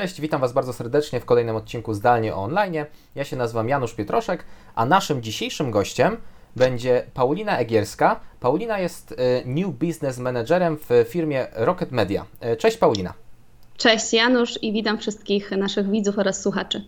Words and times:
Cześć, 0.00 0.20
witam 0.20 0.40
Was 0.40 0.52
bardzo 0.52 0.72
serdecznie 0.72 1.20
w 1.20 1.24
kolejnym 1.24 1.56
odcinku 1.56 1.94
Zdalnie 1.94 2.34
o 2.34 2.42
online. 2.42 2.84
Ja 3.14 3.24
się 3.24 3.36
nazywam 3.36 3.68
Janusz 3.68 3.94
Pietroszek, 3.94 4.44
a 4.74 4.86
naszym 4.86 5.22
dzisiejszym 5.22 5.70
gościem 5.70 6.16
będzie 6.56 7.06
Paulina 7.14 7.58
Egierska. 7.58 8.20
Paulina 8.40 8.78
jest 8.78 9.12
e, 9.12 9.14
New 9.44 9.74
Business 9.74 10.18
Managerem 10.18 10.76
w 10.76 11.04
firmie 11.08 11.46
Rocket 11.52 11.92
Media. 11.92 12.26
E, 12.40 12.56
cześć 12.56 12.76
Paulina. 12.76 13.14
Cześć 13.76 14.12
Janusz 14.12 14.62
i 14.62 14.72
witam 14.72 14.98
wszystkich 14.98 15.50
naszych 15.50 15.90
widzów 15.90 16.18
oraz 16.18 16.42
słuchaczy. 16.42 16.84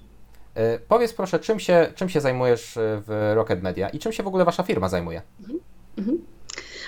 E, 0.55 0.79
powiedz 0.79 1.13
proszę, 1.13 1.39
czym 1.39 1.61
się, 1.61 1.93
czym 1.95 2.09
się 2.09 2.21
zajmujesz 2.21 2.73
w 2.77 3.33
Rocket 3.35 3.63
Media 3.63 3.89
i 3.89 3.99
czym 3.99 4.13
się 4.13 4.23
w 4.23 4.27
ogóle 4.27 4.45
Wasza 4.45 4.63
firma 4.63 4.89
zajmuje? 4.89 5.23
Mhm. 5.41 5.59
Mhm. 5.99 6.19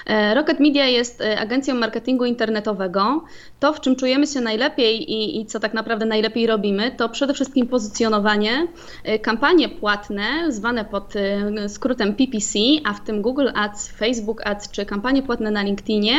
E, 0.07 0.35
Rocket 0.35 0.61
Media 0.61 0.87
jest 0.87 1.21
e, 1.21 1.41
agencją 1.41 1.75
marketingu 1.75 2.25
internetowego. 2.25 3.25
To, 3.61 3.73
w 3.73 3.81
czym 3.81 3.97
czujemy 3.97 4.27
się 4.27 4.41
najlepiej 4.41 5.13
i, 5.13 5.41
i, 5.41 5.47
co 5.47 5.61
tak 5.61 5.75
naprawdę 5.75 6.07
najlepiej 6.07 6.47
robimy, 6.47 6.91
to 6.91 7.09
przede 7.09 7.35
wszystkim 7.35 7.67
pozycjonowanie, 7.67 8.67
e, 9.05 9.19
kampanie 9.19 9.69
płatne, 9.69 10.25
zwane 10.49 10.85
pod 10.85 11.15
skrótem 11.69 12.15
PPC, 12.15 12.59
a 12.85 12.93
w 12.93 13.05
tym 13.05 13.23
Google 13.23 13.49
Ads, 13.55 13.89
Facebook 13.89 14.47
Ads 14.47 14.71
czy 14.71 14.87
kampanie 14.87 15.23
płatne 15.23 15.51
na 15.51 15.63
LinkedInie, 15.63 16.15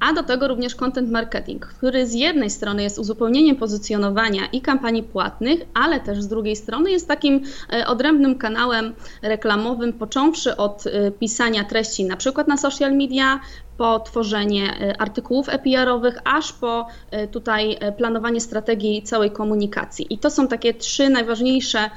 a 0.00 0.12
do 0.12 0.22
tego 0.22 0.48
również 0.48 0.74
content 0.74 1.10
marketing, 1.10 1.66
który 1.66 2.06
z 2.06 2.14
jednej 2.14 2.50
strony 2.50 2.82
jest 2.82 2.98
uzupełnieniem 2.98 3.56
pozycjonowania 3.56 4.46
i 4.52 4.60
kampanii 4.60 5.02
płatnych, 5.02 5.60
ale 5.74 6.00
też 6.00 6.22
z 6.22 6.28
drugiej 6.28 6.56
strony 6.56 6.90
jest 6.90 7.08
takim 7.08 7.42
odrębnym 7.86 8.38
kanałem 8.38 8.94
reklamowym, 9.22 9.92
począwszy 9.92 10.56
od 10.56 10.84
pisania 11.18 11.64
treści 11.64 12.04
na 12.04 12.16
przykład 12.16 12.48
na 12.48 12.56
social 12.56 12.92
media, 12.92 13.17
media 13.18 13.40
po 13.78 14.00
tworzenie 14.00 14.80
e, 14.80 15.00
artykułów 15.00 15.48
EPR-owych, 15.48 16.18
aż 16.24 16.52
po 16.52 16.86
e, 17.10 17.28
tutaj 17.28 17.76
e, 17.80 17.92
planowanie 17.92 18.40
strategii 18.40 19.02
całej 19.02 19.30
komunikacji. 19.30 20.06
I 20.10 20.18
to 20.18 20.30
są 20.30 20.48
takie 20.48 20.74
trzy 20.74 21.08
najważniejsze 21.08 21.90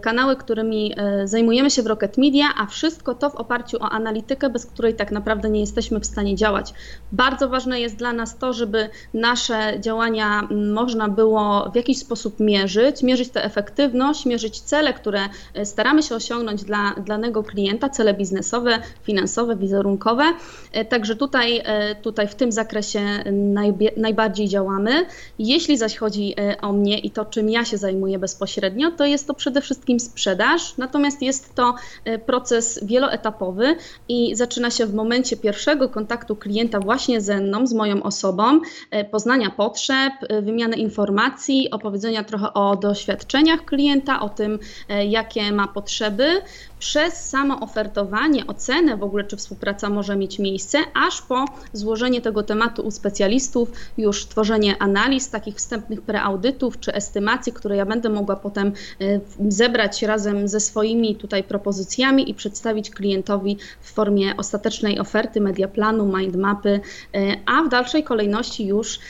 kanały, 0.00 0.36
którymi 0.36 0.94
zajmujemy 1.24 1.70
się 1.70 1.82
w 1.82 1.86
Rocket 1.86 2.18
Media, 2.18 2.46
a 2.56 2.66
wszystko 2.66 3.14
to 3.14 3.30
w 3.30 3.34
oparciu 3.34 3.76
o 3.76 3.90
analitykę, 3.90 4.50
bez 4.50 4.66
której 4.66 4.94
tak 4.94 5.12
naprawdę 5.12 5.50
nie 5.50 5.60
jesteśmy 5.60 6.00
w 6.00 6.06
stanie 6.06 6.36
działać. 6.36 6.74
Bardzo 7.12 7.48
ważne 7.48 7.80
jest 7.80 7.96
dla 7.96 8.12
nas 8.12 8.38
to, 8.38 8.52
żeby 8.52 8.88
nasze 9.14 9.80
działania 9.80 10.48
można 10.72 11.08
było 11.08 11.70
w 11.72 11.76
jakiś 11.76 11.98
sposób 11.98 12.40
mierzyć, 12.40 13.02
mierzyć 13.02 13.28
tę 13.28 13.44
efektywność, 13.44 14.26
mierzyć 14.26 14.60
cele, 14.60 14.92
które 14.92 15.20
staramy 15.64 16.02
się 16.02 16.14
osiągnąć 16.14 16.64
dla 16.64 16.94
danego 17.06 17.42
klienta, 17.42 17.88
cele 17.88 18.14
biznesowe, 18.14 18.78
finansowe, 19.02 19.56
wizerunkowe. 19.56 20.24
Także 20.88 21.16
tutaj 21.16 21.27
Tutaj, 21.28 21.60
e, 21.64 21.94
tutaj 21.94 22.28
w 22.28 22.34
tym 22.34 22.52
zakresie 22.52 23.00
najbardziej 23.96 24.48
działamy. 24.48 25.06
Jeśli 25.38 25.76
zaś 25.76 25.96
chodzi 25.96 26.34
e, 26.40 26.60
o 26.60 26.72
mnie 26.72 26.98
i 26.98 27.10
to, 27.10 27.24
czym 27.24 27.50
ja 27.50 27.64
się 27.64 27.78
zajmuję 27.78 28.18
bezpośrednio, 28.18 28.90
to 28.90 29.06
jest 29.06 29.26
to 29.26 29.34
przede 29.34 29.60
wszystkim 29.60 30.00
sprzedaż, 30.00 30.76
natomiast 30.76 31.22
jest 31.22 31.54
to 31.54 31.74
e, 32.04 32.18
proces 32.18 32.80
wieloetapowy 32.82 33.76
i 34.08 34.36
zaczyna 34.36 34.70
się 34.70 34.86
w 34.86 34.94
momencie 34.94 35.36
pierwszego 35.36 35.88
kontaktu 35.88 36.36
klienta 36.36 36.80
właśnie 36.80 37.20
ze 37.20 37.40
mną, 37.40 37.66
z 37.66 37.72
moją 37.72 38.02
osobą, 38.02 38.60
poznania 39.10 39.50
potrzeb, 39.50 40.12
wymiany 40.42 40.76
informacji, 40.76 41.70
opowiedzenia 41.70 42.24
trochę 42.24 42.54
o 42.54 42.76
doświadczeniach 42.76 43.64
klienta, 43.64 44.20
o 44.20 44.28
tym, 44.28 44.58
jakie 45.08 45.52
ma 45.52 45.68
potrzeby, 45.68 46.42
przez 46.78 47.28
samo 47.28 47.60
ofertowanie, 47.60 48.46
ocenę 48.46 48.96
w 48.96 49.02
ogóle, 49.02 49.24
czy 49.24 49.36
współpraca 49.36 49.90
może 49.90 50.16
mieć 50.16 50.38
miejsce, 50.38 50.78
aż 50.94 51.22
po 51.22 51.44
złożenie 51.72 52.20
tego 52.20 52.42
tematu 52.42 52.82
u 52.82 52.90
specjalistów, 52.90 53.72
już 53.98 54.26
tworzenie 54.26 54.78
analiz, 54.78 55.30
takich 55.30 55.54
wstępnych 55.54 56.02
preaudytów 56.02 56.80
czy 56.80 56.94
estymacji, 56.94 57.52
które 57.52 57.76
ja 57.76 57.86
będę 57.86 58.08
mogła 58.08 58.36
potem 58.36 58.72
e, 59.00 59.20
zebrać 59.48 60.02
razem 60.02 60.48
ze 60.48 60.60
swoimi 60.60 61.16
tutaj 61.16 61.44
propozycjami 61.44 62.30
i 62.30 62.34
przedstawić 62.34 62.90
klientowi 62.90 63.56
w 63.80 63.92
formie 63.92 64.36
ostatecznej 64.36 64.98
oferty, 64.98 65.40
mediaplanu, 65.40 66.16
mindmapy, 66.18 66.80
e, 67.14 67.36
a 67.46 67.62
w 67.62 67.68
dalszej 67.68 68.04
kolejności 68.04 68.66
już 68.66 68.98
e, 68.98 69.00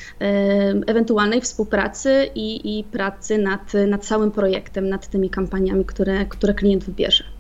ewentualnej 0.87 1.41
współpracy 1.41 2.31
i, 2.35 2.79
i 2.79 2.85
pracy 2.85 3.39
nad, 3.39 3.73
nad 3.89 4.05
całym 4.07 4.31
projektem, 4.31 4.89
nad 4.89 5.09
tymi 5.09 5.31
kampaniami, 5.31 5.85
które, 5.85 6.27
które 6.27 6.55
klient 6.55 6.85
wybierze. 6.85 7.38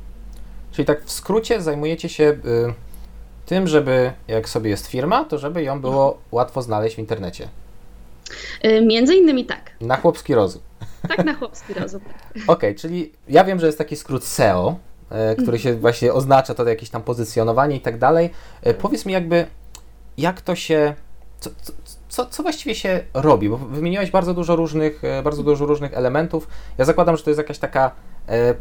Czyli 0.78 0.86
tak 0.86 1.04
w 1.04 1.12
skrócie 1.12 1.62
zajmujecie 1.62 2.08
się 2.08 2.24
y, 2.24 2.38
tym, 3.46 3.66
żeby 3.66 4.12
jak 4.28 4.48
sobie 4.48 4.70
jest 4.70 4.86
firma, 4.86 5.24
to 5.24 5.38
żeby 5.38 5.62
ją 5.62 5.80
było 5.80 6.18
łatwo 6.32 6.62
znaleźć 6.62 6.96
w 6.96 6.98
internecie. 6.98 7.48
Y, 8.64 8.82
między 8.86 9.14
innymi 9.14 9.44
tak. 9.46 9.70
Na 9.80 9.96
chłopski 9.96 10.34
rozum. 10.34 10.62
Tak, 11.08 11.24
na 11.24 11.34
chłopski 11.34 11.74
rozum. 11.74 12.00
Okej, 12.34 12.44
okay, 12.46 12.74
czyli 12.74 13.12
ja 13.28 13.44
wiem, 13.44 13.60
że 13.60 13.66
jest 13.66 13.78
taki 13.78 13.96
skrót 13.96 14.24
SEO, 14.24 14.76
y, 15.32 15.42
który 15.42 15.58
się 15.58 15.74
właśnie 15.74 16.12
oznacza 16.12 16.54
to 16.54 16.68
jakieś 16.68 16.90
tam 16.90 17.02
pozycjonowanie 17.02 17.76
i 17.76 17.80
tak 17.80 17.98
dalej. 17.98 18.30
Y, 18.66 18.74
powiedz 18.74 19.06
mi 19.06 19.12
jakby, 19.12 19.46
jak 20.18 20.40
to 20.40 20.54
się, 20.54 20.94
co, 21.40 21.50
co, 22.08 22.26
co 22.26 22.42
właściwie 22.42 22.74
się 22.74 23.04
robi? 23.14 23.48
Bo 23.48 23.56
wymieniłeś 23.56 24.10
bardzo 24.10 24.34
dużo 24.34 24.56
różnych, 24.56 25.02
bardzo 25.24 25.42
dużo 25.42 25.66
różnych 25.66 25.94
elementów. 25.94 26.48
Ja 26.78 26.84
zakładam, 26.84 27.16
że 27.16 27.22
to 27.22 27.30
jest 27.30 27.38
jakaś 27.38 27.58
taka 27.58 27.90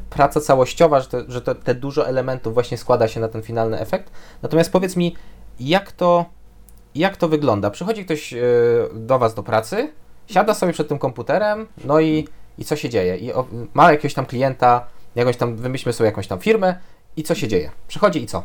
praca 0.09 0.41
całościowa, 0.41 0.99
że, 0.99 1.07
to, 1.07 1.17
że 1.27 1.41
to, 1.41 1.55
te 1.55 1.75
dużo 1.75 2.07
elementów 2.07 2.53
właśnie 2.53 2.77
składa 2.77 3.07
się 3.07 3.19
na 3.19 3.27
ten 3.27 3.41
finalny 3.41 3.79
efekt. 3.79 4.11
Natomiast 4.41 4.71
powiedz 4.71 4.95
mi, 4.95 5.15
jak 5.59 5.91
to, 5.91 6.25
jak 6.95 7.17
to 7.17 7.27
wygląda? 7.27 7.69
Przychodzi 7.69 8.05
ktoś 8.05 8.33
e, 8.33 8.37
do 8.93 9.19
Was 9.19 9.35
do 9.35 9.43
pracy, 9.43 9.91
siada 10.27 10.53
sobie 10.53 10.73
przed 10.73 10.87
tym 10.87 10.99
komputerem, 10.99 11.67
no 11.85 11.99
i, 11.99 12.27
i 12.57 12.65
co 12.65 12.75
się 12.75 12.89
dzieje? 12.89 13.17
I 13.17 13.31
ma 13.73 13.91
jakiegoś 13.91 14.13
tam 14.13 14.25
klienta, 14.25 14.87
jakąś 15.15 15.37
tam, 15.37 15.55
wymyślmy 15.55 15.93
sobie 15.93 16.05
jakąś 16.05 16.27
tam 16.27 16.39
firmę 16.39 16.75
i 17.17 17.23
co 17.23 17.35
się 17.35 17.47
dzieje? 17.47 17.71
Przychodzi 17.87 18.23
i 18.23 18.27
co? 18.27 18.43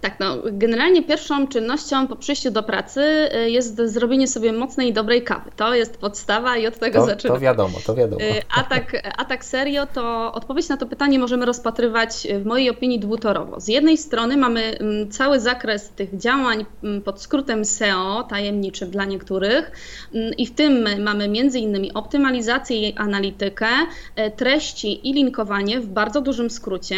Tak, 0.00 0.20
no, 0.20 0.36
generalnie 0.52 1.02
pierwszą 1.02 1.46
czynnością 1.46 2.06
po 2.06 2.16
przyjściu 2.16 2.50
do 2.50 2.62
pracy 2.62 3.00
y, 3.34 3.50
jest 3.50 3.76
zrobienie 3.84 4.28
sobie 4.28 4.52
mocnej 4.52 4.88
i 4.88 4.92
dobrej 4.92 5.22
kawy. 5.22 5.50
To 5.56 5.74
jest 5.74 5.96
podstawa 5.96 6.56
i 6.56 6.66
od 6.66 6.78
tego 6.78 7.00
to, 7.00 7.06
zaczynamy. 7.06 7.38
To 7.38 7.42
wiadomo, 7.42 7.78
to 7.86 7.94
wiadomo. 7.94 8.22
Y, 8.22 8.42
a 8.56 8.62
tak, 8.62 9.12
a 9.18 9.24
tak 9.24 9.44
serio, 9.44 9.86
to 9.86 10.32
odpowiedź 10.32 10.68
na 10.68 10.76
to 10.76 10.86
pytanie 10.86 11.18
możemy 11.18 11.46
rozpatrywać 11.46 12.26
y, 12.26 12.38
w 12.40 12.46
mojej 12.46 12.70
opinii 12.70 13.00
dwutorowo. 13.00 13.60
Z 13.60 13.68
jednej 13.68 13.98
strony 13.98 14.36
mamy 14.36 14.78
mm, 14.78 15.10
cały 15.10 15.40
zakres 15.40 15.88
tych 15.88 16.16
działań 16.16 16.64
mm, 16.84 17.02
pod 17.02 17.22
skrótem 17.22 17.64
SEO, 17.64 18.26
tajemniczym 18.28 18.90
dla 18.90 19.04
niektórych 19.04 19.72
mm, 20.14 20.34
i 20.34 20.46
w 20.46 20.54
tym 20.54 21.02
mamy 21.02 21.28
między 21.28 21.58
innymi 21.58 21.94
optymalizację 21.94 22.88
i 22.88 22.94
analitykę, 22.96 23.66
treści 24.36 25.08
i 25.08 25.12
linkowanie 25.12 25.80
w 25.80 25.86
bardzo 25.86 26.20
dużym 26.20 26.50
skrócie, 26.50 26.96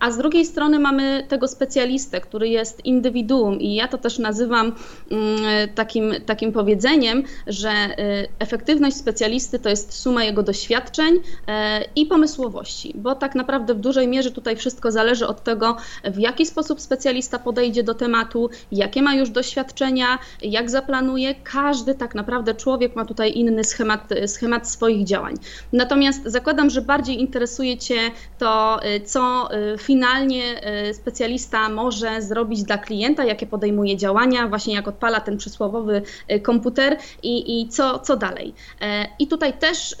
a 0.00 0.10
z 0.10 0.18
drugiej 0.18 0.44
strony 0.44 0.78
mamy 0.78 1.26
tego 1.28 1.48
specjalistę, 1.48 2.20
który 2.20 2.48
jest 2.48 2.86
indywiduum 2.86 3.60
i 3.60 3.74
ja 3.74 3.88
to 3.88 3.98
też 3.98 4.18
nazywam 4.18 4.72
mm, 5.10 5.68
takim, 5.74 6.12
takim 6.26 6.52
powiedzeniem, 6.52 7.22
że 7.46 7.70
y, 7.70 8.28
efektywność 8.38 8.96
specjalisty 8.96 9.58
to 9.58 9.68
jest 9.68 9.92
suma 9.92 10.24
jego 10.24 10.42
doświadczeń 10.42 11.14
e, 11.48 11.84
i 11.96 12.06
pomysłowości, 12.06 12.92
bo 12.94 13.14
tak 13.14 13.34
naprawdę 13.34 13.74
w 13.74 13.80
dużej 13.80 14.08
mierze 14.08 14.30
tutaj 14.30 14.56
wszystko 14.56 14.92
zależy 14.92 15.26
od 15.26 15.44
tego, 15.44 15.76
w 16.04 16.18
jaki 16.18 16.46
sposób 16.46 16.80
specjalista 16.80 17.38
podejdzie 17.38 17.82
do 17.82 17.94
tematu, 17.94 18.50
jakie 18.72 19.02
ma 19.02 19.14
już 19.14 19.30
doświadczenia, 19.30 20.18
jak 20.42 20.70
zaplanuje. 20.70 21.34
Każdy 21.34 21.94
tak 21.94 22.14
naprawdę 22.14 22.54
człowiek 22.54 22.96
ma 22.96 23.04
tutaj 23.04 23.38
inny 23.38 23.64
schemat, 23.64 24.08
schemat 24.26 24.68
swoich 24.68 25.04
działań. 25.04 25.34
Natomiast 25.72 26.22
zakładam, 26.24 26.70
że 26.70 26.82
bardziej 26.82 27.20
interesuje 27.20 27.78
Cię 27.78 28.00
to, 28.38 28.80
y, 28.96 29.00
co 29.00 29.48
w 29.78 29.84
y, 29.84 29.89
finalnie 29.90 30.62
e, 30.62 30.94
specjalista 30.94 31.68
może 31.68 32.22
zrobić 32.22 32.62
dla 32.62 32.78
klienta, 32.78 33.24
jakie 33.24 33.46
podejmuje 33.46 33.96
działania, 33.96 34.48
właśnie 34.48 34.74
jak 34.74 34.88
odpala 34.88 35.20
ten 35.20 35.36
przysłowowy 35.36 36.02
e, 36.28 36.40
komputer 36.40 36.96
i, 37.22 37.60
i 37.60 37.68
co, 37.68 37.98
co 37.98 38.16
dalej. 38.16 38.54
E, 38.80 39.06
I 39.18 39.26
tutaj 39.26 39.58
też 39.58 39.96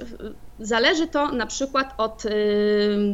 Zależy 0.60 1.06
to 1.06 1.32
na 1.32 1.46
przykład 1.46 1.94
od 1.98 2.24
y, 2.24 2.30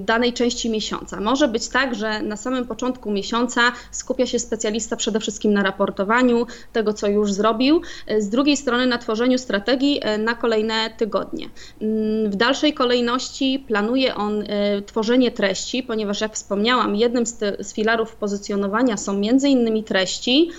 danej 0.01 0.33
części 0.33 0.71
miesiąca. 0.71 1.21
Może 1.21 1.49
być 1.49 1.69
tak, 1.69 1.95
że 1.95 2.23
na 2.23 2.37
samym 2.37 2.67
początku 2.67 3.11
miesiąca 3.11 3.61
skupia 3.91 4.27
się 4.27 4.39
specjalista 4.39 4.97
przede 4.97 5.21
wszystkim 5.21 5.53
na 5.53 5.63
raportowaniu 5.63 6.47
tego, 6.73 6.93
co 6.93 7.07
już 7.07 7.33
zrobił, 7.33 7.83
z 8.19 8.29
drugiej 8.29 8.57
strony 8.57 8.87
na 8.87 8.99
tworzeniu 8.99 9.39
strategii 9.39 10.01
y, 10.15 10.19
na 10.19 10.35
kolejne 10.35 10.91
tygodnie. 10.97 11.49
Mm, 11.83 12.31
w 12.31 12.37
dalszej 12.37 12.75
kolejności 12.75 13.65
planuje 13.67 14.15
on 14.15 14.43
y, 14.43 14.47
tworzenie 14.87 15.31
treści, 15.31 15.83
ponieważ 15.83 16.21
jak 16.21 16.35
wspomniałam, 16.35 16.97
jednym 16.97 17.27
z, 17.27 17.39
z 17.67 17.75
filarów 17.75 18.17
pozycjonowania 18.17 18.97
są 18.97 19.19
między 19.19 19.49
innymi 19.49 19.85
treści, 19.85 20.51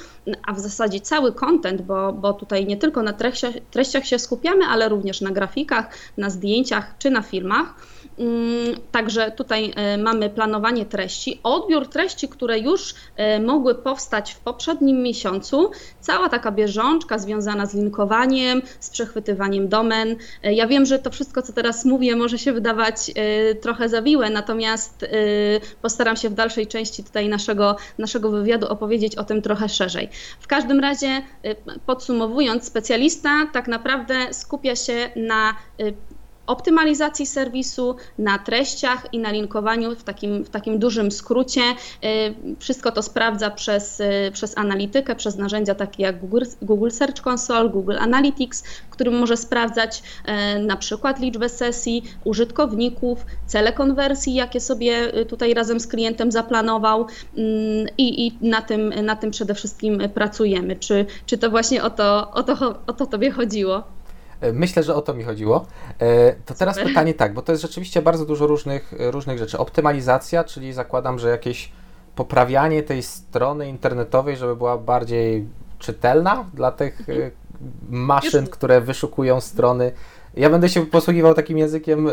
a 0.44 0.54
w 0.54 0.60
zasadzie 0.60 1.02
cały 1.02 1.34
content, 1.34 1.82
bo, 1.82 2.14
bo 2.14 2.34
tutaj 2.34 2.66
nie 2.66 2.78
tylko 2.78 3.04
na 3.04 3.14
treściach, 3.14 3.54
treściach 3.72 4.06
się 4.06 4.20
skupiamy, 4.20 4.66
ale 4.66 4.90
również 4.90 5.22
na 5.22 5.32
grafikach, 5.32 5.98
na 6.18 6.30
zdjęciach 6.30 6.96
czy 7.00 7.10
na 7.10 7.22
filmach. 7.22 7.76
Mm, 8.20 8.76
także 8.92 9.32
tutaj 9.32 9.74
e, 9.76 9.98
mamy 9.98 10.30
planowanie 10.30 10.86
treści, 10.86 11.40
odbiór 11.44 11.88
treści, 11.88 12.30
które 12.30 12.60
już 12.60 12.94
e, 13.16 13.40
mogły 13.40 13.76
powstać 13.76 14.34
w 14.34 14.40
poprzednim 14.40 15.04
miesiącu, 15.04 15.72
cała 16.00 16.30
taka 16.30 16.52
bieżączka 16.52 17.18
związana 17.18 17.66
z 17.66 17.74
linkowaniem, 17.74 18.62
z 18.80 18.90
przechwytywaniem 18.90 19.68
domen. 19.68 20.16
E, 20.44 20.54
ja 20.54 20.68
wiem, 20.68 20.86
że 20.86 21.00
to 21.00 21.10
wszystko, 21.10 21.42
co 21.42 21.54
teraz 21.54 21.86
mówię, 21.86 22.16
może 22.16 22.38
się 22.38 22.54
wydawać 22.54 23.12
trochę 23.62 23.90
zawiłe, 23.90 24.30
natomiast 24.30 25.06
postaram 25.82 26.16
się 26.16 26.30
w 26.30 26.34
dalszej 26.34 26.68
części 26.68 27.04
tutaj 27.04 27.30
naszego, 27.30 27.76
naszego 27.98 28.32
wywiadu 28.32 28.68
opowiedzieć 28.68 29.16
o 29.16 29.24
tym 29.24 29.42
trochę 29.42 29.70
szerzej. 29.70 30.10
W 30.40 30.48
każdym 30.48 30.80
razie, 30.80 31.22
podsumowując, 31.86 32.64
specjalista 32.64 33.30
tak 33.54 33.68
naprawdę 33.68 34.34
skupia 34.34 34.76
się 34.76 35.10
na 35.16 35.56
optymalizacji 36.48 37.26
serwisu, 37.26 37.96
na 38.18 38.40
treściach 38.40 39.08
i 39.12 39.20
na 39.20 39.32
linkowaniu 39.32 39.96
w 39.96 40.04
takim, 40.04 40.44
w 40.46 40.50
takim 40.50 40.80
dużym 40.80 41.12
skrócie. 41.12 41.62
Y, 41.62 42.56
wszystko 42.60 42.92
to 42.92 43.04
sprawdza 43.04 43.52
przez, 43.52 44.00
y, 44.00 44.32
przez 44.34 44.58
analitykę, 44.58 45.16
przez 45.16 45.38
narzędzia 45.38 45.76
takie 45.76 46.04
jak 46.04 46.20
Google, 46.20 46.44
Google 46.62 46.90
Search 46.90 47.28
Console, 47.28 47.70
Google 47.70 47.98
Analytics, 48.00 48.64
w 48.88 48.90
którym 48.90 49.20
może 49.20 49.38
sprawdzać 49.38 50.04
y, 50.58 50.60
na 50.60 50.78
przykład 50.78 51.20
liczbę 51.20 51.50
sesji, 51.50 52.04
użytkowników, 52.24 53.26
cele 53.46 53.74
konwersji, 53.74 54.34
jakie 54.34 54.60
sobie 54.60 55.26
tutaj 55.26 55.54
razem 55.54 55.80
z 55.80 55.88
klientem 55.88 56.32
zaplanował 56.32 57.08
i, 57.98 58.28
i 58.28 58.38
na, 58.42 58.62
tym, 58.62 58.90
na 59.06 59.16
tym 59.16 59.32
przede 59.32 59.54
wszystkim 59.54 60.02
pracujemy. 60.14 60.76
Czy, 60.76 61.06
czy 61.26 61.38
to 61.38 61.50
właśnie 61.50 61.84
o 61.84 61.90
to, 61.90 62.32
o, 62.32 62.44
to, 62.44 62.80
o 62.88 62.94
to 62.94 63.06
Tobie 63.06 63.32
chodziło? 63.32 63.97
E, 64.42 64.54
myślę, 64.54 64.84
że 64.84 64.96
o 64.96 65.02
to 65.02 65.14
mi 65.14 65.24
chodziło. 65.24 65.66
E, 66.00 66.34
to 66.34 66.54
teraz 66.54 66.76
Super. 66.76 66.90
pytanie 66.90 67.14
tak, 67.14 67.34
bo 67.34 67.42
to 67.42 67.52
jest 67.52 67.62
rzeczywiście 67.62 68.02
bardzo 68.02 68.26
dużo 68.26 68.48
różnych, 68.48 68.94
różnych 69.00 69.40
rzeczy. 69.40 69.58
Optymalizacja, 69.58 70.44
czyli 70.44 70.74
zakładam, 70.74 71.20
że 71.20 71.30
jakieś 71.30 71.72
poprawianie 72.16 72.84
tej 72.84 73.04
strony 73.04 73.70
internetowej, 73.70 74.38
żeby 74.38 74.56
była 74.56 74.78
bardziej 74.78 75.48
czytelna 75.80 76.46
dla 76.54 76.72
tych 76.72 77.00
mhm. 77.00 77.22
E, 77.22 77.32
maszyn, 77.90 78.48
które 78.48 78.82
wyszukują 78.82 79.42
strony. 79.42 79.92
Ja 80.38 80.50
będę 80.50 80.70
się 80.70 80.86
posługiwał 80.86 81.34
takim 81.34 81.58
językiem, 81.58 82.10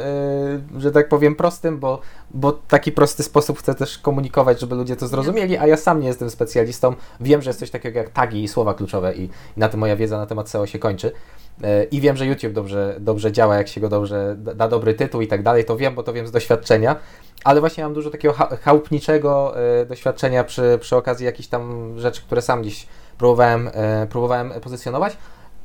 że 0.79 0.93
tak 0.93 1.09
powiem, 1.09 1.35
prostym, 1.35 1.79
bo, 1.79 2.01
bo 2.31 2.53
taki 2.53 2.93
prosty 2.93 3.23
sposób 3.23 3.59
chcę 3.59 3.75
też 3.75 3.99
komunikować, 3.99 4.61
żeby 4.61 4.75
ludzie 4.75 4.97
to 4.97 5.09
zrozumieli, 5.09 5.57
a 5.57 5.67
ja 5.67 5.77
sam 5.77 6.01
nie 6.01 6.09
jestem 6.09 6.31
specjalistą. 6.31 6.95
Wiem, 7.21 7.43
że 7.43 7.51
jest 7.51 7.61
coś 7.61 7.71
takiego 7.71 7.99
jak 7.99 8.11
tagi 8.11 8.45
i 8.45 8.49
słowa 8.49 8.75
kluczowe 8.75 9.15
i, 9.15 9.29
na 9.57 9.69
tym 9.69 9.81
moja 9.81 9.97
wiedza 9.97 10.19
na 10.19 10.27
temat 10.27 10.49
SEO 10.49 10.67
się 10.67 10.79
kończy. 10.79 11.13
E, 11.63 11.85
I 11.85 12.01
wiem, 12.01 12.17
że 12.17 12.27
YouTube 12.27 12.53
dobrze, 12.53 12.97
dobrze 13.01 13.33
działa, 13.33 13.57
jak 13.57 13.69
się 13.69 13.81
go 13.81 13.89
dobrze 13.89 14.37
da 14.39 14.69
dobry 14.69 14.95
tytuł 14.95 15.21
i 15.21 15.27
tak 15.27 15.43
dalej, 15.43 15.65
to 15.65 15.77
wiem, 15.77 15.95
bo 15.95 16.03
to 16.03 16.13
wiem 16.13 16.27
z 16.27 16.31
doświadczenia, 16.31 16.97
ale 17.45 17.61
właśnie 17.61 17.85
mam 17.85 17.95
dużo 17.95 18.11
takiego 18.11 18.35
chałupniczego 18.63 19.55
e, 19.81 19.87
doświadczenia 19.87 20.45
przy, 20.45 20.79
przy 20.81 20.97
okazji 20.97 21.27
jakichś 21.27 21.49
tam 21.49 21.95
rzeczy, 21.99 22.23
które 22.23 22.43
sam 22.43 22.63
gdzieś 22.63 22.87
próbowałem, 23.19 23.71
e, 23.73 24.07
próbowałem 24.07 24.53
pozycjonować. 24.63 25.17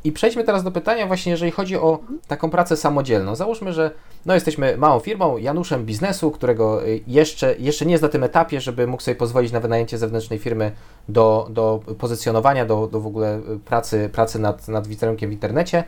I 0.04 0.12
przejdźmy 0.12 0.44
teraz 0.44 0.64
do 0.64 0.72
pytania 0.72 1.08
właśnie, 1.08 1.32
jeżeli 1.32 1.52
chodzi 1.52 1.78
o 1.78 2.00
taką 2.28 2.50
pracę 2.50 2.78
samodzielną. 2.78 3.36
Załóżmy, 3.36 3.74
że 3.74 3.92
no, 4.26 4.34
jesteśmy 4.34 4.78
małą 4.78 5.00
firmą, 5.00 5.38
Januszem 5.38 5.86
biznesu, 5.86 6.32
którego 6.32 6.88
y, 6.88 7.02
jeszcze, 7.08 7.56
jeszcze 7.60 7.86
nie 7.86 7.92
jest 7.92 8.04
na 8.04 8.10
tym 8.10 8.24
etapie, 8.24 8.62
żeby 8.62 8.88
mógł 8.88 9.04
sobie 9.04 9.16
pozwolić 9.16 9.52
na 9.52 9.60
wynajęcie 9.60 9.98
zewnętrznej 9.98 10.40
firmy 10.40 10.72
do, 11.10 11.48
do 11.50 11.82
pozycjonowania, 11.98 12.66
do, 12.66 12.88
do 12.88 13.00
w 13.00 13.08
ogóle 13.08 13.38
y, 13.38 13.60
pracy, 13.66 14.10
pracy 14.14 14.40
nad, 14.40 14.68
nad 14.68 14.88
wizerunkiem 14.88 15.30
w 15.30 15.34
internecie. 15.34 15.84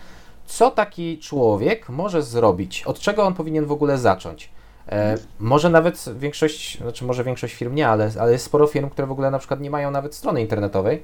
Co 0.46 0.72
taki 0.72 1.20
człowiek 1.20 1.90
może 1.90 2.24
zrobić? 2.24 2.84
Od 2.84 3.00
czego 3.00 3.24
on 3.24 3.34
powinien 3.34 3.66
w 3.66 3.72
ogóle 3.72 3.98
zacząć? 3.98 4.50
E, 4.90 5.18
może 5.40 5.70
nawet 5.70 6.06
większość, 6.20 6.78
znaczy 6.78 7.06
może 7.06 7.24
większość 7.24 7.54
firm 7.54 7.76
nie, 7.76 7.88
ale, 7.88 8.12
ale 8.20 8.32
jest 8.32 8.46
sporo 8.46 8.68
firm, 8.68 8.90
które 8.90 9.08
w 9.08 9.12
ogóle 9.12 9.32
na 9.32 9.40
przykład 9.40 9.60
nie 9.60 9.70
mają 9.70 9.92
nawet 9.92 10.16
strony 10.16 10.42
internetowej. 10.42 11.04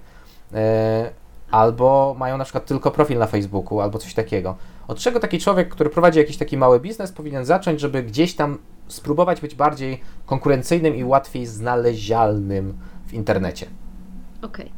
E, 0.53 1.09
albo 1.51 2.15
mają 2.19 2.37
na 2.37 2.43
przykład 2.43 2.65
tylko 2.65 2.91
profil 2.91 3.17
na 3.17 3.27
Facebooku, 3.27 3.81
albo 3.81 3.97
coś 3.97 4.13
takiego. 4.13 4.55
Od 4.87 4.99
czego 4.99 5.19
taki 5.19 5.39
człowiek, 5.39 5.69
który 5.69 5.89
prowadzi 5.89 6.19
jakiś 6.19 6.37
taki 6.37 6.57
mały 6.57 6.79
biznes, 6.79 7.11
powinien 7.11 7.45
zacząć, 7.45 7.79
żeby 7.79 8.03
gdzieś 8.03 8.35
tam 8.35 8.57
spróbować 8.87 9.41
być 9.41 9.55
bardziej 9.55 10.01
konkurencyjnym 10.25 10.95
i 10.95 11.03
łatwiej 11.03 11.45
znalezialnym 11.45 12.77
w 13.07 13.13
internecie? 13.13 13.65
Okej. 14.41 14.65
Okay. 14.65 14.76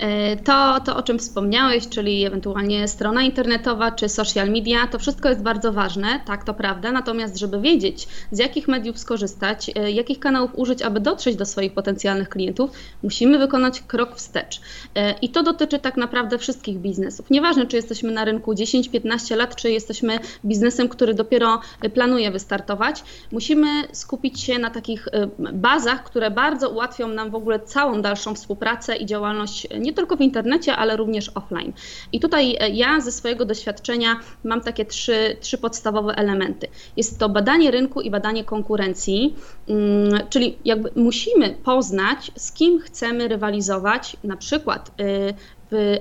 E, 0.00 0.36
to, 0.36 0.80
to, 0.84 0.96
o 0.96 1.02
czym 1.02 1.18
wspomniałeś, 1.18 1.88
czyli 1.88 2.26
ewentualnie 2.26 2.88
strona 2.88 3.22
internetowa 3.22 3.90
czy 3.90 4.08
social 4.08 4.50
media, 4.50 4.86
to 4.86 4.98
wszystko 4.98 5.28
jest 5.28 5.42
bardzo 5.42 5.72
ważne, 5.72 6.20
tak, 6.26 6.44
to 6.44 6.54
prawda. 6.54 6.92
Natomiast, 6.92 7.38
żeby 7.38 7.60
wiedzieć, 7.60 8.08
z 8.32 8.38
jakich 8.38 8.68
mediów 8.68 8.98
skorzystać, 8.98 9.70
e, 9.74 9.90
jakich 9.90 10.20
kanałów 10.20 10.50
użyć, 10.54 10.82
aby 10.82 11.00
dotrzeć 11.00 11.36
do 11.36 11.46
swoich 11.46 11.74
potencjalnych 11.74 12.28
klientów, 12.28 12.70
musimy 13.02 13.38
wykonać 13.38 13.80
krok 13.80 14.16
wstecz. 14.16 14.60
E, 14.94 15.12
I 15.12 15.28
to 15.28 15.42
dotyczy 15.42 15.78
tak 15.78 15.96
naprawdę 15.96 16.38
wszystkich 16.38 16.78
biznesów. 16.78 17.30
Nieważne, 17.30 17.66
czy 17.66 17.76
jesteśmy 17.76 18.12
na 18.12 18.24
rynku 18.24 18.52
10-15 18.52 19.36
lat, 19.36 19.56
czy 19.56 19.70
jesteśmy 19.70 20.18
biznesem, 20.44 20.88
który 20.88 21.14
dopiero 21.14 21.60
planuje 21.94 22.30
wystartować, 22.30 23.04
musimy 23.32 23.66
skupić 23.92 24.40
się 24.40 24.58
na 24.58 24.70
takich 24.70 25.08
bazach, 25.52 26.04
które 26.04 26.30
bardzo 26.30 26.70
ułatwią 26.70 27.08
nam 27.08 27.30
w 27.30 27.34
ogóle 27.34 27.60
całą 27.60 28.02
dalszą 28.02 28.34
współpracę 28.34 28.96
i 28.96 29.06
działalność 29.06 29.66
nie 29.80 29.89
nie 29.90 29.96
tylko 29.96 30.16
w 30.16 30.20
internecie, 30.20 30.76
ale 30.76 30.96
również 30.96 31.30
offline. 31.34 31.72
I 32.12 32.20
tutaj 32.20 32.56
e, 32.60 32.70
ja 32.70 33.00
ze 33.00 33.12
swojego 33.12 33.44
doświadczenia 33.44 34.20
mam 34.44 34.60
takie 34.60 34.84
trzy, 34.84 35.36
trzy 35.40 35.58
podstawowe 35.58 36.14
elementy. 36.14 36.68
Jest 36.96 37.18
to 37.18 37.28
badanie 37.28 37.70
rynku 37.70 38.00
i 38.00 38.10
badanie 38.10 38.44
konkurencji, 38.44 39.34
mm, 39.68 40.28
czyli 40.30 40.58
jakby 40.64 40.90
musimy 40.96 41.50
poznać, 41.50 42.30
z 42.36 42.52
kim 42.52 42.80
chcemy 42.80 43.28
rywalizować, 43.28 44.16
na 44.24 44.36
przykład 44.36 44.90
y, 45.00 45.34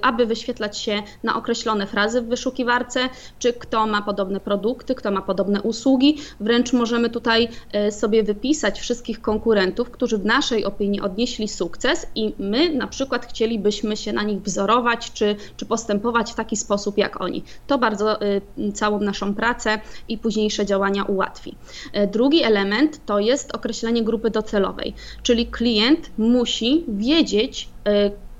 aby 0.02 0.26
wyświetlać 0.26 0.78
się 0.78 1.04
na 1.24 1.36
określone 1.36 1.88
frazy 1.88 2.22
w 2.22 2.28
wyszukiwarce, 2.28 3.10
czy 3.40 3.54
kto 3.54 3.88
ma 3.88 4.02
podobne 4.02 4.40
produkty, 4.40 4.96
kto 4.96 5.12
ma 5.12 5.22
podobne 5.22 5.62
usługi. 5.62 6.18
Wręcz 6.40 6.74
możemy 6.74 7.10
tutaj 7.10 7.48
e, 7.72 7.92
sobie 7.92 8.24
wypisać 8.24 8.80
wszystkich 8.80 9.22
konkurentów, 9.22 9.90
którzy 9.90 10.18
w 10.18 10.26
naszej 10.26 10.66
opinii 10.66 11.02
odnieśli 11.02 11.48
sukces 11.48 12.08
i 12.16 12.34
my 12.40 12.70
na 12.70 12.88
przykład 12.88 13.26
chcielibyśmy 13.26 13.98
się 13.98 14.14
na 14.14 14.24
nich 14.24 14.42
wzorować, 14.42 15.12
czy, 15.14 15.36
czy 15.58 15.66
postępować 15.66 16.32
w 16.32 16.36
taki 16.36 16.58
sposób 16.58 16.98
jak 16.98 17.22
oni. 17.22 17.44
To 17.68 17.78
bardzo 17.78 18.22
e, 18.22 18.42
całą 18.74 19.00
naszą 19.00 19.36
pracę 19.36 19.80
i 20.08 20.18
późniejsze 20.18 20.66
działania 20.66 21.04
ułatwi. 21.04 21.56
E, 21.94 22.08
drugi 22.08 22.44
element 22.44 23.06
to 23.06 23.20
jest 23.20 23.56
określenie 23.56 24.04
grupy 24.04 24.30
docelowej, 24.30 24.94
czyli 25.24 25.48
klient 25.48 26.12
musi 26.18 26.86
wiedzieć, 26.88 27.70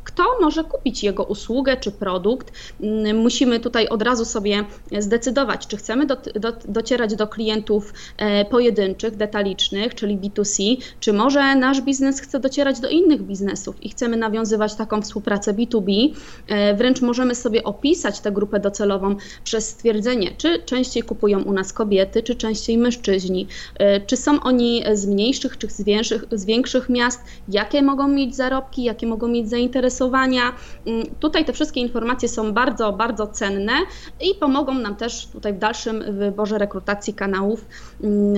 kto 0.10 0.24
może 0.42 0.64
kupić 0.64 1.04
jego 1.04 1.24
usługę 1.24 1.78
czy 1.78 1.92
produkt. 1.92 2.52
Mm, 2.82 3.18
musimy 3.18 3.60
tutaj 3.60 3.88
od 3.88 4.02
razu 4.02 4.26
sobie 4.26 4.66
zdecydować, 5.00 5.68
czy 5.68 5.78
chcemy 5.78 6.06
do, 6.06 6.16
do, 6.16 6.54
docierać 6.68 7.16
do 7.16 7.28
klientów 7.28 7.94
e, 8.18 8.46
pojedynczych, 8.46 9.16
detalicznych, 9.16 9.96
czyli 9.96 10.18
B2C, 10.18 10.78
czy 11.00 11.14
może 11.14 11.56
nasz 11.56 11.82
biznes 11.82 12.22
chce 12.22 12.40
docierać 12.40 12.80
do 12.80 12.90
innych 12.90 13.22
biznesów 13.22 13.84
i 13.84 13.90
chcemy 13.90 14.18
nawiązywać 14.18 14.76
taką 14.76 15.02
współpracę 15.02 15.54
B2B. 15.54 16.14
E, 16.48 16.74
wręcz 16.74 17.02
możemy 17.02 17.36
sobie 17.36 17.64
opisać 17.64 18.20
tę 18.20 18.32
grupę 18.32 18.60
docelową 18.60 19.16
przez 19.44 19.70
stwierdzenie, 19.70 20.32
czy 20.38 20.60
częściej 20.64 21.04
kupują 21.04 21.44
u 21.44 21.54
nas 21.54 21.74
kobiety, 21.74 22.24
czy 22.24 22.36
częściej 22.36 22.78
mężczyźni, 22.78 23.48
e, 23.76 24.02
czy 24.02 24.18
są 24.18 24.40
oni 24.44 24.84
z 24.94 25.06
mniejszych, 25.06 25.58
czy 25.58 25.70
z 25.70 25.82
większych, 25.82 26.26
z 26.32 26.46
większych 26.46 26.90
miast, 26.90 27.22
jakie 27.50 27.82
mogą 27.82 28.08
mieć 28.08 28.36
zarobki, 28.36 28.84
jakie 28.84 29.08
mogą 29.08 29.28
mieć 29.28 29.50
zainteresowania 29.50 29.99
Mm, 30.06 31.04
tutaj 31.20 31.46
te 31.46 31.54
wszystkie 31.54 31.82
informacje 31.82 32.30
są 32.30 32.54
bardzo, 32.54 32.94
bardzo 32.94 33.28
cenne 33.28 33.74
i 34.22 34.36
pomogą 34.40 34.74
nam 34.74 34.96
też 34.96 35.28
tutaj 35.28 35.54
w 35.54 35.58
dalszym 35.58 36.18
wyborze 36.18 36.58
rekrutacji 36.58 37.14
kanałów 37.14 37.66
mm, 38.04 38.36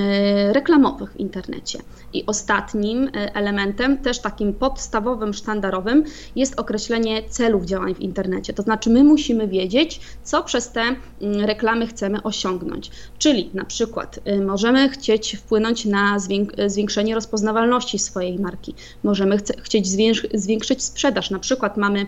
reklamowych 0.51 1.13
w 1.13 1.18
internecie. 1.18 1.80
I 2.13 2.25
ostatnim 2.25 3.08
e, 3.08 3.36
elementem, 3.36 3.98
też 3.98 4.20
takim 4.20 4.53
podstawowym, 4.53 5.34
sztandarowym, 5.34 6.03
jest 6.36 6.60
określenie 6.60 7.24
celów 7.30 7.65
działań 7.65 7.96
w 7.96 8.00
internecie. 8.00 8.53
To 8.53 8.63
znaczy, 8.63 8.89
my 8.89 9.03
musimy 9.03 9.48
wiedzieć, 9.48 10.01
co 10.24 10.44
przez 10.44 10.72
te 10.72 10.82
mm, 10.82 11.46
reklamy 11.46 11.88
chcemy 11.88 12.24
osiągnąć. 12.24 12.91
Czyli 13.18 13.50
na 13.53 13.65
przykład 13.65 14.20
y, 14.27 14.41
możemy 14.41 14.89
chcieć 14.89 15.38
wpłynąć 15.38 15.86
na 15.86 16.18
zwiększenie 16.68 17.15
rozpoznawalności 17.15 18.00
swojej 18.00 18.39
marki, 18.39 18.75
możemy 19.03 19.38
chcieć 19.63 19.88
zwiększyć 20.34 20.84
sprzedaż 20.84 21.30
na 21.30 21.39
przykład 21.39 21.77
mamy 21.77 22.06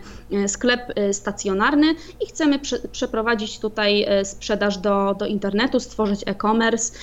sklep 0.47 0.81
stacjonarny 1.11 1.95
i 2.21 2.25
chcemy 2.25 2.59
prze, 2.59 2.79
przeprowadzić 2.79 3.59
tutaj 3.59 4.05
sprzedaż 4.23 4.77
do, 4.77 5.15
do 5.19 5.25
internetu, 5.25 5.79
stworzyć 5.79 6.21
e-commerce 6.25 6.93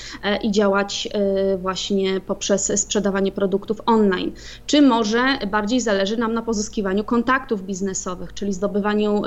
i 0.42 0.50
działać 0.50 1.09
właśnie 1.59 2.21
poprzez 2.21 2.73
sprzedawanie 2.90 3.32
produktów 3.32 3.80
online. 3.87 4.32
Czy 4.66 4.82
może 4.82 5.38
bardziej 5.50 5.80
zależy 5.80 6.16
nam 6.16 6.35
na 6.35 6.42
pozyskiwaniu 6.42 7.04
kontaktów 7.04 7.62
biznesowych, 7.62 8.35
czyli 8.35 8.52
zdobywaniu 8.52 9.23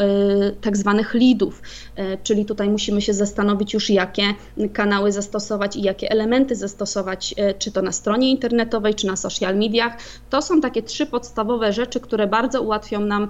tak 0.61 0.77
zwanych 0.77 1.13
leadów, 1.13 1.61
czyli 2.23 2.45
tutaj 2.45 2.69
musimy 2.69 3.01
się 3.01 3.13
zastanowić 3.13 3.73
już, 3.73 3.89
jakie 3.89 4.23
kanały 4.73 5.11
zastosować 5.11 5.75
i 5.75 5.81
jakie 5.81 6.09
elementy 6.09 6.55
zastosować, 6.55 7.33
e, 7.37 7.53
czy 7.53 7.71
to 7.71 7.81
na 7.81 7.91
stronie 7.91 8.31
internetowej, 8.31 8.95
czy 8.95 9.07
na 9.07 9.15
social 9.15 9.57
mediach. 9.57 9.97
To 10.29 10.41
są 10.41 10.61
takie 10.61 10.83
trzy 10.83 11.05
podstawowe 11.05 11.73
rzeczy, 11.73 11.99
które 11.99 12.27
bardzo 12.27 12.61
ułatwią 12.61 12.99
nam 12.99 13.27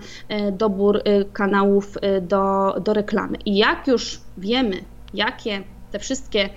dobór 0.51 1.01
kanałów 1.33 1.97
do, 2.21 2.75
do 2.81 2.93
reklamy. 2.93 3.37
I 3.45 3.57
jak 3.57 3.87
już 3.87 4.19
wiemy, 4.37 4.75
jakie 5.13 5.63
te 5.91 5.99
wszystkie 5.99 6.49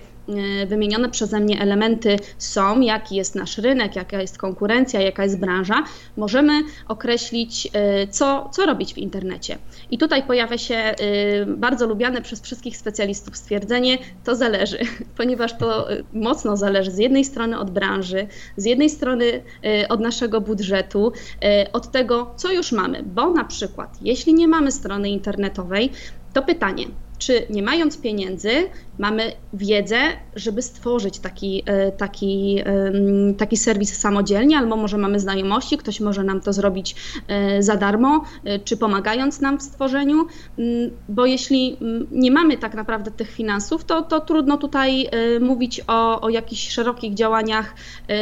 wymienione 0.67 1.09
przeze 1.09 1.39
mnie 1.39 1.61
elementy 1.61 2.17
są, 2.37 2.81
jaki 2.81 3.15
jest 3.15 3.35
nasz 3.35 3.57
rynek, 3.57 3.95
jaka 3.95 4.21
jest 4.21 4.37
konkurencja, 4.37 5.01
jaka 5.01 5.23
jest 5.23 5.39
branża, 5.39 5.83
możemy 6.17 6.53
określić, 6.87 7.67
e, 7.73 8.07
co, 8.07 8.49
co 8.53 8.65
robić 8.65 8.93
w 8.93 8.97
internecie. 8.97 9.57
I 9.91 9.97
tutaj 9.97 10.23
pojawia 10.23 10.57
się 10.57 10.75
e, 10.75 10.95
bardzo 11.45 11.87
lubiane 11.87 12.21
przez 12.21 12.41
wszystkich 12.41 12.77
specjalistów 12.77 13.37
stwierdzenie, 13.37 13.97
to 14.23 14.35
zależy, 14.35 14.77
ponieważ 15.17 15.57
to 15.57 15.87
mocno 16.13 16.57
zależy 16.57 16.91
z 16.91 16.97
jednej 16.97 17.25
strony 17.25 17.59
od 17.59 17.71
branży, 17.71 18.27
z 18.57 18.65
jednej 18.65 18.89
strony 18.89 19.43
od 19.89 19.99
naszego 19.99 20.41
budżetu, 20.41 21.11
od 21.73 21.91
tego, 21.91 22.33
co 22.35 22.51
już 22.51 22.71
mamy, 22.71 23.03
bo 23.03 23.29
na 23.29 23.45
przykład, 23.45 23.97
jeśli 24.01 24.33
nie 24.33 24.47
mamy 24.47 24.71
strony 24.71 25.09
internetowej, 25.09 25.91
to 26.33 26.41
pytanie, 26.41 26.85
czy 27.17 27.47
nie 27.49 27.63
mając 27.63 27.97
pieniędzy, 27.97 28.49
mamy 28.99 29.31
wiedzę, 29.53 29.97
żeby 30.35 30.61
stworzyć 30.61 31.19
taki, 31.19 31.63
e, 31.65 31.91
taki, 31.91 32.63
taki 33.37 33.57
serwis 33.57 33.97
samodzielnie, 33.97 34.57
albo 34.57 34.75
może 34.75 34.97
mamy 34.97 35.19
znajomości, 35.19 35.77
ktoś 35.77 35.99
może 35.99 36.23
nam 36.23 36.41
to 36.41 36.53
zrobić 36.53 36.95
e, 37.27 37.63
za 37.63 37.75
darmo, 37.75 38.23
e, 38.43 38.59
czy 38.59 38.77
pomagając 38.77 39.41
nam 39.41 39.57
w 39.57 39.61
stworzeniu, 39.61 40.27
bo 41.09 41.25
jeśli 41.25 41.77
nie 42.11 42.31
mamy 42.31 42.57
tak 42.57 42.75
naprawdę 42.75 43.11
tych 43.11 43.31
finansów, 43.31 43.83
to, 43.83 44.01
to 44.01 44.19
trudno 44.19 44.57
tutaj 44.57 45.09
mówić 45.41 45.81
o, 45.87 46.21
o 46.21 46.29
jakichś 46.29 46.69
szerokich 46.69 47.13
działaniach, 47.13 47.75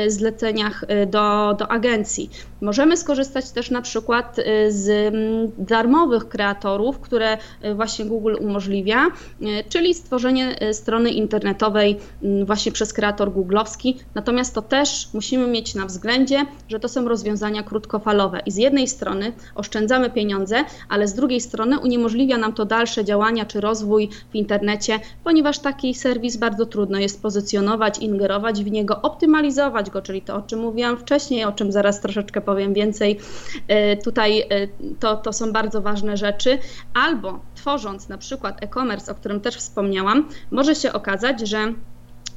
zleceniach 0.07 0.85
do, 1.07 1.53
do 1.59 1.71
agencji. 1.71 2.29
Możemy 2.61 2.97
skorzystać 2.97 3.51
też 3.51 3.71
na 3.71 3.81
przykład 3.81 4.37
z 4.69 5.13
darmowych 5.57 6.27
kreatorów, 6.27 6.99
które 6.99 7.37
właśnie 7.75 8.05
Google 8.05 8.35
umożliwia, 8.39 8.84
czyli 9.69 9.93
stworzenie 9.93 10.55
Y, 10.61 10.73
strony 10.73 11.11
internetowej 11.11 11.97
właśnie 12.45 12.71
przez 12.71 12.93
kreator 12.93 13.31
googlowski. 13.31 13.97
Natomiast 14.15 14.55
to 14.55 14.61
też 14.61 15.09
musimy 15.13 15.47
mieć 15.47 15.75
na 15.75 15.85
względzie, 15.85 16.45
że 16.69 16.79
to 16.79 16.89
są 16.89 17.07
rozwiązania 17.07 17.63
krótkofalowe 17.63 18.39
i 18.45 18.51
z 18.51 18.57
jednej 18.57 18.87
strony 18.87 19.33
oszczędzamy 19.55 20.09
pieniądze, 20.09 20.55
ale 20.89 21.07
z 21.07 21.13
drugiej 21.13 21.41
strony 21.41 21.79
uniemożliwia 21.79 22.37
nam 22.37 22.53
to 22.53 22.65
dalsze 22.65 23.05
działania 23.05 23.45
czy 23.45 23.61
rozwój 23.61 24.09
w 24.31 24.35
internecie, 24.35 24.99
ponieważ 25.23 25.59
taki 25.59 25.93
serwis 25.93 26.37
bardzo 26.37 26.65
trudno 26.65 26.99
jest 26.99 27.21
pozycjonować, 27.21 27.99
ingerować 27.99 28.63
w 28.63 28.71
niego, 28.71 29.01
optymalizować 29.01 29.89
go, 29.89 30.01
czyli 30.01 30.21
to, 30.21 30.35
o 30.35 30.41
czym 30.41 30.59
mówiłam 30.59 30.97
wcześniej, 30.97 31.45
o 31.45 31.51
czym 31.51 31.71
zaraz 31.71 32.01
troszeczkę 32.01 32.41
powiem 32.41 32.73
więcej. 32.73 33.19
Y, 33.93 34.03
tutaj 34.03 34.43
to, 34.99 35.15
to 35.15 35.33
są 35.33 35.51
bardzo 35.51 35.81
ważne 35.81 36.17
rzeczy. 36.17 36.57
Albo 36.93 37.39
tworząc 37.65 38.09
na 38.09 38.17
przykład 38.17 38.63
e-commerce, 38.63 39.11
o 39.11 39.15
którym 39.15 39.41
też 39.41 39.55
wspomniałam, 39.55 40.29
może 40.51 40.75
się 40.75 40.93
okazać, 40.93 41.49
że 41.49 41.73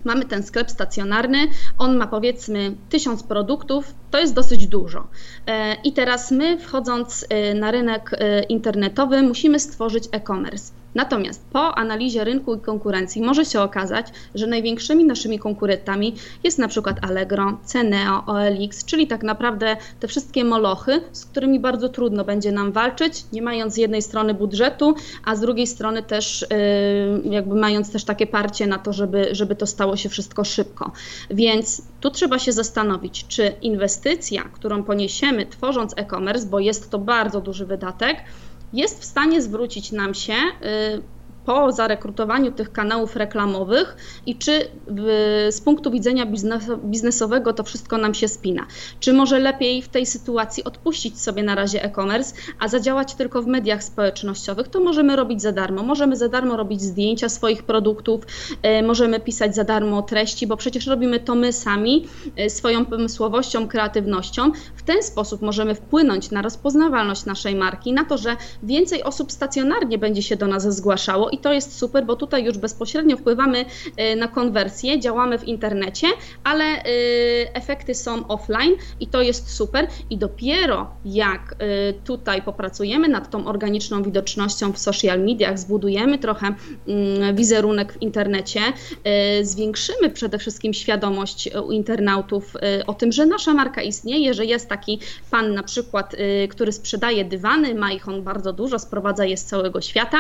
mamy 0.05 0.25
ten 0.25 0.43
sklep 0.43 0.71
stacjonarny, 0.71 1.39
on 1.79 1.97
ma 1.97 2.07
powiedzmy 2.07 2.75
tysiąc 2.89 3.23
produktów, 3.23 3.95
to 4.11 4.19
jest 4.19 4.35
dosyć 4.35 4.67
dużo. 4.67 5.07
E, 5.47 5.75
I 5.85 5.93
teraz 5.93 6.31
my, 6.31 6.59
wchodząc 6.59 7.27
e, 7.29 7.55
na 7.55 7.71
rynek 7.71 8.11
e, 8.13 8.43
internetowy, 8.43 9.23
musimy 9.23 9.61
stworzyć 9.61 10.05
e-commerce. 10.13 10.73
Natomiast 10.95 11.45
po 11.53 11.75
analizie 11.79 12.25
rynku 12.25 12.55
i 12.55 12.61
konkurencji 12.61 13.23
może 13.23 13.45
się 13.45 13.61
okazać, 13.61 14.07
że 14.35 14.47
największymi 14.47 15.05
naszymi 15.05 15.39
konkurentami 15.39 16.15
jest 16.45 16.59
na 16.59 16.69
przykład 16.69 17.05
Allegro, 17.05 17.59
Ceneo, 17.65 18.25
OLX, 18.27 18.85
czyli 18.85 19.07
tak 19.07 19.23
naprawdę 19.23 19.77
te 20.01 20.09
wszystkie 20.09 20.45
molochy, 20.45 21.01
z 21.13 21.25
którymi 21.25 21.61
bardzo 21.61 21.89
trudno 21.89 22.25
będzie 22.25 22.53
nam 22.53 22.73
walczyć, 22.73 23.25
nie 23.33 23.43
mając 23.43 23.75
z 23.75 23.77
jednej 23.77 24.03
strony 24.03 24.35
budżetu, 24.35 24.95
a 25.25 25.37
z 25.37 25.41
drugiej 25.41 25.67
strony 25.67 26.03
też 26.03 26.47
yy, 27.25 27.31
jakby 27.35 27.55
mając 27.55 27.93
też 27.93 28.05
takie 28.05 28.27
parcie 28.27 28.67
na 28.67 28.79
to, 28.79 28.93
żeby, 28.93 29.29
żeby 29.33 29.57
to 29.57 29.67
stało 29.67 29.97
się 29.97 30.09
wszystko 30.09 30.45
szybko. 30.45 30.93
Więc 31.31 31.83
tu 32.01 32.11
trzeba 32.11 32.39
się 32.39 32.53
zastanowić, 32.53 33.27
czy 33.29 33.53
inwestycja, 33.63 34.43
którą 34.43 34.83
poniesiemy 34.83 35.47
tworząc 35.47 35.95
e-commerce, 35.97 36.47
bo 36.47 36.61
jest 36.61 36.91
to 36.91 36.99
bardzo 36.99 37.41
duży 37.41 37.67
wydatek, 37.67 38.17
jest 38.73 39.01
w 39.01 39.05
stanie 39.05 39.43
zwrócić 39.43 39.93
nam 39.93 40.15
się 40.15 40.33
y, 40.33 41.18
po 41.49 41.73
zarekrutowaniu 41.73 42.53
tych 42.53 42.73
kanałów 42.73 43.17
reklamowych 43.17 43.97
i 44.27 44.37
czy 44.37 44.69
z 45.51 45.61
punktu 45.61 45.91
widzenia 45.91 46.27
biznesowego 46.85 47.53
to 47.53 47.65
wszystko 47.65 47.99
nam 47.99 48.15
się 48.15 48.29
spina. 48.29 48.67
Czy 49.01 49.13
może 49.13 49.39
lepiej 49.39 49.83
w 49.83 49.89
tej 49.89 50.07
sytuacji 50.07 50.65
odpuścić 50.65 51.21
sobie 51.21 51.43
na 51.43 51.55
razie 51.55 51.85
e-commerce, 51.85 52.35
a 52.59 52.69
zadziałać 52.69 53.15
tylko 53.15 53.43
w 53.43 53.47
mediach 53.47 53.85
społecznościowych, 53.85 54.69
to 54.69 54.81
możemy 54.81 55.17
robić 55.17 55.43
za 55.43 55.53
darmo. 55.53 55.83
Możemy 55.83 56.17
za 56.17 56.29
darmo 56.29 56.57
robić 56.57 56.83
zdjęcia 56.83 57.29
swoich 57.29 57.63
produktów, 57.63 58.25
e, 58.63 58.83
możemy 58.83 59.21
pisać 59.21 59.55
za 59.55 59.65
darmo 59.65 60.03
treści, 60.03 60.47
bo 60.47 60.57
przecież 60.57 60.87
robimy 60.87 61.21
to 61.21 61.35
my 61.35 61.53
sami 61.53 62.07
e, 62.37 62.51
swoją 62.51 62.87
pomysłowością, 62.87 63.69
kreatywnością. 63.69 64.53
W 64.77 64.83
ten 64.83 65.03
sposób 65.03 65.43
możemy 65.43 65.75
wpłynąć 65.75 66.31
na 66.31 66.43
rozpoznawalność 66.43 67.25
naszej 67.25 67.55
marki, 67.55 67.93
na 67.93 68.05
to, 68.05 68.19
że 68.19 68.37
więcej 68.63 69.03
osób 69.03 69.33
stacjonarnie 69.33 69.99
będzie 69.99 70.23
się 70.23 70.37
do 70.37 70.47
nas 70.47 70.77
zgłaszało 70.77 71.31
i 71.31 71.38
to 71.39 71.53
jest 71.53 71.79
super, 71.79 72.07
bo 72.07 72.17
tutaj 72.17 72.45
już 72.45 72.59
bezpośrednio 72.59 73.17
wpływamy 73.17 73.65
y, 74.13 74.17
na 74.17 74.29
konwersję, 74.29 75.01
działamy 75.01 75.39
w 75.39 75.45
internecie, 75.45 76.07
ale 76.45 76.65
y, 76.65 76.85
efekty 77.55 77.95
są 77.95 78.29
offline 78.29 78.73
i 79.01 79.07
to 79.07 79.23
jest 79.23 79.51
super. 79.51 79.89
I 80.11 80.17
dopiero 80.17 80.91
jak 81.05 81.55
y, 81.91 81.95
tutaj 82.05 82.43
popracujemy 82.43 83.09
nad 83.09 83.31
tą 83.31 83.47
organiczną 83.47 84.03
widocznością 84.03 84.73
w 84.73 84.79
social 84.79 85.21
mediach, 85.21 85.59
zbudujemy 85.59 86.19
trochę 86.19 86.47
mm, 86.89 87.37
wizerunek 87.37 87.93
w 87.93 88.03
internecie, 88.03 88.61
zwiększymy 89.43 90.11
przede 90.11 90.39
wszystkim 90.39 90.75
świadomość 90.75 91.51
u 91.67 91.73
internautów 91.73 92.55
o 92.87 92.95
tym, 92.95 93.13
że 93.13 93.27
nasza 93.27 93.55
marka 93.55 93.83
istnieje, 93.83 94.35
że 94.35 94.45
jest 94.45 94.69
taki 94.69 95.01
pan 95.31 95.55
na 95.55 95.63
przykład, 95.63 96.17
który 96.51 96.73
sprzedaje 96.73 97.25
dywany, 97.25 97.75
ma 97.75 97.93
ich 97.93 98.09
on 98.09 98.23
bardzo 98.23 98.53
dużo, 98.53 98.79
sprowadza 98.79 99.25
je 99.25 99.37
z 99.37 99.45
całego 99.45 99.81
świata, 99.81 100.19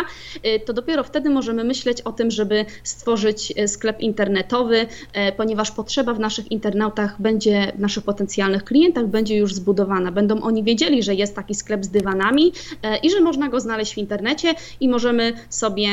to 0.67 0.73
dopiero 0.73 1.05
wtedy 1.09 1.31
możemy 1.31 1.65
myśleć 1.65 2.01
o 2.01 2.13
tym, 2.13 2.31
żeby 2.31 2.65
stworzyć 2.83 3.53
e, 3.57 3.69
sklep 3.69 4.01
internetowy, 4.01 4.87
e, 5.13 5.33
ponieważ 5.33 5.71
potrzeba 5.71 6.15
w 6.15 6.21
naszych 6.21 6.53
internautach 6.53 7.23
będzie, 7.23 7.73
w 7.77 7.81
naszych 7.81 8.05
potencjalnych 8.05 8.65
klientach 8.65 9.07
będzie 9.07 9.37
już 9.37 9.55
zbudowana. 9.55 10.13
Będą 10.13 10.41
oni 10.41 10.65
wiedzieli, 10.65 11.03
że 11.03 11.15
jest 11.15 11.35
taki 11.37 11.55
sklep 11.55 11.85
z 11.85 11.89
dywanami 11.89 12.53
e, 12.83 12.97
i 12.97 13.11
że 13.11 13.21
można 13.21 13.49
go 13.49 13.61
znaleźć 13.61 13.95
w 13.95 13.99
internecie 13.99 14.55
i 14.81 14.89
możemy 14.89 15.33
sobie 15.49 15.89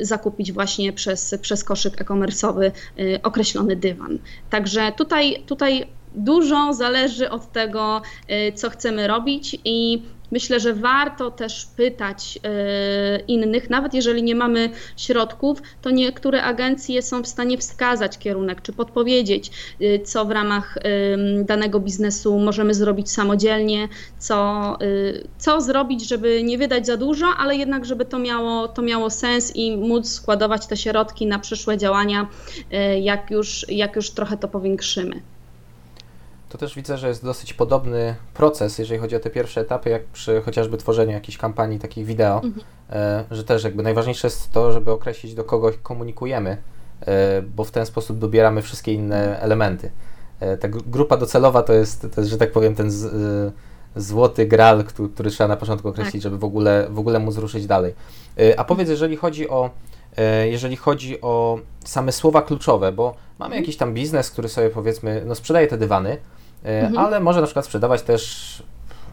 zakupić 0.00 0.52
właśnie 0.52 0.92
przez, 0.92 1.34
przez 1.40 1.64
koszyk 1.64 2.00
e-commerce'owy 2.00 2.70
określony 3.22 3.76
dywan. 3.76 4.18
Także 4.50 4.92
tutaj, 4.96 5.42
tutaj 5.46 5.86
dużo 6.16 6.72
zależy 6.72 7.30
od 7.30 7.52
tego, 7.52 8.02
co 8.54 8.70
chcemy 8.70 9.06
robić 9.06 9.56
i 9.64 10.02
Myślę, 10.30 10.60
że 10.60 10.74
warto 10.74 11.30
też 11.30 11.66
pytać 11.76 12.38
e, 12.42 13.18
innych, 13.20 13.70
nawet 13.70 13.94
jeżeli 13.94 14.22
nie 14.22 14.34
mamy 14.34 14.70
środków, 14.96 15.62
to 15.82 15.90
niektóre 15.90 16.42
agencje 16.42 17.02
są 17.02 17.22
w 17.22 17.26
stanie 17.26 17.58
wskazać 17.58 18.18
kierunek 18.18 18.62
czy 18.62 18.72
podpowiedzieć, 18.72 19.50
e, 19.80 19.98
co 19.98 20.24
w 20.24 20.30
ramach 20.30 20.78
danego 21.42 21.80
biznesu 21.80 22.38
możemy 22.38 22.74
zrobić 22.74 23.10
samodzielnie, 23.10 23.88
co, 24.18 24.78
co 25.38 25.60
zrobić, 25.60 26.08
żeby 26.08 26.42
nie 26.42 26.58
wydać 26.58 26.86
za 26.86 26.96
dużo, 26.96 27.26
ale 27.38 27.56
jednak, 27.56 27.84
żeby 27.84 28.04
to 28.04 28.18
miało, 28.18 28.68
to 28.68 28.82
miało 28.82 29.10
sens 29.10 29.56
i 29.56 29.76
móc 29.76 30.08
składować 30.08 30.66
te 30.66 30.76
środki 30.76 31.26
na 31.26 31.38
przyszłe 31.38 31.78
działania, 31.78 32.28
jak 33.00 33.30
już, 33.30 33.66
jak 33.68 33.96
już 33.96 34.10
trochę 34.10 34.36
to 34.36 34.48
powiększymy 34.48 35.22
to 36.56 36.60
też 36.60 36.74
widzę, 36.74 36.98
że 36.98 37.08
jest 37.08 37.24
dosyć 37.24 37.54
podobny 37.54 38.14
proces, 38.34 38.78
jeżeli 38.78 39.00
chodzi 39.00 39.16
o 39.16 39.20
te 39.20 39.30
pierwsze 39.30 39.60
etapy, 39.60 39.90
jak 39.90 40.04
przy 40.04 40.42
chociażby 40.42 40.76
tworzeniu 40.76 41.12
jakichś 41.12 41.38
kampanii 41.38 41.78
takich 41.78 42.06
wideo, 42.06 42.34
mhm. 42.34 42.66
E, 42.90 43.24
że 43.30 43.44
też 43.44 43.64
jakby 43.64 43.82
najważniejsze 43.82 44.26
jest 44.26 44.52
to, 44.52 44.72
żeby 44.72 44.90
określić 44.90 45.34
do 45.34 45.44
kogo 45.44 45.70
komunikujemy, 45.82 46.56
e, 47.00 47.42
bo 47.42 47.64
w 47.64 47.70
ten 47.70 47.86
sposób 47.86 48.18
dobieramy 48.18 48.62
wszystkie 48.62 48.92
inne 48.92 49.40
elementy. 49.40 49.90
E, 50.40 50.56
ta 50.56 50.68
grupa 50.68 51.16
docelowa 51.16 51.62
to 51.62 51.72
jest, 51.72 52.06
to 52.14 52.20
jest 52.20 52.30
że 52.30 52.38
tak 52.38 52.52
powiem, 52.52 52.74
ten 52.74 52.90
z, 52.90 53.54
złoty 53.96 54.46
gral, 54.46 54.84
który, 54.84 55.08
który 55.08 55.30
trzeba 55.30 55.48
na 55.48 55.56
początku 55.56 55.88
określić, 55.88 56.14
tak. 56.14 56.22
żeby 56.22 56.38
w 56.38 56.44
ogóle, 56.44 56.86
w 56.90 56.98
ogóle 56.98 57.18
móc 57.18 57.36
ruszyć 57.36 57.66
dalej. 57.66 57.94
A 58.56 58.64
powiedz, 58.64 58.88
jeżeli 58.88 59.16
chodzi 59.16 59.48
o 59.48 59.70
jeżeli 60.50 60.76
chodzi 60.76 61.20
o 61.20 61.58
same 61.84 62.12
słowa 62.12 62.42
kluczowe, 62.42 62.92
bo 62.92 63.14
mamy 63.38 63.54
mhm. 63.54 63.62
jakiś 63.62 63.76
tam 63.76 63.94
biznes, 63.94 64.30
który 64.30 64.48
sobie 64.48 64.70
powiedzmy, 64.70 65.22
no 65.26 65.34
sprzedaje 65.34 65.66
te 65.66 65.78
dywany, 65.78 66.16
mhm. 66.64 66.98
ale 66.98 67.20
może 67.20 67.40
na 67.40 67.46
przykład 67.46 67.64
sprzedawać 67.64 68.02
też 68.02 68.62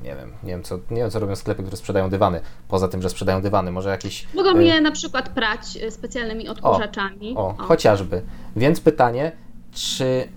nie 0.03 0.15
wiem, 0.15 0.31
nie 0.43 0.50
wiem, 0.50 0.63
co, 0.63 0.75
nie 0.91 0.97
wiem, 0.97 1.09
co 1.09 1.19
robią 1.19 1.35
sklepy, 1.35 1.63
które 1.63 1.77
sprzedają 1.77 2.09
dywany, 2.09 2.41
poza 2.67 2.88
tym, 2.88 3.01
że 3.01 3.09
sprzedają 3.09 3.41
dywany, 3.41 3.71
może 3.71 3.89
jakieś... 3.89 4.27
Mogą 4.33 4.59
je 4.59 4.81
na 4.81 4.91
przykład 4.91 5.29
prać 5.29 5.65
specjalnymi 5.89 6.50
odkurzaczami. 6.50 7.33
O, 7.38 7.39
o, 7.39 7.47
o. 7.47 7.53
chociażby. 7.53 8.21
Więc 8.55 8.81
pytanie, 8.81 9.31
czy 9.71 10.29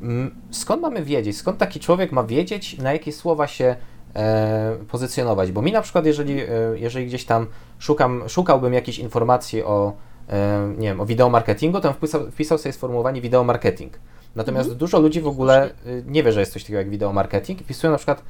skąd 0.50 0.82
mamy 0.82 1.02
wiedzieć, 1.02 1.36
skąd 1.36 1.58
taki 1.58 1.80
człowiek 1.80 2.12
ma 2.12 2.24
wiedzieć, 2.24 2.78
na 2.78 2.92
jakie 2.92 3.12
słowa 3.12 3.46
się 3.46 3.76
e, 4.14 4.76
pozycjonować? 4.88 5.52
Bo 5.52 5.62
mi 5.62 5.72
na 5.72 5.82
przykład, 5.82 6.06
jeżeli, 6.06 6.40
e, 6.40 6.48
jeżeli 6.74 7.06
gdzieś 7.06 7.24
tam 7.24 7.46
szukam, 7.78 8.28
szukałbym 8.28 8.74
jakiejś 8.74 8.98
informacji 8.98 9.62
o, 9.62 9.92
e, 10.28 10.68
nie 10.78 10.88
wiem, 10.88 11.00
o 11.00 11.06
wideomarketingu, 11.06 11.80
to 11.80 11.92
wpisał, 11.92 12.30
wpisał 12.30 12.58
sobie 12.58 12.72
sformułowanie 12.72 13.20
wideomarketing. 13.20 13.98
Natomiast 14.36 14.66
mhm. 14.66 14.78
dużo 14.78 14.98
ludzi 14.98 15.20
w 15.20 15.26
ogóle 15.26 15.70
y, 15.86 16.04
nie 16.06 16.22
wie, 16.22 16.32
że 16.32 16.40
jest 16.40 16.52
coś 16.52 16.62
takiego 16.62 16.78
jak 16.78 16.90
wideomarketing 16.90 17.60
i 17.60 17.64
wpisują 17.64 17.90
na 17.90 17.96
przykład 17.96 18.22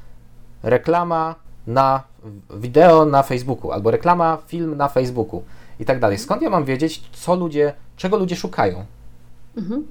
reklama 0.63 1.35
na 1.67 2.03
wideo 2.51 3.05
na 3.05 3.23
Facebooku 3.23 3.73
albo 3.73 3.91
reklama 3.91 4.39
film 4.47 4.77
na 4.77 4.89
Facebooku 4.89 5.43
i 5.81 5.85
tak 5.85 6.01
dalej. 6.01 6.19
Skąd 6.19 6.43
ja 6.43 6.51
mam 6.51 6.65
wiedzieć, 6.65 7.03
co 7.13 7.35
ludzie, 7.35 7.73
czego 7.97 8.17
ludzie 8.17 8.37
szukają? 8.37 8.85
Mhm. 9.57 9.87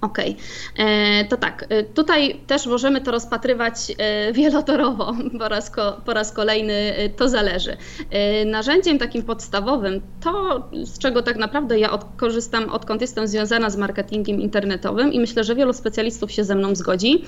Okej, 0.00 0.36
okay. 0.74 0.86
E, 0.86 1.24
to 1.24 1.36
tak, 1.36 1.66
e, 1.68 1.84
tutaj 1.84 2.40
też 2.46 2.66
możemy 2.66 3.00
to 3.00 3.10
rozpatrywać 3.10 3.74
e, 3.98 4.32
wielotorowo, 4.32 5.14
po 5.38 5.48
raz, 5.48 5.70
ko, 5.70 6.00
po 6.04 6.14
raz 6.14 6.32
kolejny 6.32 6.94
to 7.16 7.28
zależy. 7.28 7.76
Narzędziem 8.46 8.98
takim 8.98 9.22
podstawowym, 9.22 10.00
to 10.20 10.62
z 10.84 10.98
czego 10.98 11.22
tak 11.22 11.36
naprawdę 11.36 11.78
ja 11.78 11.90
od, 11.90 12.04
korzystam 12.16 12.70
odkąd 12.70 13.00
jestem 13.00 13.26
związana 13.26 13.70
z 13.70 13.76
marketingiem 13.76 14.40
internetowym 14.40 15.12
i 15.12 15.20
myślę, 15.20 15.44
że 15.44 15.54
wielu 15.54 15.72
specjalistów 15.72 16.32
się 16.32 16.44
ze 16.44 16.54
mną 16.54 16.74
zgodzi, 16.74 17.24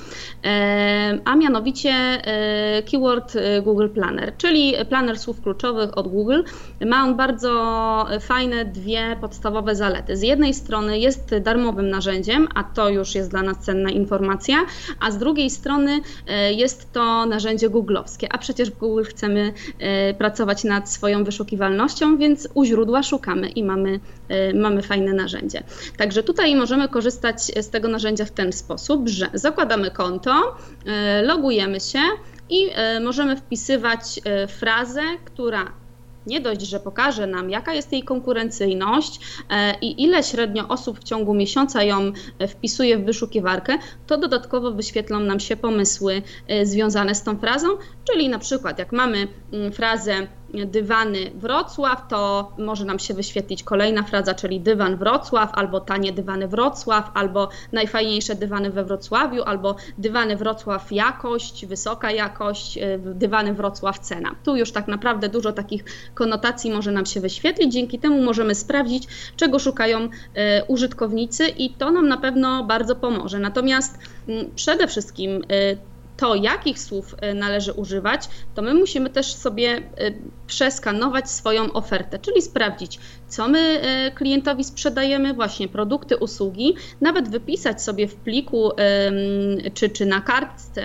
a 1.25 1.37
mianowicie 1.37 1.93
keyword 2.91 3.37
Google 3.63 3.89
Planner, 3.89 4.37
czyli 4.37 4.75
planer 4.89 5.19
słów 5.19 5.43
kluczowych 5.43 5.99
od 5.99 6.09
Google. 6.09 6.43
Ma 6.87 7.05
on 7.05 7.17
bardzo 7.17 7.51
fajne 8.21 8.65
dwie 8.65 9.17
podstawowe 9.21 9.75
zalety. 9.75 10.17
Z 10.17 10.23
jednej 10.23 10.55
strony 10.55 10.99
jest 10.99 11.35
darmowym 11.39 11.91
narzędziem, 11.91 12.49
a 12.61 12.65
to 12.65 12.89
już 12.89 13.15
jest 13.15 13.31
dla 13.31 13.43
nas 13.43 13.59
cenna 13.59 13.91
informacja, 13.91 14.57
a 15.01 15.11
z 15.11 15.19
drugiej 15.19 15.51
strony 15.51 16.01
e, 16.27 16.53
jest 16.53 16.93
to 16.93 17.27
narzędzie 17.27 17.71
googlowskie, 17.71 18.33
a 18.33 18.39
przecież 18.39 18.71
w 18.71 18.79
Google 18.79 19.05
chcemy 19.05 19.53
e, 19.79 20.15
pracować 20.15 20.65
nad 20.65 20.91
swoją 20.91 21.25
wyszukiwalnością, 21.25 22.17
więc 22.17 22.49
u 22.55 22.65
źródła 22.65 23.03
szukamy 23.03 23.49
i 23.49 23.65
mamy, 23.65 24.01
e, 24.29 24.55
mamy 24.55 24.83
fajne 24.83 25.13
narzędzie. 25.13 25.63
Także 25.97 26.23
tutaj 26.23 26.57
możemy 26.57 26.89
korzystać 26.89 27.43
z 27.43 27.71
tego 27.71 27.89
narzędzia 27.89 28.25
w 28.25 28.31
ten 28.31 28.53
sposób, 28.53 29.09
że 29.09 29.27
zakładamy 29.35 29.91
konto, 29.91 30.57
logujemy 31.23 31.81
się 31.81 31.99
i 32.51 32.71
możemy 33.01 33.37
wpisywać 33.37 34.21
frazę, 34.49 35.03
która 35.25 35.73
nie 36.27 36.41
dość, 36.41 36.61
że 36.61 36.81
pokaże 36.81 37.27
nam, 37.27 37.51
jaka 37.51 37.75
jest 37.75 37.93
jej 37.93 38.03
konkurencyjność 38.03 39.21
e, 39.51 39.75
i 39.81 40.03
ile 40.03 40.23
średnio 40.23 40.69
osób 40.69 41.01
w 41.01 41.05
ciągu 41.05 41.35
miesiąca 41.35 41.83
ją 41.83 42.13
e, 42.39 42.49
wpisuje 42.49 42.99
w 42.99 43.05
wyszukiwarkę, 43.05 43.79
to 44.07 44.19
dodatkowo 44.19 44.73
wyświetlą 44.73 45.21
nam 45.21 45.41
się 45.41 45.57
pomysły 45.57 46.23
e, 46.49 46.67
związane 46.67 47.15
z 47.15 47.23
tą 47.23 47.39
frazą, 47.39 47.69
czyli 48.11 48.29
na 48.29 48.39
przykład 48.39 48.79
jak 48.79 48.93
mamy 48.93 49.29
mm, 49.53 49.73
frazę 49.73 50.27
dywany 50.67 51.31
Wrocław, 51.35 52.09
to 52.09 52.53
może 52.59 52.85
nam 52.85 52.99
się 52.99 53.15
wyświetlić 53.15 53.63
kolejna 53.63 54.03
fraza, 54.03 54.35
czyli 54.35 54.61
dywan 54.61 54.97
Wrocław, 54.97 55.51
albo 55.55 55.81
tanie 55.81 56.13
dywany 56.13 56.49
Wrocław, 56.49 57.11
albo 57.15 57.49
najfajniejsze 57.73 58.35
dywany 58.35 58.71
we 58.71 58.85
Wrocławiu, 58.85 59.43
albo 59.43 59.77
dywany 59.99 60.37
Wrocław 60.37 60.93
jakość, 60.93 61.67
wysoka 61.67 62.11
jakość, 62.11 62.79
y, 62.79 62.99
dywany 63.15 63.55
Wrocław 63.55 63.99
cena. 63.99 64.35
Tu 64.45 64.57
już 64.57 64.73
tak 64.73 64.89
naprawdę 64.89 65.29
dużo 65.29 65.53
takich 65.53 65.85
konotacji 66.15 66.71
może 66.71 66.93
nam 66.93 67.07
się 67.07 67.21
wyświetlić, 67.21 67.73
dzięki 67.73 67.99
temu 67.99 68.23
możemy 68.23 68.55
sprawdzić, 68.55 69.09
czego 69.37 69.59
szukają 69.59 69.99
y, 70.05 70.09
użytkownicy 70.69 71.49
i 71.49 71.71
to 71.71 71.91
nam 71.91 72.09
na 72.09 72.17
pewno 72.17 72.65
bardzo 72.65 72.97
pomoże. 72.97 73.39
Natomiast 73.39 73.99
mm, 74.29 74.51
przede 74.55 74.89
wszystkim 74.89 75.31
y, 75.31 75.79
to, 76.17 76.35
jakich 76.35 76.79
słów 76.79 77.15
należy 77.35 77.73
używać, 77.73 78.29
to 78.55 78.63
my 78.63 78.75
musimy 78.75 79.11
też 79.11 79.35
sobie 79.35 79.83
przeskanować 80.51 81.31
swoją 81.31 81.73
ofertę, 81.73 82.19
czyli 82.19 82.43
sprawdzić, 82.43 82.99
co 83.29 83.49
my 83.49 83.59
e, 83.59 84.11
klientowi 84.11 84.65
sprzedajemy, 84.65 85.35
właśnie 85.35 85.69
produkty, 85.69 86.17
usługi, 86.17 86.75
nawet 87.01 87.29
wypisać 87.29 87.83
sobie 87.83 88.09
w 88.09 88.15
pliku 88.15 88.71
czy, 89.75 89.89
czy 89.89 90.07
na 90.07 90.21
kartce, 90.21 90.83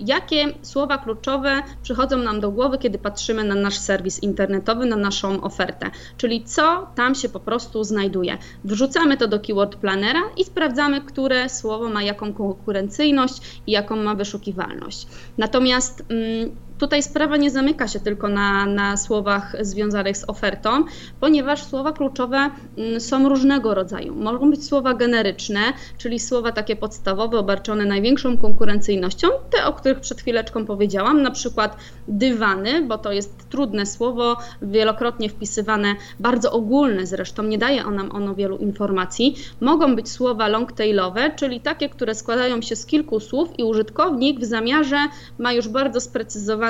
jakie 0.00 0.46
słowa 0.62 0.98
kluczowe 0.98 1.62
przychodzą 1.82 2.18
nam 2.18 2.40
do 2.40 2.50
głowy, 2.50 2.78
kiedy 2.78 2.98
patrzymy 2.98 3.44
na 3.44 3.54
nasz 3.54 3.78
serwis 3.78 4.22
internetowy, 4.22 4.86
na 4.86 4.96
naszą 4.96 5.40
ofertę, 5.40 5.90
czyli 6.16 6.44
co 6.44 6.86
tam 6.94 7.14
się 7.14 7.28
po 7.28 7.40
prostu 7.40 7.84
znajduje. 7.84 8.38
Wrzucamy 8.64 9.16
to 9.16 9.28
do 9.28 9.40
Keyword 9.40 9.76
Planera 9.76 10.22
i 10.36 10.44
sprawdzamy, 10.44 11.00
które 11.00 11.48
słowo 11.48 11.88
ma 11.88 12.02
jaką 12.02 12.32
konkurencyjność 12.32 13.40
i 13.66 13.72
jaką 13.72 13.96
ma 13.96 14.14
wyszukiwalność. 14.14 15.06
Natomiast 15.38 16.04
mm, 16.08 16.56
tutaj 16.84 17.02
sprawa 17.02 17.36
nie 17.36 17.50
zamyka 17.50 17.88
się 17.88 18.00
tylko 18.00 18.28
na, 18.28 18.66
na 18.66 18.96
słowach 18.96 19.56
związanych 19.60 20.16
z 20.16 20.24
ofertą, 20.28 20.84
ponieważ 21.20 21.64
słowa 21.64 21.92
kluczowe 21.92 22.50
mm, 22.78 23.00
są 23.00 23.28
różnego 23.28 23.74
rodzaju. 23.74 24.14
Mogą 24.14 24.50
być 24.50 24.66
słowa 24.66 24.94
generyczne, 24.94 25.60
czyli 25.98 26.20
słowa 26.20 26.52
takie 26.52 26.76
podstawowe, 26.76 27.38
obarczone 27.38 27.84
największą 27.84 28.38
konkurencyjnością, 28.38 29.28
te, 29.50 29.64
o 29.64 29.72
których 29.72 30.00
przed 30.00 30.20
chwileczką 30.20 30.66
powiedziałam, 30.66 31.22
na 31.22 31.30
przykład 31.30 31.76
dywany, 32.08 32.82
bo 32.82 32.98
to 32.98 33.12
jest 33.12 33.48
trudne 33.48 33.86
słowo, 33.86 34.36
wielokrotnie 34.62 35.28
wpisywane, 35.28 35.94
bardzo 36.20 36.52
ogólne 36.52 37.06
zresztą, 37.06 37.42
nie 37.42 37.58
daje 37.58 37.84
nam 37.84 38.12
ono 38.12 38.34
wielu 38.34 38.56
informacji. 38.56 39.36
Mogą 39.60 39.96
być 39.96 40.10
słowa 40.10 40.48
longtailowe, 40.48 41.30
czyli 41.36 41.60
takie, 41.60 41.88
które 41.88 42.14
składają 42.14 42.62
się 42.62 42.76
z 42.76 42.86
kilku 42.86 43.20
słów 43.20 43.48
i 43.58 43.64
użytkownik 43.64 44.40
w 44.40 44.44
zamiarze 44.44 44.98
ma 45.38 45.52
już 45.52 45.68
bardzo 45.68 46.00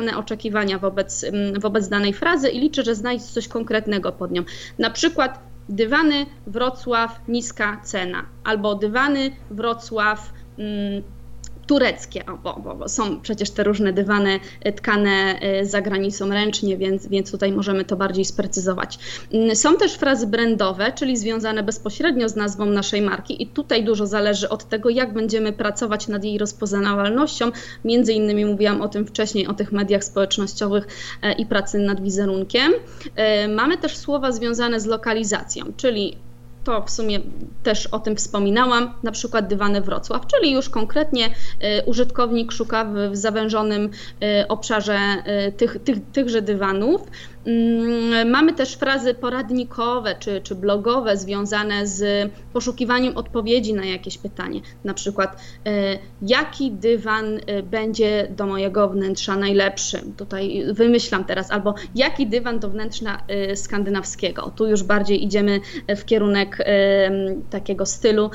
sprecyzowane 0.04 0.16
oczekiwania 0.16 0.78
wobec, 0.78 1.24
mm, 1.24 1.60
wobec 1.60 1.88
danej 1.88 2.12
frazy 2.12 2.48
i 2.48 2.60
liczę, 2.60 2.82
że 2.82 2.94
znajdzie 2.94 3.24
coś 3.24 3.48
konkretnego 3.48 4.12
pod 4.12 4.30
nią. 4.30 4.44
Na 4.78 4.90
przykład 4.90 5.38
dywany 5.68 6.26
Wrocław 6.46 7.20
niska 7.28 7.80
cena 7.84 8.26
albo 8.44 8.74
dywany 8.74 9.30
Wrocław 9.50 10.32
mm, 10.58 11.02
tureckie, 11.66 12.24
bo, 12.42 12.60
bo, 12.78 12.88
są 12.88 13.20
przecież 13.20 13.50
te 13.50 13.64
różne 13.64 13.92
dywany 13.92 14.40
e, 14.60 14.72
tkane 14.72 15.40
e, 15.40 15.66
za 15.66 15.80
granicą 15.80 16.28
ręcznie, 16.28 16.76
więc, 16.76 17.06
więc 17.08 17.30
tutaj 17.30 17.52
możemy 17.52 17.84
to 17.84 17.96
bardziej 17.96 18.24
sprecyzować. 18.24 18.98
Mm, 19.32 19.56
są 19.56 19.76
też 19.76 19.94
frazy 19.94 20.26
brandowe, 20.26 20.92
czyli 20.92 21.16
związane 21.16 21.62
bezpośrednio 21.62 22.28
z 22.28 22.36
nazwą 22.36 22.66
naszej 22.66 23.02
marki 23.02 23.42
i 23.42 23.46
tutaj 23.46 23.84
dużo 23.84 24.06
zależy 24.06 24.48
od 24.48 24.68
tego, 24.68 24.90
jak 24.90 25.12
będziemy 25.12 25.52
pracować 25.52 26.08
nad 26.08 26.24
jej 26.24 26.38
rozpoznawalnością. 26.38 27.50
Między 27.84 28.12
innymi 28.12 28.44
mówiłam 28.44 28.82
o 28.82 28.88
tym 28.88 29.06
wcześniej, 29.06 29.46
o 29.46 29.54
tych 29.54 29.72
mediach 29.72 30.04
społecznościowych 30.04 30.86
e, 31.22 31.32
i 31.32 31.46
pracy 31.46 31.78
nad 31.78 32.02
wizerunkiem. 32.02 32.72
Mamy 33.48 33.78
też 33.78 33.96
słowa 33.96 34.32
związane 34.32 34.80
z 34.80 34.86
lokalizacją, 34.86 35.64
czyli 35.76 36.16
to 36.64 36.82
w 36.82 36.90
sumie 36.90 37.20
też 37.62 37.86
o 37.86 37.98
tym 37.98 38.16
wspominałam, 38.16 38.94
na 39.02 39.12
przykład 39.12 39.46
dywany 39.46 39.80
Wrocław, 39.80 40.26
czyli 40.26 40.52
już 40.52 40.68
konkretnie 40.68 41.26
y, 41.26 41.30
użytkownik 41.86 42.52
szuka 42.52 42.84
w 42.84 43.16
zawężonym 43.16 43.84
y, 43.84 44.48
obszarze 44.48 44.98
y, 45.48 45.52
tych, 45.52 45.76
tych, 45.84 45.98
tychże 46.12 46.42
dywanów. 46.42 47.02
Mm, 47.46 48.30
mamy 48.30 48.52
też 48.52 48.74
frazy 48.74 49.14
poradnikowe 49.14 50.14
czy, 50.18 50.40
czy 50.40 50.54
blogowe 50.54 51.16
związane 51.16 51.86
z 51.86 52.30
poszukiwaniem 52.52 53.16
odpowiedzi 53.16 53.74
na 53.74 53.84
jakieś 53.84 54.18
pytanie. 54.18 54.60
Na 54.84 54.94
przykład, 54.94 55.42
e, 55.66 55.98
jaki 56.22 56.70
dywan 56.70 57.40
e, 57.46 57.62
będzie 57.62 58.28
do 58.36 58.46
mojego 58.46 58.88
wnętrza 58.88 59.36
najlepszy? 59.36 60.02
Tutaj 60.16 60.64
wymyślam 60.72 61.24
teraz, 61.24 61.50
albo 61.50 61.74
jaki 61.94 62.26
dywan 62.26 62.58
do 62.58 62.70
wnętrza 62.70 63.22
e, 63.28 63.56
skandynawskiego? 63.56 64.52
Tu 64.56 64.66
już 64.66 64.82
bardziej 64.82 65.24
idziemy 65.24 65.60
w 65.96 66.04
kierunek 66.04 66.64
takiego 67.50 67.86
stylu 67.86 68.30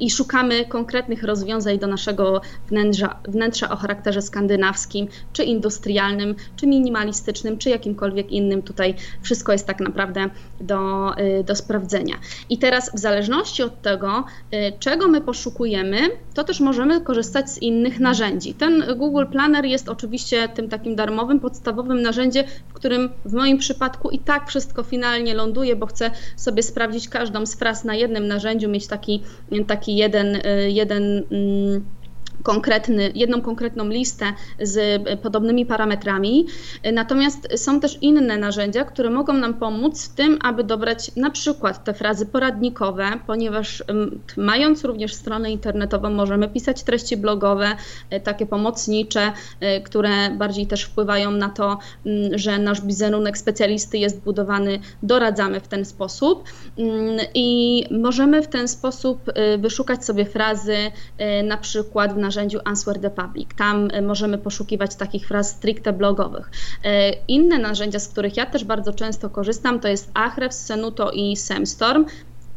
i 0.00 0.10
szukamy 0.10 0.64
konkretnych 0.64 1.22
rozwiązań 1.22 1.78
do 1.78 1.86
naszego 1.86 2.40
wnętrza, 2.68 3.20
wnętrza 3.28 3.70
o 3.70 3.76
charakterze 3.76 4.22
skandynawskim, 4.22 5.08
czy 5.32 5.44
industrialnym, 5.44 6.34
czy 6.56 6.66
minimalistycznym, 6.66 7.58
czy 7.58 7.70
jakimkolwiek 7.70 8.30
innym 8.32 8.41
innym. 8.42 8.62
Tutaj 8.62 8.94
wszystko 9.22 9.52
jest 9.52 9.66
tak 9.66 9.80
naprawdę 9.80 10.30
do, 10.60 11.10
do 11.44 11.54
sprawdzenia. 11.56 12.14
I 12.50 12.58
teraz 12.58 12.90
w 12.94 12.98
zależności 12.98 13.62
od 13.62 13.82
tego, 13.82 14.24
czego 14.78 15.08
my 15.08 15.20
poszukujemy, 15.20 15.98
to 16.34 16.44
też 16.44 16.60
możemy 16.60 17.00
korzystać 17.00 17.50
z 17.50 17.62
innych 17.62 18.00
narzędzi. 18.00 18.54
Ten 18.54 18.84
Google 18.96 19.26
Planner 19.26 19.64
jest 19.64 19.88
oczywiście 19.88 20.48
tym 20.48 20.68
takim 20.68 20.96
darmowym, 20.96 21.40
podstawowym 21.40 22.02
narzędziem, 22.02 22.44
w 22.68 22.72
którym 22.72 23.10
w 23.24 23.32
moim 23.32 23.58
przypadku 23.58 24.10
i 24.10 24.18
tak 24.18 24.48
wszystko 24.48 24.82
finalnie 24.82 25.34
ląduje, 25.34 25.76
bo 25.76 25.86
chcę 25.86 26.10
sobie 26.36 26.62
sprawdzić 26.62 27.08
każdą 27.08 27.46
z 27.46 27.54
fraz 27.54 27.84
na 27.84 27.94
jednym 27.94 28.28
narzędziu, 28.28 28.68
mieć 28.68 28.86
taki, 28.86 29.22
taki 29.66 29.96
jeden, 29.96 30.38
jeden 30.68 31.24
mm, 31.30 31.84
konkretny, 32.42 33.12
jedną 33.14 33.40
konkretną 33.40 33.88
listę 33.88 34.24
z 34.60 35.02
podobnymi 35.22 35.66
parametrami. 35.66 36.46
Natomiast 36.92 37.48
są 37.56 37.80
też 37.80 37.98
inne 38.00 38.36
narzędzia, 38.36 38.84
które 38.84 39.10
mogą 39.10 39.32
nam 39.32 39.54
pomóc 39.54 40.08
w 40.08 40.14
tym, 40.14 40.38
aby 40.42 40.64
dobrać 40.64 41.16
na 41.16 41.30
przykład 41.30 41.84
te 41.84 41.94
frazy 41.94 42.26
poradnikowe, 42.26 43.06
ponieważ 43.26 43.84
mając 44.36 44.84
również 44.84 45.14
stronę 45.14 45.50
internetową, 45.50 46.10
możemy 46.10 46.48
pisać 46.48 46.82
treści 46.82 47.16
blogowe, 47.16 47.76
e, 48.10 48.20
takie 48.20 48.46
pomocnicze, 48.46 49.32
e, 49.60 49.80
które 49.80 50.30
bardziej 50.30 50.66
też 50.66 50.82
wpływają 50.84 51.30
na 51.30 51.48
to, 51.48 51.78
że 52.32 52.58
nasz 52.58 52.80
wizerunek 52.86 53.38
specjalisty 53.38 53.98
jest 53.98 54.20
budowany, 54.20 54.78
doradzamy 55.02 55.60
w 55.60 55.68
ten 55.68 55.84
sposób 55.84 56.44
i 57.34 57.84
możemy 57.90 58.42
w 58.42 58.48
ten 58.48 58.68
sposób 58.68 59.28
e, 59.28 59.58
wyszukać 59.58 60.04
sobie 60.04 60.24
frazy 60.24 60.76
na 61.44 61.56
przykład 61.56 62.14
w 62.14 62.16
narzędziu 62.32 62.58
Answer 62.64 63.00
the 63.00 63.10
Public. 63.10 63.54
Tam 63.56 63.88
e, 63.92 64.02
możemy 64.02 64.38
poszukiwać 64.38 64.94
takich 64.94 65.28
fraz 65.28 65.50
stricte 65.50 65.92
blogowych. 65.92 66.50
E, 66.84 67.10
inne 67.28 67.58
narzędzia, 67.58 67.98
z 67.98 68.08
których 68.08 68.36
ja 68.36 68.46
też 68.46 68.64
bardzo 68.64 68.92
często 68.92 69.30
korzystam, 69.30 69.80
to 69.80 69.88
jest 69.88 70.10
Ahrefs, 70.14 70.64
Senuto 70.64 71.10
i 71.10 71.36
Semstorm. 71.36 72.04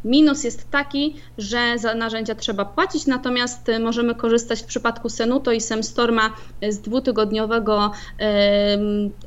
Minus 0.04 0.44
jest 0.44 0.70
taki, 0.70 1.16
że 1.38 1.78
za 1.78 1.94
narzędzia 1.94 2.34
trzeba 2.34 2.64
płacić, 2.64 3.06
natomiast 3.06 3.68
y, 3.68 3.78
możemy 3.78 4.14
korzystać 4.14 4.62
w 4.62 4.66
przypadku 4.66 5.08
Senuto 5.08 5.52
i 5.52 5.60
Semstorma 5.60 6.32
z 6.68 6.78
dwutygodniowego 6.78 7.90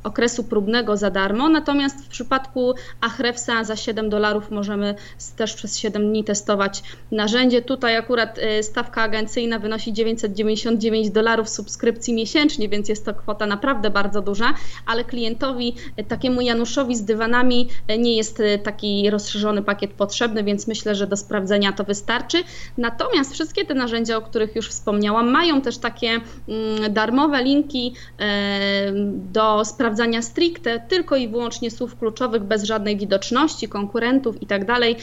okresu 0.04 0.44
próbnego 0.44 0.98
za 0.98 1.10
darmo, 1.10 1.50
natomiast 1.50 2.06
w 2.06 2.08
przypadku 2.08 2.74
Ahrefsa 3.02 3.64
za 3.64 3.76
7 3.76 4.10
dolarów 4.10 4.52
możemy 4.52 4.96
też 5.36 5.54
przez 5.54 5.78
7 5.78 6.10
dni 6.10 6.24
testować 6.24 6.84
narzędzie. 7.12 7.62
Tutaj 7.62 7.98
akurat 7.98 8.38
y, 8.38 8.64
stawka 8.64 9.02
agencyjna 9.02 9.60
wynosi 9.60 9.94
999 9.94 11.10
dolarów 11.12 11.50
subskrypcji 11.50 12.14
miesięcznie, 12.14 12.70
więc 12.70 12.90
jest 12.90 13.06
to 13.06 13.14
kwota 13.14 13.46
naprawdę 13.46 13.90
bardzo 13.90 14.22
duża, 14.22 14.54
ale 14.86 15.04
klientowi, 15.04 15.76
y, 16.00 16.04
takiemu 16.04 16.42
Januszowi 16.42 16.96
z 16.96 17.04
dywanami 17.04 17.68
nie 18.00 18.16
jest 18.16 18.42
taki 18.64 19.10
rozszerzony 19.10 19.64
pakiet 19.64 19.92
potrzebny, 19.92 20.44
więc 20.44 20.59
myślę, 20.68 20.96
że 20.96 21.08
do 21.08 21.18
sprawdzenia 21.18 21.72
to 21.72 21.84
wystarczy. 21.84 22.38
Natomiast 22.78 23.34
wszystkie 23.34 23.66
te 23.66 23.74
narzędzia, 23.74 24.18
o 24.18 24.22
których 24.22 24.56
już 24.56 24.70
wspomniałam, 24.70 25.32
mają 25.32 25.62
też 25.62 25.78
takie 25.78 26.08
mm, 26.08 26.94
darmowe 26.94 27.44
linki 27.44 27.94
e, 28.20 28.92
do 29.32 29.66
sprawdzania 29.66 30.22
stricte, 30.22 30.80
tylko 30.80 31.16
i 31.16 31.28
wyłącznie 31.28 31.72
słów 31.72 32.00
kluczowych, 32.00 32.44
bez 32.44 32.64
żadnej 32.64 32.98
widoczności, 32.98 33.68
konkurentów 33.68 34.42
i 34.42 34.46
tak. 34.46 34.60
E, 34.70 34.94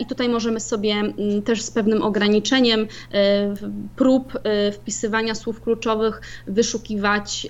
I 0.00 0.06
tutaj 0.06 0.28
możemy 0.28 0.60
sobie 0.60 0.92
mm, 0.92 1.42
też 1.42 1.62
z 1.62 1.70
pewnym 1.70 2.02
ograniczeniem 2.02 2.80
e, 3.12 3.54
prób 3.96 4.32
wpisywania 4.72 5.34
słów 5.34 5.60
kluczowych 5.60 6.20
wyszukiwać, 6.46 7.46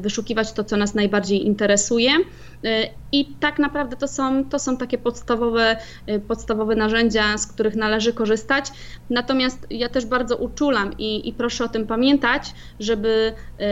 wyszukiwać 0.00 0.52
to, 0.52 0.64
co 0.64 0.76
nas 0.76 0.94
najbardziej 0.94 1.46
interesuje. 1.46 2.10
I 3.12 3.38
tak 3.38 3.58
naprawdę 3.58 3.96
to 3.96 4.08
są, 4.08 4.48
to 4.48 4.58
są 4.58 4.76
takie 4.76 4.98
podstawowe, 4.98 5.76
podstawowe 6.28 6.76
narzędzia, 6.76 7.38
z 7.38 7.46
których 7.46 7.76
należy 7.76 8.12
korzystać. 8.12 8.70
Natomiast 9.10 9.66
ja 9.70 9.88
też 9.88 10.06
bardzo 10.06 10.36
uczulam 10.36 10.92
i, 10.98 11.28
i 11.28 11.32
proszę 11.32 11.64
o 11.64 11.68
tym 11.68 11.86
pamiętać, 11.86 12.54
żeby 12.80 13.34
y, 13.60 13.64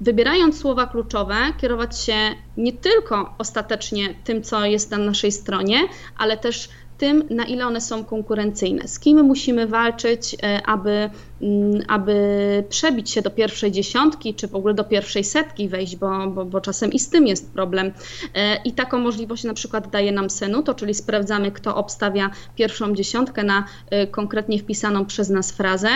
wybierając 0.00 0.60
słowa 0.60 0.86
kluczowe, 0.86 1.34
kierować 1.60 2.00
się 2.00 2.14
nie 2.56 2.72
tylko 2.72 3.34
ostatecznie 3.38 4.14
tym, 4.24 4.42
co 4.42 4.64
jest 4.64 4.90
na 4.90 4.98
naszej 4.98 5.32
stronie, 5.32 5.78
ale 6.16 6.36
też 6.36 6.68
tym, 6.96 7.24
na 7.30 7.44
ile 7.44 7.66
one 7.66 7.80
są 7.80 8.04
konkurencyjne, 8.04 8.88
z 8.88 9.00
kim 9.00 9.22
musimy 9.24 9.66
walczyć, 9.66 10.34
y, 10.34 10.38
aby 10.66 11.10
aby 11.88 12.14
przebić 12.68 13.10
się 13.10 13.22
do 13.22 13.30
pierwszej 13.30 13.72
dziesiątki, 13.72 14.34
czy 14.34 14.48
w 14.48 14.54
ogóle 14.54 14.74
do 14.74 14.84
pierwszej 14.84 15.24
setki 15.24 15.68
wejść, 15.68 15.96
bo, 15.96 16.26
bo, 16.26 16.44
bo 16.44 16.60
czasem 16.60 16.92
i 16.92 16.98
z 16.98 17.10
tym 17.10 17.26
jest 17.26 17.52
problem. 17.52 17.92
E, 18.34 18.62
I 18.64 18.72
taką 18.72 18.98
możliwość 18.98 19.44
na 19.44 19.54
przykład 19.54 19.90
daje 19.90 20.12
nam 20.12 20.30
Senuto, 20.30 20.74
czyli 20.74 20.94
sprawdzamy, 20.94 21.52
kto 21.52 21.76
obstawia 21.76 22.30
pierwszą 22.56 22.94
dziesiątkę 22.94 23.44
na 23.44 23.64
e, 23.90 24.06
konkretnie 24.06 24.58
wpisaną 24.58 25.06
przez 25.06 25.30
nas 25.30 25.52
frazę. 25.52 25.88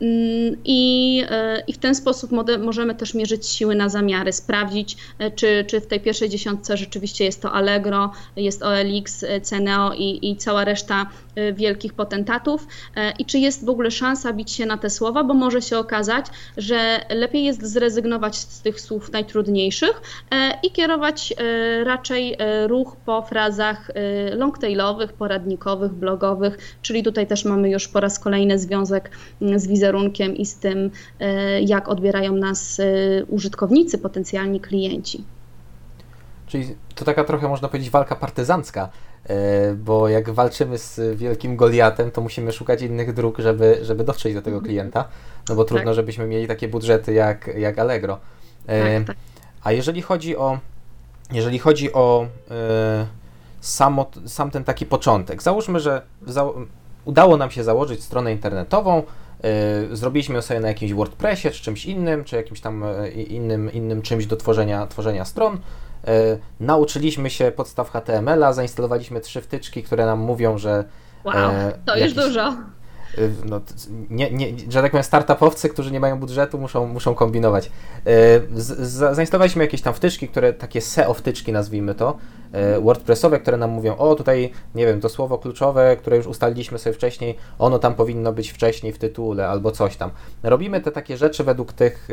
Mm, 0.00 0.56
I, 0.64 1.22
e, 1.30 1.62
i 1.66 1.72
w 1.72 1.78
ten 1.78 1.94
sposób 1.94 2.30
możemy 2.58 2.94
też 2.94 3.14
mierzyć 3.14 3.46
siły 3.46 3.74
na 3.74 3.88
zamiary, 3.88 4.32
sprawdzić, 4.32 4.96
czy, 5.34 5.64
czy 5.68 5.80
w 5.80 5.86
tej 5.86 6.00
pierwszej 6.00 6.28
dziesiątce 6.28 6.76
rzeczywiście 6.76 7.24
jest 7.24 7.42
to 7.42 7.52
Allegro, 7.52 8.12
jest 8.36 8.62
OLX, 8.62 9.24
Ceneo 9.42 9.92
i, 9.94 10.30
i 10.30 10.36
cała 10.36 10.64
reszta 10.64 11.06
wielkich 11.52 11.94
potentatów. 11.94 12.66
I 13.18 13.24
czy 13.24 13.38
jest 13.38 13.64
w 13.64 13.68
ogóle 13.68 13.90
szansa 13.90 14.32
bić 14.32 14.52
się 14.52 14.66
na 14.66 14.78
te 14.78 14.90
słowa, 14.90 15.24
bo 15.24 15.34
może 15.34 15.62
się 15.62 15.78
okazać, 15.78 16.26
że 16.56 17.00
lepiej 17.10 17.44
jest 17.44 17.62
zrezygnować 17.66 18.36
z 18.36 18.62
tych 18.62 18.80
słów 18.80 19.12
najtrudniejszych 19.12 20.02
e, 20.30 20.58
i 20.62 20.70
kierować 20.70 21.34
e, 21.36 21.84
raczej 21.84 22.36
e, 22.38 22.66
ruch 22.66 22.96
po 22.96 23.22
frazach 23.22 23.90
longtailowych, 24.36 25.12
poradnikowych, 25.12 25.92
blogowych, 25.92 26.58
czyli 26.82 27.02
tutaj 27.02 27.26
też 27.26 27.44
mamy 27.44 27.70
już 27.70 27.88
po 27.88 28.00
raz 28.00 28.18
kolejny 28.18 28.58
związek 28.58 29.10
mm, 29.42 29.58
z 29.58 29.66
wizerunkiem 29.66 30.36
i 30.36 30.46
z 30.46 30.54
tym, 30.54 30.90
jak 31.66 31.88
odbierają 31.88 32.32
nas 32.32 32.80
użytkownicy, 33.28 33.98
potencjalni 33.98 34.60
klienci. 34.60 35.24
Czyli 36.48 36.76
to 36.94 37.04
taka 37.04 37.24
trochę 37.24 37.48
można 37.48 37.68
powiedzieć 37.68 37.90
walka 37.90 38.16
partyzancka, 38.16 38.88
E, 39.28 39.74
bo 39.74 40.08
jak 40.08 40.30
walczymy 40.30 40.78
z 40.78 41.16
wielkim 41.16 41.56
Goliatem, 41.56 42.10
to 42.10 42.20
musimy 42.20 42.52
szukać 42.52 42.82
innych 42.82 43.14
dróg, 43.14 43.38
żeby, 43.38 43.78
żeby 43.82 44.04
dotrzeć 44.04 44.34
do 44.34 44.42
tego 44.42 44.56
mhm. 44.56 44.68
klienta, 44.68 45.08
no 45.48 45.54
bo 45.54 45.64
trudno, 45.64 45.84
tak. 45.84 45.94
żebyśmy 45.94 46.26
mieli 46.26 46.46
takie 46.46 46.68
budżety 46.68 47.12
jak, 47.12 47.50
jak 47.56 47.78
Allegro. 47.78 48.18
E, 48.66 48.98
tak, 48.98 49.06
tak. 49.06 49.16
A 49.64 49.72
jeżeli 49.72 50.02
chodzi 50.02 50.36
o 50.36 50.58
jeżeli 51.32 51.58
chodzi 51.58 51.92
o 51.92 52.26
e, 52.50 53.06
samo, 53.60 54.10
sam 54.26 54.50
ten 54.50 54.64
taki 54.64 54.86
początek, 54.86 55.42
załóżmy, 55.42 55.80
że 55.80 56.02
za, 56.26 56.44
udało 57.04 57.36
nam 57.36 57.50
się 57.50 57.64
założyć 57.64 58.02
stronę 58.02 58.32
internetową, 58.32 59.02
zrobiliśmy 59.92 60.42
sobie 60.42 60.60
na 60.60 60.68
jakimś 60.68 60.92
WordPressie 60.92 61.50
czy 61.50 61.62
czymś 61.62 61.86
innym, 61.86 62.24
czy 62.24 62.36
jakimś 62.36 62.60
tam 62.60 62.84
innym, 63.28 63.72
innym 63.72 64.02
czymś 64.02 64.26
do 64.26 64.36
tworzenia, 64.36 64.86
tworzenia 64.86 65.24
stron, 65.24 65.58
nauczyliśmy 66.60 67.30
się 67.30 67.52
podstaw 67.56 67.90
HTML-a, 67.90 68.52
zainstalowaliśmy 68.52 69.20
trzy 69.20 69.40
wtyczki, 69.40 69.82
które 69.82 70.06
nam 70.06 70.18
mówią, 70.18 70.58
że. 70.58 70.84
Wow, 71.24 71.34
e, 71.36 71.72
to 71.86 71.96
jakiś, 71.96 72.16
już 72.16 72.26
dużo. 72.26 72.48
E, 72.48 72.54
no, 73.44 73.60
nie, 74.10 74.30
nie, 74.30 74.46
że 74.68 74.82
tak 74.82 74.90
powiem, 74.90 75.04
startupowcy, 75.04 75.68
którzy 75.68 75.92
nie 75.92 76.00
mają 76.00 76.20
budżetu, 76.20 76.58
muszą, 76.58 76.86
muszą 76.86 77.14
kombinować. 77.14 77.70
Z, 78.54 78.88
z, 78.88 79.16
zainstalowaliśmy 79.16 79.64
jakieś 79.64 79.82
tam 79.82 79.94
wtyczki, 79.94 80.28
które 80.28 80.52
takie 80.52 80.80
SEO 80.80 81.14
wtyczki, 81.14 81.52
nazwijmy 81.52 81.94
to, 81.94 82.16
WordPressowe, 82.82 83.40
które 83.40 83.56
nam 83.56 83.70
mówią, 83.70 83.96
o 83.96 84.14
tutaj, 84.14 84.52
nie 84.74 84.86
wiem, 84.86 85.00
to 85.00 85.08
słowo 85.08 85.38
kluczowe, 85.38 85.96
które 85.96 86.16
już 86.16 86.26
ustaliliśmy 86.26 86.78
sobie 86.78 86.94
wcześniej, 86.94 87.36
ono 87.58 87.78
tam 87.78 87.94
powinno 87.94 88.32
być 88.32 88.50
wcześniej 88.50 88.92
w 88.92 88.98
tytule 88.98 89.48
albo 89.48 89.70
coś 89.70 89.96
tam. 89.96 90.10
Robimy 90.42 90.80
te 90.80 90.92
takie 90.92 91.16
rzeczy 91.16 91.44
według 91.44 91.72
tych 91.72 92.08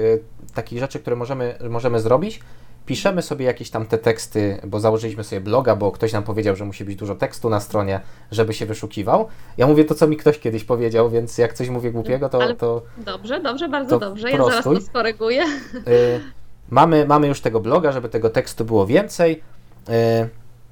takich 0.53 0.79
rzeczy, 0.79 0.99
które 0.99 1.15
możemy, 1.15 1.55
możemy 1.69 1.99
zrobić 1.99 2.39
piszemy 2.85 3.21
sobie 3.21 3.45
jakieś 3.45 3.69
tam 3.69 3.85
te 3.85 3.97
teksty, 3.97 4.61
bo 4.67 4.79
założyliśmy 4.79 5.23
sobie 5.23 5.41
bloga, 5.41 5.75
bo 5.75 5.91
ktoś 5.91 6.13
nam 6.13 6.23
powiedział, 6.23 6.55
że 6.55 6.65
musi 6.65 6.85
być 6.85 6.95
dużo 6.95 7.15
tekstu 7.15 7.49
na 7.49 7.59
stronie, 7.59 7.99
żeby 8.31 8.53
się 8.53 8.65
wyszukiwał. 8.65 9.27
Ja 9.57 9.67
mówię 9.67 9.85
to, 9.85 9.95
co 9.95 10.07
mi 10.07 10.17
ktoś 10.17 10.39
kiedyś 10.39 10.63
powiedział, 10.63 11.09
więc 11.09 11.37
jak 11.37 11.53
coś 11.53 11.69
mówię 11.69 11.91
głupiego, 11.91 12.29
to... 12.29 12.41
Ale 12.41 12.55
to 12.55 12.81
dobrze, 12.97 13.39
dobrze, 13.39 13.69
bardzo 13.69 13.99
dobrze. 13.99 14.31
Ja 14.31 14.45
zaraz 14.45 14.63
to 14.63 14.81
skoryguję. 14.81 15.43
Y, 15.87 16.21
mamy, 16.69 17.05
mamy 17.05 17.27
już 17.27 17.41
tego 17.41 17.59
bloga, 17.59 17.91
żeby 17.91 18.09
tego 18.09 18.29
tekstu 18.29 18.65
było 18.65 18.85
więcej. 18.85 19.41
Y, 19.89 20.29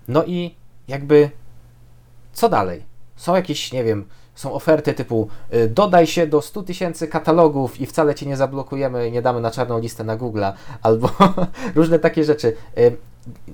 no 0.08 0.24
i 0.26 0.56
jakby 0.88 1.30
co 2.34 2.50
dalej? 2.50 2.84
Są 3.16 3.36
jakieś, 3.36 3.72
nie 3.72 3.84
wiem, 3.84 4.06
są 4.36 4.54
oferty 4.54 4.94
typu 4.94 5.28
y, 5.54 5.70
dodaj 5.70 6.08
się 6.08 6.28
do 6.28 6.42
100 6.42 6.64
tysięcy 6.64 7.08
katalogów 7.08 7.82
i 7.82 7.86
wcale 7.86 8.16
cię 8.16 8.26
nie 8.26 8.38
zablokujemy 8.38 9.12
nie 9.12 9.22
damy 9.22 9.42
na 9.42 9.52
czarną 9.52 9.80
listę 9.80 10.04
na 10.04 10.16
Google, 10.16 10.44
albo 10.82 11.10
różne 11.76 12.00
takie 12.00 12.24
rzeczy. 12.24 12.56
Y, 12.78 12.98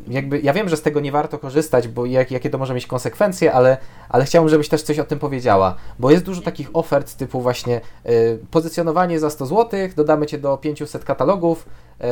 jakby, 0.08 0.40
ja 0.40 0.54
wiem, 0.54 0.70
że 0.70 0.78
z 0.78 0.82
tego 0.82 1.00
nie 1.00 1.12
warto 1.12 1.40
korzystać, 1.40 1.88
bo 1.88 2.06
jak, 2.06 2.32
jakie 2.32 2.50
to 2.50 2.58
może 2.58 2.74
mieć 2.74 2.88
konsekwencje, 2.88 3.54
ale, 3.54 3.78
ale 4.10 4.26
chciałbym, 4.26 4.50
żebyś 4.50 4.70
też 4.70 4.82
coś 4.82 5.00
o 5.00 5.04
tym 5.04 5.20
powiedziała, 5.20 5.76
bo 6.00 6.12
jest 6.12 6.24
dużo 6.24 6.42
takich 6.42 6.70
ofert 6.74 7.16
typu 7.16 7.42
właśnie 7.42 7.82
y, 8.06 8.40
pozycjonowanie 8.52 9.20
za 9.20 9.30
100 9.30 9.46
zł, 9.46 9.80
dodamy 9.96 10.26
cię 10.26 10.38
do 10.38 10.58
500 10.58 11.06
katalogów, 11.06 11.66
y, 12.02 12.06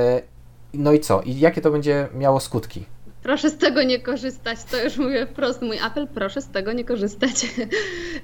no 0.74 0.94
i 0.94 1.00
co? 1.00 1.22
I 1.22 1.40
jakie 1.40 1.62
to 1.62 1.72
będzie 1.72 2.08
miało 2.14 2.40
skutki? 2.40 2.86
Proszę 3.28 3.50
z 3.50 3.58
tego 3.58 3.84
nie 3.84 4.00
korzystać. 4.00 4.58
To 4.72 4.84
już 4.84 4.98
mówię 4.98 5.26
wprost 5.26 5.62
mój 5.62 5.80
apel, 5.80 6.08
proszę 6.08 6.42
z 6.42 6.50
tego 6.50 6.74
nie 6.74 6.86
korzystać. 6.86 7.34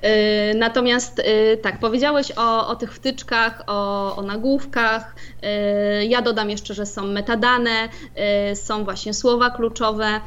E, 0.02 0.54
natomiast 0.54 1.20
e, 1.20 1.58
tak, 1.58 1.80
powiedziałeś 1.80 2.32
o, 2.36 2.68
o 2.68 2.76
tych 2.76 2.94
wtyczkach, 2.94 3.64
o, 3.68 4.16
o 4.16 4.22
nagłówkach. 4.22 5.16
E, 5.42 6.06
ja 6.06 6.22
dodam 6.22 6.50
jeszcze, 6.50 6.74
że 6.74 6.86
są 6.86 7.08
metadane, 7.08 7.90
są 8.54 8.84
właśnie 8.84 9.14
słowa 9.14 9.50
kluczowe, 9.50 10.22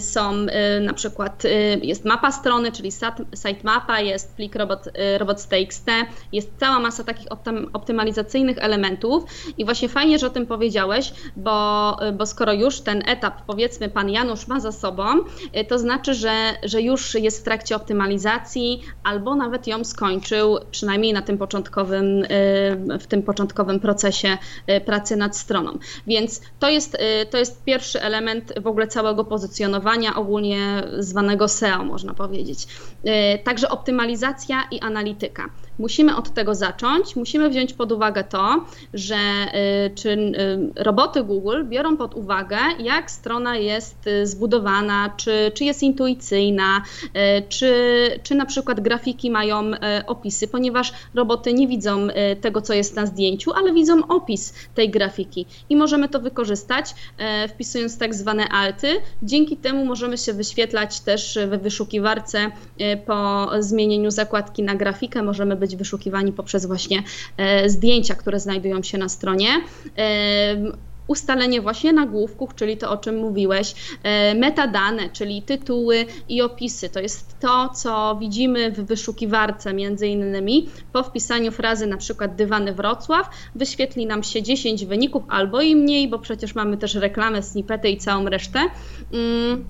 są 0.00 0.32
na 0.80 0.92
przykład 0.94 1.42
jest 1.82 2.04
mapa 2.04 2.32
strony, 2.32 2.72
czyli 2.72 2.90
sitemapa, 3.46 4.00
jest 4.00 4.34
plik 4.34 4.54
robot, 4.54 4.88
robots.txt, 5.18 5.86
jest 6.32 6.50
cała 6.60 6.78
masa 6.78 7.04
takich 7.04 7.26
optymalizacyjnych 7.72 8.58
elementów 8.58 9.24
i 9.58 9.64
właśnie 9.64 9.88
fajnie, 9.88 10.18
że 10.18 10.26
o 10.26 10.30
tym 10.30 10.46
powiedziałeś, 10.46 11.12
bo, 11.36 11.96
bo 12.14 12.26
skoro 12.26 12.52
już 12.52 12.80
ten 12.80 13.02
etap 13.06 13.42
powiedzmy 13.46 13.88
pan 13.88 14.05
Janusz 14.08 14.48
ma 14.48 14.60
za 14.60 14.72
sobą, 14.72 15.04
to 15.68 15.78
znaczy, 15.78 16.14
że, 16.14 16.54
że 16.62 16.82
już 16.82 17.14
jest 17.14 17.40
w 17.40 17.42
trakcie 17.42 17.76
optymalizacji 17.76 18.82
albo 19.02 19.34
nawet 19.34 19.66
ją 19.66 19.84
skończył, 19.84 20.58
przynajmniej 20.70 21.12
na 21.12 21.22
tym 21.22 21.38
początkowym, 21.38 22.24
y, 22.24 22.98
w 23.00 23.06
tym 23.06 23.22
początkowym 23.22 23.80
procesie 23.80 24.38
y, 24.70 24.80
pracy 24.80 25.16
nad 25.16 25.36
stroną. 25.36 25.78
Więc 26.06 26.40
to 26.58 26.68
jest, 26.68 26.96
to 27.30 27.38
jest 27.38 27.64
pierwszy 27.64 28.02
element 28.02 28.52
w 28.62 28.66
ogóle 28.66 28.86
całego 28.86 29.24
pozycjonowania, 29.24 30.14
ogólnie 30.14 30.82
zwanego 30.98 31.48
SEO, 31.48 31.84
można 31.84 32.14
powiedzieć. 32.14 32.66
Także 33.44 33.68
optymalizacja 33.68 34.62
i 34.70 34.80
analityka. 34.80 35.50
Musimy 35.78 36.16
od 36.16 36.34
tego 36.34 36.54
zacząć, 36.54 37.16
musimy 37.16 37.50
wziąć 37.50 37.72
pod 37.72 37.92
uwagę 37.92 38.24
to, 38.24 38.64
że 38.94 39.16
y, 39.86 39.94
czy 39.94 40.10
y, 40.10 40.32
roboty 40.76 41.24
Google 41.24 41.64
biorą 41.64 41.96
pod 41.96 42.14
uwagę, 42.14 42.58
jak 42.78 43.10
strona 43.10 43.56
jest 43.56 44.06
y, 44.06 44.26
zbudowana, 44.26 45.14
czy, 45.16 45.52
czy 45.54 45.64
jest 45.64 45.82
intuicyjna, 45.82 46.82
czy, 47.48 47.72
czy 48.22 48.34
na 48.34 48.46
przykład 48.46 48.80
grafiki 48.80 49.30
mają 49.30 49.70
opisy, 50.06 50.48
ponieważ 50.48 50.92
roboty 51.14 51.54
nie 51.54 51.68
widzą 51.68 52.08
tego, 52.40 52.62
co 52.62 52.74
jest 52.74 52.96
na 52.96 53.06
zdjęciu, 53.06 53.52
ale 53.52 53.72
widzą 53.72 54.06
opis 54.06 54.54
tej 54.74 54.90
grafiki. 54.90 55.46
I 55.68 55.76
możemy 55.76 56.08
to 56.08 56.20
wykorzystać, 56.20 56.94
wpisując 57.48 57.98
tak 57.98 58.14
zwane 58.14 58.48
alty. 58.48 58.88
Dzięki 59.22 59.56
temu 59.56 59.84
możemy 59.84 60.18
się 60.18 60.32
wyświetlać 60.32 61.00
też 61.00 61.38
we 61.48 61.58
wyszukiwarce 61.58 62.50
po 63.06 63.50
zmienieniu 63.58 64.10
zakładki 64.10 64.62
na 64.62 64.74
grafikę, 64.74 65.22
możemy 65.22 65.56
być 65.56 65.65
być 65.66 65.76
wyszukiwani 65.76 66.32
poprzez 66.32 66.66
właśnie 66.66 67.02
e, 67.36 67.70
zdjęcia, 67.70 68.14
które 68.14 68.40
znajdują 68.40 68.82
się 68.82 68.98
na 68.98 69.08
stronie 69.08 69.48
ustalenie 71.06 71.60
właśnie 71.60 71.92
nagłówków, 71.92 72.54
czyli 72.54 72.76
to 72.76 72.90
o 72.90 72.96
czym 72.96 73.16
mówiłeś, 73.16 73.74
e, 74.02 74.34
metadane, 74.34 75.10
czyli 75.10 75.42
tytuły 75.42 76.06
i 76.28 76.42
opisy. 76.42 76.88
To 76.88 77.00
jest 77.00 77.40
to, 77.40 77.68
co 77.68 78.16
widzimy 78.20 78.72
w 78.72 78.86
wyszukiwarce 78.86 79.74
między 79.74 80.06
innymi. 80.06 80.68
Po 80.92 81.02
wpisaniu 81.02 81.52
frazy 81.52 81.86
na 81.86 81.96
przykład 81.96 82.36
dywany 82.36 82.74
Wrocław 82.74 83.30
wyświetli 83.54 84.06
nam 84.06 84.22
się 84.22 84.42
10 84.42 84.84
wyników 84.84 85.22
albo 85.28 85.60
i 85.60 85.76
mniej, 85.76 86.08
bo 86.08 86.18
przecież 86.18 86.54
mamy 86.54 86.76
też 86.76 86.94
reklamę, 86.94 87.42
snippety 87.42 87.88
i 87.88 87.96
całą 87.96 88.24
resztę. 88.28 88.60
Mm, 89.12 89.64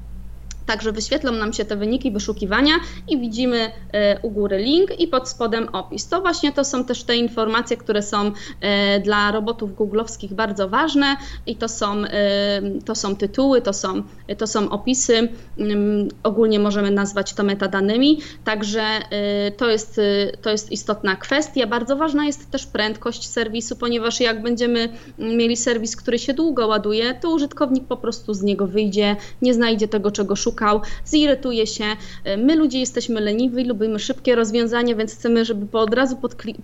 Także 0.67 0.93
wyświetlą 0.93 1.33
nam 1.33 1.53
się 1.53 1.65
te 1.65 1.77
wyniki 1.77 2.11
wyszukiwania 2.11 2.73
i 3.09 3.19
widzimy 3.19 3.71
e, 3.93 4.21
u 4.21 4.31
góry 4.31 4.59
link 4.59 5.01
i 5.01 5.09
pod 5.09 5.29
spodem 5.29 5.69
opis. 5.73 6.09
To 6.09 6.21
właśnie 6.21 6.53
to 6.53 6.65
są 6.65 6.85
też 6.85 7.05
te 7.05 7.17
informacje, 7.17 7.77
które 7.77 8.03
są 8.03 8.33
e, 8.61 9.01
dla 9.01 9.33
robotów 9.33 9.75
googlowskich 9.75 10.35
bardzo 10.35 10.69
ważne 10.69 11.17
i 11.47 11.57
to 11.57 11.69
są, 11.69 12.05
e, 12.05 12.63
to 12.85 12.95
są 12.95 13.17
tytuły, 13.17 13.63
to 13.63 13.73
są, 13.73 14.03
to 14.39 14.47
są 14.47 14.71
opisy, 14.71 15.29
mm, 15.59 16.09
ogólnie 16.23 16.59
możemy 16.59 16.91
nazwać 16.91 17.35
to 17.35 17.43
metadanymi, 17.43 18.21
także 18.45 18.83
to 19.57 19.71
jest, 19.71 20.01
to 20.43 20.51
jest 20.51 20.73
istotna 20.73 21.17
kwestia. 21.17 21.67
Bardzo 21.67 21.97
ważna 21.97 22.27
jest 22.27 22.51
też 22.51 22.67
prędkość 22.67 23.29
serwisu, 23.29 23.77
ponieważ 23.77 24.21
jak 24.21 24.43
będziemy 24.43 24.89
mieli 25.19 25.57
serwis, 25.57 25.97
który 25.97 26.19
się 26.19 26.35
długo 26.35 26.67
ładuje, 26.67 27.15
to 27.15 27.31
użytkownik 27.31 27.85
po 27.85 27.97
prostu 27.97 28.35
z 28.35 28.43
niego 28.43 28.67
wyjdzie, 28.67 29.17
nie 29.43 29.55
znajdzie 29.55 29.89
tego, 29.89 30.11
czego 30.11 30.37
szuka 30.37 30.56
szukał, 30.57 30.81
zirytuje 31.05 31.67
się. 31.67 31.85
My 32.39 32.57
ludzie 32.57 32.81
jesteśmy 32.81 33.21
leniwi, 33.21 33.65
lubimy 33.65 33.99
szybkie 33.99 34.35
rozwiązania, 34.35 34.95
więc 34.95 35.15
chcemy, 35.15 35.45
żeby 35.45 35.67
po 35.67 35.81
od 35.81 35.95
razu 35.95 36.17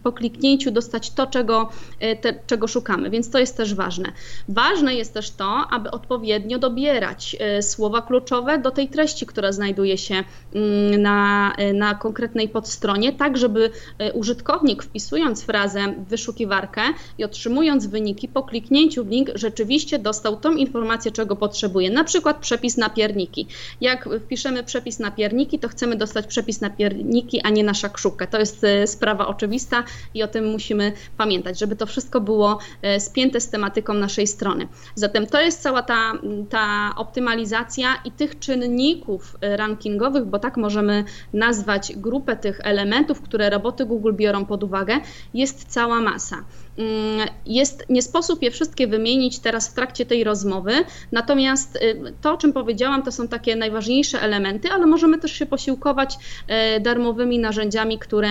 po 0.02 0.12
kliknięciu 0.12 0.70
dostać 0.70 1.10
to, 1.10 1.26
czego, 1.26 1.68
e, 2.00 2.16
te, 2.16 2.34
czego 2.46 2.68
szukamy, 2.68 3.10
więc 3.10 3.30
to 3.30 3.38
jest 3.38 3.56
też 3.56 3.74
ważne. 3.74 4.12
Ważne 4.48 4.94
jest 4.94 5.14
też 5.14 5.30
to, 5.30 5.64
aby 5.70 5.90
odpowiednio 5.90 6.58
dobierać 6.58 7.36
e, 7.40 7.62
słowa 7.62 8.02
kluczowe 8.02 8.58
do 8.58 8.70
tej 8.70 8.88
treści, 8.88 9.26
która 9.26 9.52
znajduje 9.52 9.98
się 9.98 10.14
mm, 10.54 11.02
na, 11.02 11.52
e, 11.58 11.72
na 11.72 11.94
konkretnej 11.94 12.48
podstronie, 12.48 13.12
tak 13.12 13.36
żeby 13.36 13.70
użytkownik 14.14 14.82
wpisując 14.82 15.42
frazę 15.42 15.94
w 16.06 16.08
wyszukiwarkę 16.08 16.80
i 17.18 17.24
otrzymując 17.24 17.86
wyniki 17.86 18.28
po 18.28 18.42
kliknięciu 18.42 19.04
w 19.04 19.08
link 19.08 19.30
rzeczywiście 19.34 19.98
dostał 19.98 20.36
tą 20.36 20.52
informację, 20.52 21.12
czego 21.12 21.36
potrzebuje, 21.36 21.90
na 21.90 22.04
przykład 22.04 22.36
przepis 22.36 22.76
na 22.76 22.90
pierniki 22.90 23.46
jak 23.82 24.08
wpiszemy 24.20 24.62
przepis 24.62 24.98
na 24.98 25.10
pierniki, 25.10 25.58
to 25.58 25.68
chcemy 25.68 25.96
dostać 25.96 26.26
przepis 26.26 26.60
na 26.60 26.70
pierniki, 26.70 27.40
a 27.40 27.50
nie 27.50 27.64
na 27.64 27.74
szakszukę. 27.74 28.26
To 28.26 28.38
jest 28.38 28.64
e, 28.64 28.86
sprawa 28.86 29.26
oczywista 29.26 29.84
i 30.14 30.22
o 30.22 30.28
tym 30.28 30.50
musimy 30.50 30.92
pamiętać, 31.16 31.58
żeby 31.58 31.76
to 31.76 31.86
wszystko 31.86 32.20
było 32.20 32.58
e, 32.82 33.00
spięte 33.00 33.40
z 33.40 33.50
tematyką 33.50 33.94
naszej 33.94 34.26
strony. 34.26 34.68
Zatem 34.94 35.26
to 35.26 35.40
jest 35.40 35.62
cała 35.62 35.82
ta, 35.82 36.12
ta 36.50 36.94
optymalizacja 36.96 37.88
i 38.04 38.10
tych 38.10 38.38
czynników 38.38 39.36
e, 39.40 39.56
rankingowych, 39.56 40.24
bo 40.24 40.38
tak 40.38 40.56
możemy 40.56 41.04
nazwać 41.32 41.92
grupę 41.96 42.36
tych 42.36 42.60
elementów, 42.62 43.20
które 43.20 43.50
roboty 43.50 43.86
Google 43.86 44.12
biorą 44.12 44.44
pod 44.44 44.64
uwagę, 44.64 45.00
jest 45.34 45.64
cała 45.68 46.00
masa. 46.00 46.44
Mm, 46.78 47.28
jest, 47.46 47.84
nie 47.88 48.02
sposób 48.02 48.42
je 48.42 48.50
wszystkie 48.50 48.86
wymienić 48.86 49.38
teraz 49.38 49.68
w 49.68 49.74
trakcie 49.74 50.06
tej 50.06 50.24
rozmowy, 50.24 50.72
natomiast 51.12 51.76
y, 51.76 52.14
to, 52.20 52.32
o 52.32 52.36
czym 52.36 52.52
powiedziałam, 52.52 53.02
to 53.02 53.12
są 53.12 53.28
takie 53.28 53.56
najważniejsze 53.56 54.20
elementy, 54.20 54.68
ale 54.70 54.86
możemy 54.86 55.18
też 55.18 55.32
się 55.32 55.46
posiłkować 55.46 56.16
e, 56.48 56.80
darmowymi 56.80 57.38
narzędziami, 57.38 57.98
które, 57.98 58.28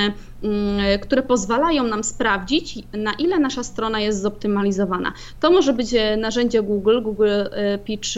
które 1.01 1.23
pozwalają 1.23 1.83
nam 1.83 2.03
sprawdzić, 2.03 2.79
na 2.93 3.13
ile 3.13 3.39
nasza 3.39 3.63
strona 3.63 3.99
jest 3.99 4.21
zoptymalizowana. 4.21 5.13
To 5.39 5.51
może 5.51 5.73
być 5.73 5.93
e, 5.93 6.17
narzędzie 6.17 6.63
Google, 6.63 7.01
Google 7.01 7.29
e, 7.29 7.77
Pitch, 7.77 8.09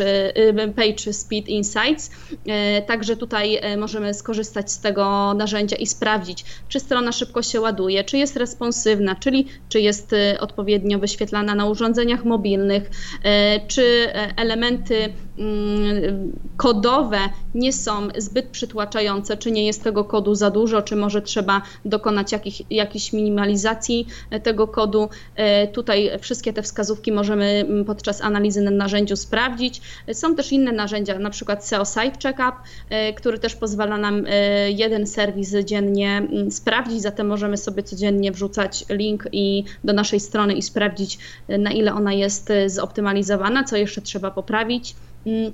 Page 0.75 1.13
Speed 1.13 1.51
Insights, 1.51 2.11
także 2.87 3.17
tutaj 3.17 3.61
możemy 3.77 4.13
skorzystać 4.13 4.71
z 4.71 4.79
tego 4.79 5.33
narzędzia 5.33 5.75
i 5.75 5.85
sprawdzić, 5.85 6.45
czy 6.69 6.79
strona 6.79 7.11
szybko 7.11 7.41
się 7.41 7.61
ładuje, 7.61 8.03
czy 8.03 8.17
jest 8.17 8.37
responsywna, 8.37 9.15
czyli 9.15 9.47
czy 9.69 9.79
jest 9.79 10.15
odpowiednio 10.39 10.99
wyświetlana 10.99 11.55
na 11.55 11.65
urządzeniach 11.65 12.25
mobilnych, 12.25 12.89
czy 13.67 14.07
elementy 14.35 14.95
mm, 14.95 15.13
kodowe 16.57 17.17
nie 17.55 17.73
są 17.73 18.07
zbyt 18.17 18.45
przytłaczające, 18.45 19.37
czy 19.37 19.51
nie 19.51 19.65
jest 19.65 19.83
tego 19.83 20.03
kodu 20.03 20.35
za 20.35 20.51
dużo, 20.51 20.81
czy 20.81 20.95
może 20.95 21.21
trzeba 21.21 21.61
dokonać 21.85 22.31
jakich, 22.31 22.71
jakiejś 22.71 23.13
minimalizacji 23.13 24.07
tego 24.43 24.67
kodu. 24.67 25.09
Tutaj 25.73 26.11
wszystkie 26.19 26.53
te 26.53 26.61
wskazówki 26.61 27.11
możemy 27.11 27.45
mm, 27.45 27.85
podczas 27.85 28.21
analizy 28.21 28.61
na 28.61 28.71
narzędziu 28.71 29.15
sprawdzić. 29.15 29.81
Są 30.13 30.35
też 30.35 30.51
inne 30.51 30.71
narzędzia, 30.71 31.19
na 31.19 31.29
przykład 31.29 31.67
SEO 31.67 31.85
Site 31.85 32.17
Checkup, 32.23 32.55
który 33.15 33.39
też 33.39 33.55
pozwala 33.55 33.97
nam 33.97 34.25
jeden 34.75 35.07
serwis 35.07 35.55
dziennie 35.65 36.17
mm, 36.17 36.51
sprawdzić, 36.51 37.01
zatem 37.01 37.27
możemy 37.27 37.57
sobie 37.57 37.83
codziennie 37.83 38.31
wrzucać 38.31 38.85
link 38.89 39.27
i 39.31 39.63
do 39.83 39.93
naszej 39.93 40.19
strony 40.19 40.53
i 40.53 40.61
sprawdzić, 40.61 41.19
na 41.47 41.71
ile 41.71 41.93
ona 41.93 42.13
jest 42.13 42.53
zoptymalizowana, 42.67 43.63
co 43.63 43.77
jeszcze 43.77 44.01
trzeba 44.01 44.31
poprawić. 44.31 44.95
Mm, 45.25 45.53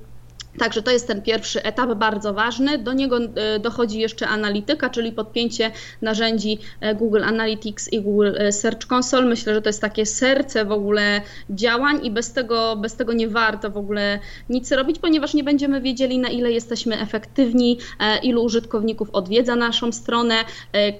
Także 0.60 0.82
to 0.82 0.90
jest 0.90 1.06
ten 1.06 1.22
pierwszy 1.22 1.62
etap, 1.62 1.94
bardzo 1.94 2.34
ważny. 2.34 2.78
Do 2.78 2.92
niego 2.92 3.18
e, 3.18 3.58
dochodzi 3.58 4.00
jeszcze 4.00 4.28
analityka, 4.28 4.90
czyli 4.90 5.12
podpięcie 5.12 5.70
narzędzi 6.02 6.58
e, 6.80 6.94
Google 6.94 7.24
Analytics 7.24 7.92
i 7.92 8.00
Google 8.00 8.32
e, 8.38 8.52
Search 8.52 8.92
Console. 8.92 9.26
Myślę, 9.26 9.54
że 9.54 9.62
to 9.62 9.68
jest 9.68 9.80
takie 9.80 10.06
serce 10.06 10.64
w 10.64 10.72
ogóle 10.72 11.20
działań 11.50 12.06
i 12.06 12.10
bez 12.10 12.32
tego, 12.32 12.76
bez 12.76 12.96
tego 12.96 13.12
nie 13.12 13.28
warto 13.28 13.70
w 13.70 13.76
ogóle 13.76 14.18
nic 14.48 14.72
robić, 14.72 14.98
ponieważ 14.98 15.34
nie 15.34 15.44
będziemy 15.44 15.80
wiedzieli, 15.80 16.18
na 16.18 16.28
ile 16.28 16.52
jesteśmy 16.52 17.00
efektywni, 17.00 17.78
ilu 18.22 18.44
użytkowników 18.44 19.10
odwiedza 19.10 19.56
naszą 19.56 19.92
stronę, 19.92 20.34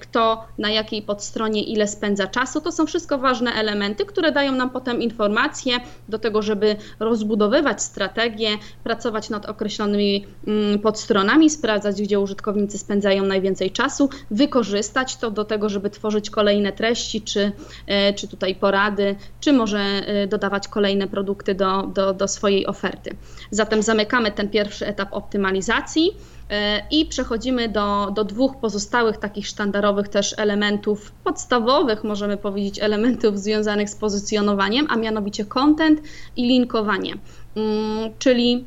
kto 0.01 0.45
na 0.57 0.69
jakiej 0.69 1.01
podstronie 1.01 1.63
ile 1.63 1.87
spędza 1.87 2.27
czasu. 2.27 2.61
To 2.61 2.71
są 2.71 2.85
wszystko 2.85 3.17
ważne 3.17 3.53
elementy, 3.53 4.05
które 4.05 4.31
dają 4.31 4.51
nam 4.51 4.69
potem 4.69 5.01
informacje 5.01 5.79
do 6.09 6.19
tego, 6.19 6.41
żeby 6.41 6.75
rozbudowywać 6.99 7.83
strategię, 7.83 8.49
pracować 8.83 9.29
nad 9.29 9.50
określonymi 9.51 10.25
mm, 10.47 10.79
podstronami, 10.79 11.49
sprawdzać, 11.49 12.01
gdzie 12.01 12.19
użytkownicy 12.19 12.77
spędzają 12.77 13.25
najwięcej 13.25 13.71
czasu, 13.71 14.09
wykorzystać 14.31 15.15
to 15.15 15.31
do 15.31 15.45
tego, 15.45 15.69
żeby 15.69 15.89
tworzyć 15.89 16.29
kolejne 16.29 16.71
treści, 16.71 17.21
czy, 17.21 17.51
e, 17.87 18.13
czy 18.13 18.27
tutaj 18.27 18.55
porady, 18.55 19.15
czy 19.39 19.53
może 19.53 19.79
e, 19.79 20.27
dodawać 20.27 20.67
kolejne 20.67 21.07
produkty 21.07 21.55
do, 21.55 21.81
do, 21.81 22.13
do 22.13 22.27
swojej 22.27 22.67
oferty. 22.67 23.15
Zatem 23.51 23.81
zamykamy 23.81 24.31
ten 24.31 24.49
pierwszy 24.49 24.87
etap 24.87 25.13
optymalizacji. 25.13 26.11
E, 26.51 26.83
I 26.91 27.05
przechodzimy 27.05 27.69
do, 27.69 28.11
do 28.15 28.23
dwóch 28.23 28.55
pozostałych 28.55 29.17
takich 29.17 29.47
sztandarowych 29.47 30.07
też 30.07 30.35
elementów, 30.37 31.11
podstawowych 31.11 32.03
możemy 32.03 32.37
powiedzieć, 32.37 32.79
elementów 32.79 33.39
związanych 33.39 33.89
z 33.89 33.95
pozycjonowaniem, 33.95 34.87
a 34.89 34.95
mianowicie 34.95 35.45
content 35.45 36.01
i 36.35 36.47
linkowanie. 36.47 37.13
Mm, 37.55 38.09
czyli 38.19 38.65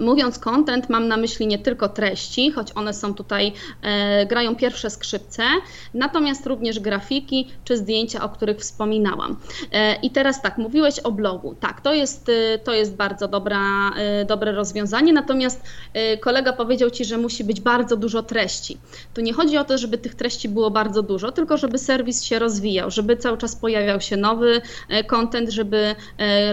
Mówiąc 0.00 0.38
content, 0.38 0.90
mam 0.90 1.08
na 1.08 1.16
myśli 1.16 1.46
nie 1.46 1.58
tylko 1.58 1.88
treści, 1.88 2.50
choć 2.50 2.72
one 2.74 2.94
są 2.94 3.14
tutaj, 3.14 3.52
e, 3.82 4.26
grają 4.26 4.56
pierwsze 4.56 4.90
skrzypce, 4.90 5.42
natomiast 5.94 6.46
również 6.46 6.80
grafiki 6.80 7.48
czy 7.64 7.76
zdjęcia, 7.76 8.24
o 8.24 8.28
których 8.28 8.58
wspominałam. 8.58 9.36
E, 9.72 9.94
I 9.94 10.10
teraz 10.10 10.42
tak, 10.42 10.58
mówiłeś 10.58 10.98
o 10.98 11.12
blogu. 11.12 11.54
Tak, 11.60 11.80
to 11.80 11.94
jest, 11.94 12.28
e, 12.28 12.58
to 12.58 12.72
jest 12.74 12.96
bardzo 12.96 13.28
dobra, 13.28 13.90
e, 13.90 14.24
dobre 14.24 14.52
rozwiązanie, 14.52 15.12
natomiast 15.12 15.62
e, 15.94 16.16
kolega 16.16 16.52
powiedział 16.52 16.90
Ci, 16.90 17.04
że 17.04 17.18
musi 17.18 17.44
być 17.44 17.60
bardzo 17.60 17.96
dużo 17.96 18.22
treści. 18.22 18.78
Tu 19.14 19.20
nie 19.20 19.32
chodzi 19.32 19.58
o 19.58 19.64
to, 19.64 19.78
żeby 19.78 19.98
tych 19.98 20.14
treści 20.14 20.48
było 20.48 20.70
bardzo 20.70 21.02
dużo, 21.02 21.32
tylko 21.32 21.56
żeby 21.56 21.78
serwis 21.78 22.24
się 22.24 22.38
rozwijał, 22.38 22.90
żeby 22.90 23.16
cały 23.16 23.38
czas 23.38 23.56
pojawiał 23.56 24.00
się 24.00 24.16
nowy 24.16 24.60
content, 25.06 25.50
żeby 25.50 25.94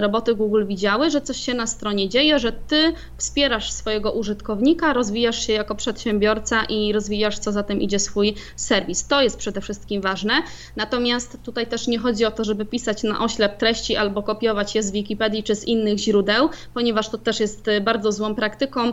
roboty 0.00 0.34
Google 0.34 0.66
widziały, 0.66 1.10
że 1.10 1.20
coś 1.20 1.36
się 1.36 1.54
na 1.54 1.66
stronie 1.66 2.08
dzieje, 2.08 2.38
że 2.38 2.52
Ty 2.52 2.92
wspierasz 3.36 3.72
swojego 3.72 4.12
użytkownika, 4.12 4.92
rozwijasz 4.92 5.46
się 5.46 5.52
jako 5.52 5.74
przedsiębiorca 5.74 6.64
i 6.64 6.92
rozwijasz, 6.92 7.38
co 7.38 7.52
za 7.52 7.62
tym 7.62 7.80
idzie, 7.80 7.98
swój 7.98 8.34
serwis. 8.56 9.06
To 9.06 9.22
jest 9.22 9.36
przede 9.36 9.60
wszystkim 9.60 10.00
ważne. 10.00 10.32
Natomiast 10.76 11.38
tutaj 11.44 11.66
też 11.66 11.86
nie 11.86 11.98
chodzi 11.98 12.24
o 12.24 12.30
to, 12.30 12.44
żeby 12.44 12.64
pisać 12.64 13.02
na 13.02 13.24
oślep 13.24 13.58
treści 13.58 13.96
albo 13.96 14.22
kopiować 14.22 14.74
je 14.74 14.82
z 14.82 14.90
Wikipedii 14.90 15.42
czy 15.42 15.54
z 15.54 15.64
innych 15.64 15.98
źródeł, 15.98 16.48
ponieważ 16.74 17.08
to 17.08 17.18
też 17.18 17.40
jest 17.40 17.66
bardzo 17.82 18.12
złą 18.12 18.34
praktyką 18.34 18.80
e, 18.88 18.92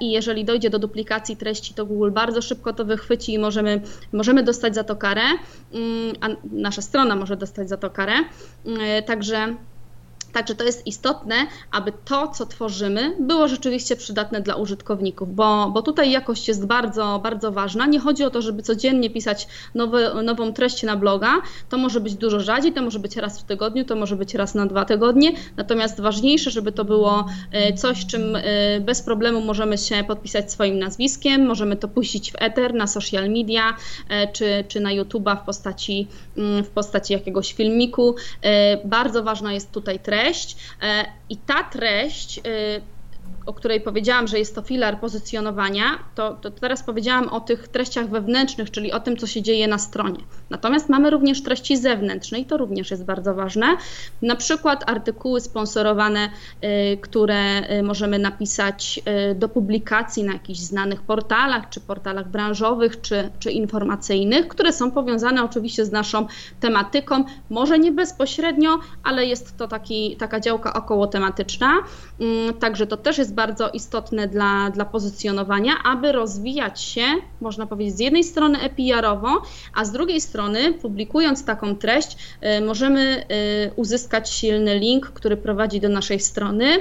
i 0.00 0.10
jeżeli 0.10 0.44
dojdzie 0.44 0.70
do 0.70 0.78
duplikacji 0.78 1.36
treści, 1.36 1.74
to 1.74 1.86
Google 1.86 2.10
bardzo 2.10 2.42
szybko 2.42 2.72
to 2.72 2.84
wychwyci 2.84 3.32
i 3.32 3.38
możemy, 3.38 3.80
możemy 4.12 4.42
dostać 4.42 4.74
za 4.74 4.84
to 4.84 4.96
karę, 4.96 5.22
mm, 5.72 6.14
a 6.20 6.28
nasza 6.52 6.82
strona 6.82 7.16
może 7.16 7.36
dostać 7.36 7.68
za 7.68 7.76
to 7.76 7.90
karę. 7.90 8.14
E, 8.80 9.02
także 9.02 9.56
Także 10.32 10.54
to 10.54 10.64
jest 10.64 10.86
istotne, 10.86 11.34
aby 11.70 11.92
to, 12.04 12.28
co 12.28 12.46
tworzymy, 12.46 13.16
było 13.20 13.48
rzeczywiście 13.48 13.96
przydatne 13.96 14.40
dla 14.40 14.54
użytkowników, 14.54 15.34
bo, 15.34 15.70
bo 15.70 15.82
tutaj 15.82 16.10
jakość 16.10 16.48
jest 16.48 16.66
bardzo, 16.66 17.20
bardzo 17.22 17.52
ważna. 17.52 17.86
Nie 17.86 18.00
chodzi 18.00 18.24
o 18.24 18.30
to, 18.30 18.42
żeby 18.42 18.62
codziennie 18.62 19.10
pisać 19.10 19.48
nowy, 19.74 20.08
nową 20.22 20.52
treść 20.52 20.82
na 20.82 20.96
bloga. 20.96 21.42
To 21.68 21.78
może 21.78 22.00
być 22.00 22.14
dużo 22.14 22.40
rzadziej, 22.40 22.72
to 22.72 22.82
może 22.82 22.98
być 22.98 23.16
raz 23.16 23.40
w 23.40 23.44
tygodniu, 23.44 23.84
to 23.84 23.96
może 23.96 24.16
być 24.16 24.34
raz 24.34 24.54
na 24.54 24.66
dwa 24.66 24.84
tygodnie. 24.84 25.32
Natomiast 25.56 26.00
ważniejsze, 26.00 26.50
żeby 26.50 26.72
to 26.72 26.84
było 26.84 27.26
e, 27.52 27.72
coś, 27.72 28.06
czym 28.06 28.36
e, 28.36 28.42
bez 28.80 29.02
problemu 29.02 29.40
możemy 29.40 29.78
się 29.78 30.04
podpisać 30.04 30.52
swoim 30.52 30.78
nazwiskiem, 30.78 31.46
możemy 31.46 31.76
to 31.76 31.88
puścić 31.88 32.32
w 32.32 32.34
Ether, 32.38 32.74
na 32.74 32.86
social 32.86 33.30
media 33.30 33.76
e, 34.08 34.32
czy, 34.32 34.64
czy 34.68 34.80
na 34.80 34.90
YouTube'a 34.90 35.42
w 35.42 35.44
postaci, 35.44 36.06
mm, 36.36 36.64
w 36.64 36.68
postaci 36.68 37.12
jakiegoś 37.12 37.52
filmiku. 37.52 38.14
Bardzo 38.84 39.22
ważna 39.22 39.52
jest 39.52 39.72
tutaj 39.72 39.98
treść 39.98 40.19
treść 40.20 40.56
e, 40.82 41.04
i 41.28 41.36
ta 41.36 41.64
treść 41.64 42.38
e, 42.38 42.42
o 43.50 43.52
której 43.52 43.80
powiedziałam, 43.80 44.28
że 44.28 44.38
jest 44.38 44.54
to 44.54 44.62
filar 44.62 45.00
pozycjonowania, 45.00 45.84
to, 46.14 46.34
to, 46.34 46.50
teraz 46.50 46.82
powiedziałam 46.82 47.28
o 47.28 47.40
tych 47.40 47.68
treściach 47.68 48.08
wewnętrznych, 48.08 48.70
czyli 48.70 48.92
o 48.92 49.00
tym, 49.00 49.16
co 49.16 49.26
się 49.26 49.42
dzieje 49.42 49.68
na 49.68 49.78
stronie. 49.78 50.20
Natomiast 50.50 50.88
mamy 50.88 51.10
również 51.10 51.42
treści 51.42 51.76
zewnętrzne 51.76 52.38
i 52.38 52.44
to 52.44 52.56
również 52.56 52.90
jest 52.90 53.04
bardzo 53.04 53.34
ważne. 53.34 53.66
Na 54.22 54.36
przykład 54.36 54.90
artykuły 54.90 55.40
sponsorowane, 55.40 56.28
y, 56.64 56.96
które 56.96 57.70
y, 57.78 57.82
możemy 57.82 58.18
napisać 58.18 59.00
y, 59.30 59.34
do 59.34 59.48
publikacji 59.48 60.24
na 60.24 60.32
jakichś 60.32 60.58
znanych 60.58 61.02
portalach, 61.02 61.68
czy 61.68 61.80
portalach 61.80 62.28
branżowych, 62.28 63.00
czy, 63.00 63.30
czy 63.38 63.50
informacyjnych, 63.50 64.48
które 64.48 64.72
są 64.72 64.90
powiązane 64.90 65.44
oczywiście 65.44 65.84
z 65.84 65.92
naszą 65.92 66.26
tematyką, 66.60 67.24
może 67.50 67.78
nie 67.78 67.92
bezpośrednio, 67.92 68.78
ale 69.02 69.26
jest 69.26 69.56
to 69.56 69.68
taki, 69.68 70.16
taka 70.16 70.40
działka 70.40 70.72
około 70.72 71.06
tematyczna. 71.06 71.72
Mm, 72.20 72.54
także 72.54 72.86
to 72.86 72.96
też 72.96 73.18
jest 73.18 73.34
bardzo 73.34 73.39
istotne 73.68 74.28
dla, 74.28 74.70
dla 74.70 74.84
pozycjonowania, 74.84 75.72
aby 75.84 76.12
rozwijać 76.12 76.80
się, 76.82 77.02
można 77.40 77.66
powiedzieć, 77.66 77.96
z 77.96 78.00
jednej 78.00 78.24
strony 78.24 78.58
EPR-owo, 78.60 79.42
a 79.74 79.84
z 79.84 79.92
drugiej 79.92 80.20
strony, 80.20 80.72
publikując 80.72 81.44
taką 81.44 81.76
treść, 81.76 82.16
y, 82.58 82.60
możemy 82.60 83.24
y, 83.66 83.70
uzyskać 83.76 84.30
silny 84.30 84.78
link, 84.78 85.06
który 85.06 85.36
prowadzi 85.36 85.80
do 85.80 85.88
naszej 85.88 86.20
strony 86.20 86.64
y, 86.76 86.80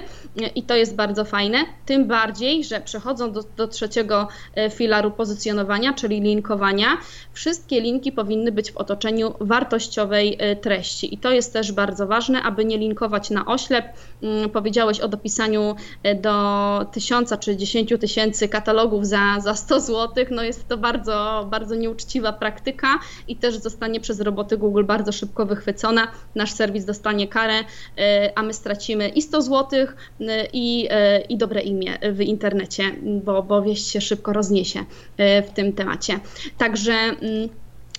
i 0.55 0.63
to 0.63 0.75
jest 0.75 0.95
bardzo 0.95 1.25
fajne. 1.25 1.57
Tym 1.85 2.07
bardziej, 2.07 2.63
że 2.63 2.81
przechodząc 2.81 3.33
do, 3.33 3.43
do 3.57 3.67
trzeciego 3.67 4.27
filaru 4.71 5.11
pozycjonowania, 5.11 5.93
czyli 5.93 6.21
linkowania, 6.21 6.87
wszystkie 7.33 7.81
linki 7.81 8.11
powinny 8.11 8.51
być 8.51 8.71
w 8.71 8.77
otoczeniu 8.77 9.33
wartościowej 9.39 10.37
treści 10.61 11.13
i 11.13 11.17
to 11.17 11.31
jest 11.31 11.53
też 11.53 11.71
bardzo 11.71 12.07
ważne, 12.07 12.43
aby 12.43 12.65
nie 12.65 12.77
linkować 12.77 13.29
na 13.29 13.45
oślep. 13.45 13.85
Mm, 14.23 14.49
powiedziałeś 14.49 14.99
o 14.99 15.07
dopisaniu 15.07 15.75
do 16.21 16.85
tysiąca 16.91 17.37
czy 17.37 17.55
dziesięciu 17.55 17.97
tysięcy 17.97 18.47
katalogów 18.47 19.07
za, 19.07 19.39
za 19.39 19.55
100 19.55 19.79
zł, 19.79 20.25
no 20.31 20.43
jest 20.49 20.67
to 20.67 20.77
bardzo, 20.77 21.47
bardzo 21.51 21.75
nieuczciwa 21.75 22.33
praktyka 22.33 22.99
i 23.27 23.35
też 23.35 23.57
zostanie 23.57 23.99
przez 23.99 24.19
roboty 24.21 24.57
Google 24.57 24.83
bardzo 24.83 25.11
szybko 25.11 25.45
wychwycona. 25.45 26.07
Nasz 26.35 26.51
serwis 26.51 26.85
dostanie 26.85 27.27
karę, 27.27 27.53
e, 27.97 28.31
a 28.35 28.43
my 28.43 28.53
stracimy 28.53 29.09
i 29.09 29.21
100 29.21 29.41
zł 29.41 29.79
e, 29.79 30.45
i, 30.53 30.87
e, 30.89 31.21
i 31.21 31.37
dobre 31.37 31.61
imię 31.61 31.97
w 32.13 32.21
internecie, 32.21 32.83
bo, 33.23 33.43
bo 33.43 33.61
wieść 33.61 33.87
się 33.87 34.01
szybko 34.01 34.33
rozniesie 34.33 34.85
w 35.17 35.49
tym 35.53 35.73
temacie. 35.73 36.19
Także 36.57 36.93
mm, 36.93 37.49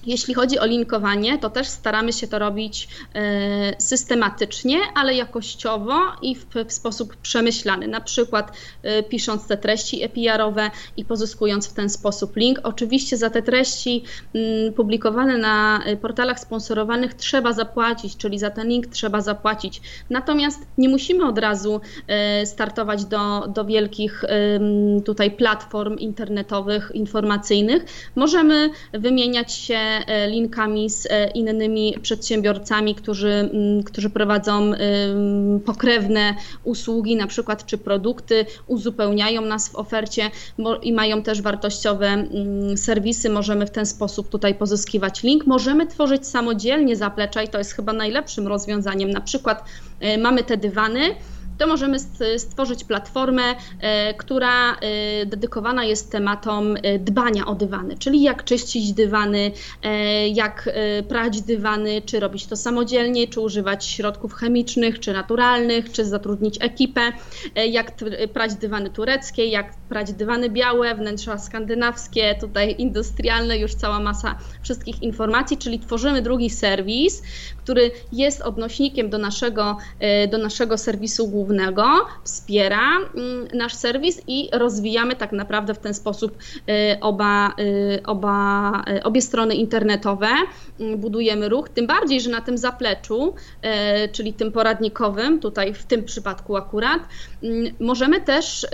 jeśli 0.06 0.34
chodzi 0.34 0.58
o 0.58 0.66
linkowanie, 0.66 1.38
to 1.38 1.50
też 1.50 1.68
staramy 1.68 2.12
się 2.12 2.28
to 2.28 2.38
robić 2.38 2.88
e, 3.14 3.82
systematycznie, 3.82 4.78
ale 4.94 5.14
jakościowo 5.14 6.00
i 6.22 6.34
w, 6.34 6.46
w 6.66 6.72
sposób 6.72 7.16
przemyślany. 7.16 7.88
Na 7.88 8.00
przykład 8.00 8.52
e, 8.82 9.02
pisząc 9.02 9.46
te 9.46 9.56
treści 9.56 10.02
EPR-owe 10.02 10.70
i 10.96 11.04
pozyskując 11.04 11.68
w 11.68 11.72
ten 11.72 11.90
sposób 11.90 12.36
link. 12.36 12.60
Oczywiście 12.62 13.16
za 13.16 13.30
te 13.30 13.42
treści 13.42 14.04
mm, 14.34 14.72
publikowane 14.72 15.38
na 15.38 15.84
e, 15.84 15.96
portalach 15.96 16.40
sponsorowanych 16.40 17.14
trzeba 17.14 17.52
zapłacić, 17.52 18.16
czyli 18.16 18.38
za 18.38 18.50
ten 18.50 18.68
link 18.68 18.86
trzeba 18.86 19.20
zapłacić. 19.20 19.80
Natomiast 20.10 20.66
nie 20.78 20.88
musimy 20.88 21.28
od 21.28 21.38
razu 21.38 21.80
startować 22.44 23.04
do, 23.04 23.48
do 23.48 23.64
wielkich 23.64 24.24
tutaj 25.04 25.30
platform 25.30 25.98
internetowych, 25.98 26.90
informacyjnych. 26.94 28.10
Możemy 28.16 28.70
wymieniać 28.92 29.52
się 29.52 29.89
E, 30.06 30.28
linkami 30.28 30.90
z 30.90 31.06
e, 31.10 31.30
innymi 31.30 31.94
przedsiębiorcami, 32.02 32.94
którzy, 32.94 33.28
mm, 33.28 33.82
którzy 33.82 34.10
prowadzą 34.10 34.72
pokrewne 35.64 36.34
usługi, 36.64 37.16
na 37.16 37.26
przykład 37.26 37.66
czy 37.66 37.78
produkty, 37.78 38.46
uzupełniają 38.66 39.40
nas 39.40 39.68
w 39.68 39.76
ofercie 39.76 40.30
i 40.82 40.92
mają 40.92 41.22
też 41.22 41.42
wartościowe 41.42 42.06
mm, 42.06 42.76
serwisy. 42.76 43.30
Możemy 43.30 43.66
w 43.66 43.70
ten 43.70 43.86
sposób 43.86 44.28
tutaj 44.28 44.54
pozyskiwać 44.54 45.22
link. 45.22 45.46
Możemy 45.46 45.86
tworzyć 45.86 46.26
samodzielnie 46.26 46.96
zaplecza 46.96 47.42
i 47.42 47.48
to 47.48 47.58
jest 47.58 47.72
chyba 47.72 47.92
najlepszym 47.92 48.48
rozwiązaniem. 48.48 49.10
Na 49.10 49.20
przykład 49.20 49.64
e, 50.00 50.18
mamy 50.18 50.44
te 50.44 50.56
dywany 50.56 51.00
to 51.60 51.66
możemy 51.66 51.98
stworzyć 52.38 52.84
platformę, 52.84 53.42
e, 53.80 54.14
która 54.14 54.74
e, 54.74 55.26
dedykowana 55.26 55.84
jest 55.84 56.12
tematom 56.12 56.76
e, 56.82 56.98
dbania 56.98 57.46
o 57.46 57.54
dywany, 57.54 57.98
czyli 57.98 58.22
jak 58.22 58.44
czyścić 58.44 58.92
dywany, 58.92 59.52
jak 60.32 60.70
prać 61.08 61.40
dywany, 61.40 62.02
czy 62.02 62.20
robić 62.20 62.46
to 62.46 62.56
samodzielnie, 62.56 63.28
czy 63.28 63.40
używać 63.40 63.86
środków 63.86 64.34
chemicznych, 64.34 65.00
czy 65.00 65.12
naturalnych, 65.12 65.92
czy 65.92 66.04
zatrudnić 66.04 66.56
ekipę, 66.60 67.12
jak 67.70 67.92
prać 68.32 68.54
dywany 68.54 68.90
tureckie, 68.90 69.44
jak 69.44 69.74
prać 69.88 70.12
dywany 70.12 70.50
białe, 70.50 70.94
wnętrza 70.94 71.38
skandynawskie, 71.38 72.34
tutaj 72.40 72.74
industrialne, 72.78 73.58
już 73.58 73.74
cała 73.74 74.00
masa 74.00 74.38
wszystkich 74.62 75.02
informacji, 75.02 75.56
czyli 75.56 75.78
tworzymy 75.78 76.22
drugi 76.22 76.50
serwis, 76.50 77.22
który 77.58 77.90
jest 78.12 78.40
odnośnikiem 78.40 79.10
do 79.10 79.18
naszego, 79.18 79.76
do 80.30 80.38
naszego 80.38 80.78
serwisu 80.78 81.28
głównego 81.28 81.49
głównego 81.50 82.06
wspiera 82.24 82.96
mm, 82.96 83.48
nasz 83.54 83.74
serwis 83.74 84.22
i 84.26 84.48
rozwijamy 84.52 85.16
tak 85.16 85.32
naprawdę 85.32 85.74
w 85.74 85.78
ten 85.78 85.94
sposób 85.94 86.38
oba, 87.00 87.54
oba, 88.06 88.72
obie 89.04 89.22
strony 89.22 89.54
internetowe, 89.54 90.28
mm, 90.80 90.98
budujemy 90.98 91.48
ruch, 91.48 91.68
tym 91.68 91.86
bardziej, 91.86 92.20
że 92.20 92.30
na 92.30 92.40
tym 92.40 92.58
zapleczu, 92.58 93.34
czyli 94.12 94.32
tym 94.32 94.52
poradnikowym, 94.52 95.40
tutaj 95.40 95.74
w 95.74 95.84
tym 95.84 96.04
przypadku 96.04 96.56
akurat, 96.56 97.00
mm, 97.42 97.74
możemy 97.80 98.20
też 98.20 98.66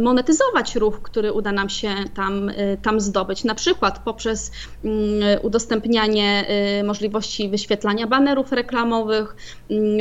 monetyzować 0.00 0.76
ruch, 0.76 1.02
który 1.02 1.32
uda 1.32 1.52
nam 1.52 1.68
się 1.68 1.88
tam, 2.14 2.50
tam 2.82 3.00
zdobyć, 3.00 3.44
na 3.44 3.54
przykład 3.54 3.98
poprzez 4.04 4.50
udostępnianie 5.42 6.44
możliwości 6.84 7.48
wyświetlania 7.48 8.06
banerów 8.06 8.52
reklamowych 8.52 9.36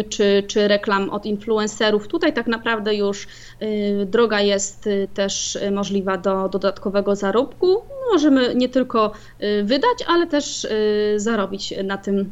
czy, 0.09 0.43
czy 0.47 0.67
reklam 0.67 1.09
od 1.09 1.25
influencerów. 1.25 1.62
Tutaj 2.07 2.33
tak 2.33 2.47
naprawdę 2.47 2.95
już 2.95 3.27
y, 3.61 4.05
droga 4.05 4.41
jest 4.41 4.87
y, 4.87 5.07
też 5.13 5.57
możliwa 5.71 6.17
do 6.17 6.49
dodatkowego 6.49 7.15
zarobku. 7.15 7.81
Możemy 8.11 8.55
nie 8.55 8.69
tylko 8.69 9.11
y, 9.43 9.63
wydać, 9.63 9.97
ale 10.07 10.27
też 10.27 10.67
zarobić 11.15 11.73
na 11.83 11.97
tym 11.97 12.29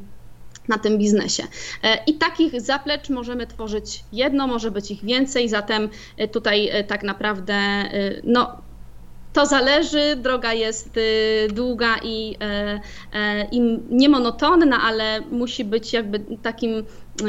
na 0.67 0.77
tym 0.77 0.97
biznesie. 0.97 1.43
E, 1.83 2.03
I 2.07 2.13
takich 2.13 2.61
zaplecz 2.61 3.09
możemy 3.09 3.47
tworzyć 3.47 4.03
jedno, 4.13 4.47
może 4.47 4.71
być 4.71 4.91
ich 4.91 5.03
więcej, 5.03 5.49
zatem 5.49 5.89
tutaj 6.31 6.71
tak 6.87 7.03
naprawdę 7.03 7.53
no, 8.23 8.61
to 9.33 9.45
zależy, 9.45 10.15
droga 10.15 10.53
jest 10.53 10.97
y, 10.97 11.47
długa 11.53 11.95
i, 12.03 12.35
e, 12.41 12.79
e, 13.13 13.47
i 13.51 13.61
niemonotonna, 13.89 14.81
ale 14.81 15.21
musi 15.21 15.65
być 15.65 15.93
jakby 15.93 16.19
takim 16.41 16.71
y, 16.79 16.83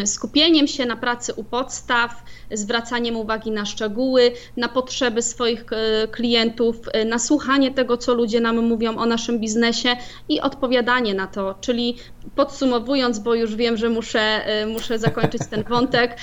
skupieniem 0.04 0.66
się 0.66 0.86
na 0.86 0.96
pracy 0.96 1.32
u 1.36 1.44
podstaw, 1.44 2.22
zwracaniem 2.50 3.16
uwagi 3.16 3.50
na 3.50 3.66
szczegóły, 3.66 4.32
na 4.56 4.68
potrzeby 4.68 5.22
swoich 5.22 5.64
e, 5.72 6.08
klientów, 6.08 6.76
na 7.06 7.18
słuchanie 7.18 7.70
tego, 7.70 7.96
co 7.96 8.14
ludzie 8.14 8.40
nam 8.40 8.66
mówią 8.66 8.96
o 8.96 9.06
naszym 9.06 9.38
biznesie 9.38 9.96
i 10.28 10.40
odpowiadanie 10.40 11.14
na 11.14 11.26
to. 11.26 11.54
Czyli 11.60 11.96
podsumowując, 12.36 13.18
bo 13.18 13.34
już 13.34 13.56
wiem, 13.56 13.76
że 13.76 13.88
muszę, 13.88 14.40
muszę 14.66 14.98
zakończyć 14.98 15.42
ten 15.50 15.62
wątek, 15.62 16.16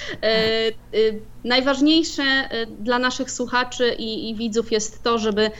najważniejsze 1.44 2.24
dla 2.80 3.00
naszych 3.00 3.32
słuchaczy 3.32 3.96
i, 3.98 4.30
i 4.30 4.36
widzów 4.36 4.72
jest 4.72 5.04
to, 5.04 5.18
żeby 5.18 5.52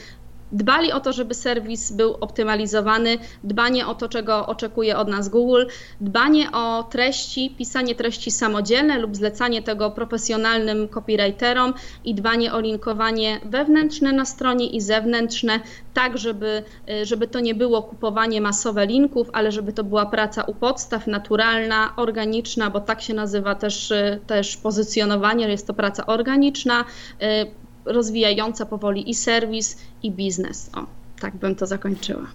dbali 0.52 0.92
o 0.92 1.00
to, 1.00 1.12
żeby 1.12 1.34
serwis 1.34 1.92
był 1.92 2.16
optymalizowany, 2.20 3.18
dbanie 3.44 3.86
o 3.86 3.94
to, 3.94 4.08
czego 4.08 4.46
oczekuje 4.46 4.98
od 4.98 5.08
nas 5.08 5.28
Google, 5.28 5.64
dbanie 6.00 6.52
o 6.52 6.82
treści, 6.82 7.54
pisanie 7.58 7.94
treści 7.94 8.30
samodzielne 8.30 8.98
lub 8.98 9.16
zlecanie 9.16 9.62
tego 9.62 9.90
profesjonalnym 9.90 10.88
copywriterom 10.88 11.74
i 12.04 12.14
dbanie 12.14 12.52
o 12.52 12.60
linkowanie 12.60 13.40
wewnętrzne 13.44 14.12
na 14.12 14.24
stronie 14.24 14.66
i 14.66 14.80
zewnętrzne, 14.80 15.60
tak 15.94 16.18
żeby, 16.18 16.62
y, 16.90 17.06
żeby 17.06 17.28
to 17.28 17.40
nie 17.40 17.54
było 17.54 17.82
kupowanie 17.82 18.40
masowe 18.40 18.86
linków, 18.86 19.30
ale 19.32 19.52
żeby 19.52 19.72
to 19.72 19.84
była 19.84 20.06
praca 20.06 20.42
u 20.42 20.54
podstaw, 20.54 21.06
naturalna, 21.06 21.92
organiczna, 21.96 22.70
bo 22.70 22.80
tak 22.80 23.02
się 23.02 23.14
nazywa 23.14 23.54
też, 23.54 23.90
y, 23.90 24.20
też 24.26 24.56
pozycjonowanie, 24.56 25.48
jest 25.48 25.66
to 25.66 25.74
praca 25.74 26.06
organiczna, 26.06 26.84
y, 27.22 27.69
rozwijająca 27.84 28.66
powoli 28.66 29.10
i 29.10 29.14
serwis, 29.14 29.76
i 30.02 30.10
biznes. 30.12 30.70
O, 30.76 30.86
tak 31.20 31.36
bym 31.36 31.54
to 31.54 31.66
zakończyła. 31.66 32.26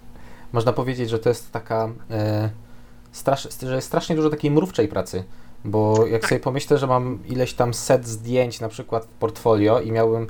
Można 0.52 0.72
powiedzieć, 0.72 1.10
że 1.10 1.18
to 1.18 1.28
jest 1.28 1.52
taka, 1.52 1.88
e, 2.10 2.50
strasz, 3.12 3.48
że 3.62 3.74
jest 3.74 3.86
strasznie 3.86 4.16
dużo 4.16 4.30
takiej 4.30 4.50
mrówczej 4.50 4.88
pracy, 4.88 5.24
bo 5.64 6.06
jak 6.06 6.20
tak. 6.20 6.28
sobie 6.28 6.40
pomyślę, 6.40 6.78
że 6.78 6.86
mam 6.86 7.18
ileś 7.28 7.54
tam 7.54 7.74
set 7.74 8.06
zdjęć 8.06 8.60
na 8.60 8.68
przykład 8.68 9.04
w 9.04 9.08
portfolio 9.08 9.80
i 9.80 9.92
miałbym, 9.92 10.26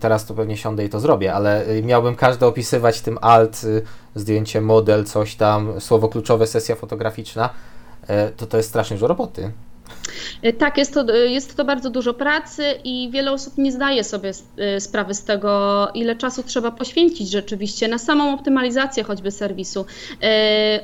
teraz 0.00 0.26
to 0.26 0.34
pewnie 0.34 0.56
siądę 0.56 0.84
i 0.84 0.88
to 0.88 1.00
zrobię, 1.00 1.34
ale 1.34 1.66
e, 1.66 1.82
miałbym 1.82 2.16
każdy 2.16 2.46
opisywać 2.46 3.00
tym 3.00 3.18
alt, 3.20 3.64
y, 3.64 3.82
zdjęcie, 4.14 4.60
model, 4.60 5.04
coś 5.04 5.34
tam, 5.34 5.80
słowo 5.80 6.08
kluczowe, 6.08 6.46
sesja 6.46 6.76
fotograficzna, 6.76 7.50
e, 8.06 8.30
to 8.30 8.46
to 8.46 8.56
jest 8.56 8.68
strasznie 8.68 8.96
dużo 8.96 9.06
roboty. 9.06 9.52
E, 10.42 10.52
tak, 10.52 10.78
jest 10.78 10.94
to, 10.94 11.14
e, 11.14 11.26
jest 11.26 11.56
to 11.56 11.64
bardzo 11.64 11.90
dużo 11.90 12.14
pracy 12.14 12.64
i 12.84 13.10
wiele 13.12 13.32
osób 13.32 13.58
nie 13.58 13.72
zdaje 13.72 14.04
sobie 14.04 14.32
e, 14.56 14.80
sprawy 14.80 15.14
z 15.14 15.24
tego, 15.24 15.88
ile 15.94 16.16
czasu 16.16 16.42
trzeba 16.42 16.70
poświęcić 16.70 17.30
rzeczywiście 17.30 17.88
na 17.88 17.98
samą 17.98 18.34
optymalizację 18.34 19.04
choćby 19.04 19.30
serwisu. 19.30 19.86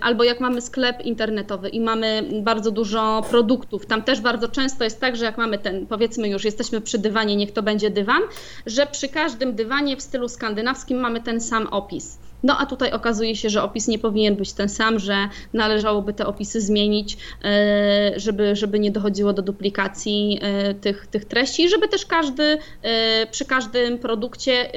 Albo 0.00 0.24
jak 0.24 0.40
mamy 0.40 0.60
sklep 0.60 1.00
internetowy 1.04 1.68
i 1.68 1.80
mamy 1.80 2.22
bardzo 2.42 2.70
dużo 2.70 3.22
produktów, 3.30 3.86
tam 3.86 4.02
też 4.02 4.20
bardzo 4.20 4.48
często 4.48 4.84
jest 4.84 5.00
tak, 5.00 5.16
że 5.16 5.24
jak 5.24 5.38
mamy 5.38 5.58
ten, 5.58 5.86
powiedzmy 5.86 6.28
już 6.28 6.44
jesteśmy 6.44 6.80
przy 6.80 6.98
dywanie, 6.98 7.36
niech 7.36 7.52
to 7.52 7.62
będzie 7.62 7.90
dywan, 7.90 8.22
że 8.66 8.86
przy 8.86 9.08
każdym 9.08 9.54
dywanie 9.54 9.96
w 9.96 10.02
stylu 10.02 10.28
skandynawskim 10.28 10.98
mamy 10.98 11.20
ten 11.20 11.40
sam 11.40 11.66
opis. 11.66 12.18
No 12.44 12.58
a 12.58 12.66
tutaj 12.66 12.92
okazuje 12.92 13.36
się, 13.36 13.50
że 13.50 13.62
opis 13.62 13.88
nie 13.88 13.98
powinien 13.98 14.36
być 14.36 14.52
ten 14.52 14.68
sam, 14.68 14.98
że 14.98 15.28
należałoby 15.52 16.12
te 16.12 16.26
opisy 16.26 16.60
zmienić, 16.60 17.16
e, 17.44 18.12
żeby, 18.16 18.56
żeby 18.56 18.78
nie 18.78 18.90
dochodziło 18.90 19.32
do 19.32 19.42
duplikacji 19.42 20.38
e, 20.42 20.74
tych, 20.74 21.06
tych 21.06 21.24
treści, 21.24 21.68
żeby 21.68 21.88
też 21.88 22.06
każdy 22.06 22.58
e, 22.82 23.26
przy 23.26 23.44
każdym 23.44 23.98
produkcie 23.98 24.70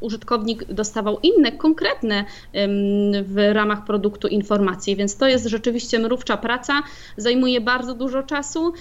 użytkownik 0.00 0.64
dostawał 0.72 1.18
inne, 1.22 1.52
konkretne 1.52 2.24
w 3.22 3.50
ramach 3.52 3.84
produktu 3.84 4.28
informacje. 4.28 4.96
Więc 4.96 5.16
to 5.16 5.28
jest 5.28 5.46
rzeczywiście 5.46 5.98
mrówcza 5.98 6.36
praca, 6.36 6.82
zajmuje 7.16 7.60
bardzo 7.60 7.94
dużo 7.94 8.22
czasu 8.22 8.72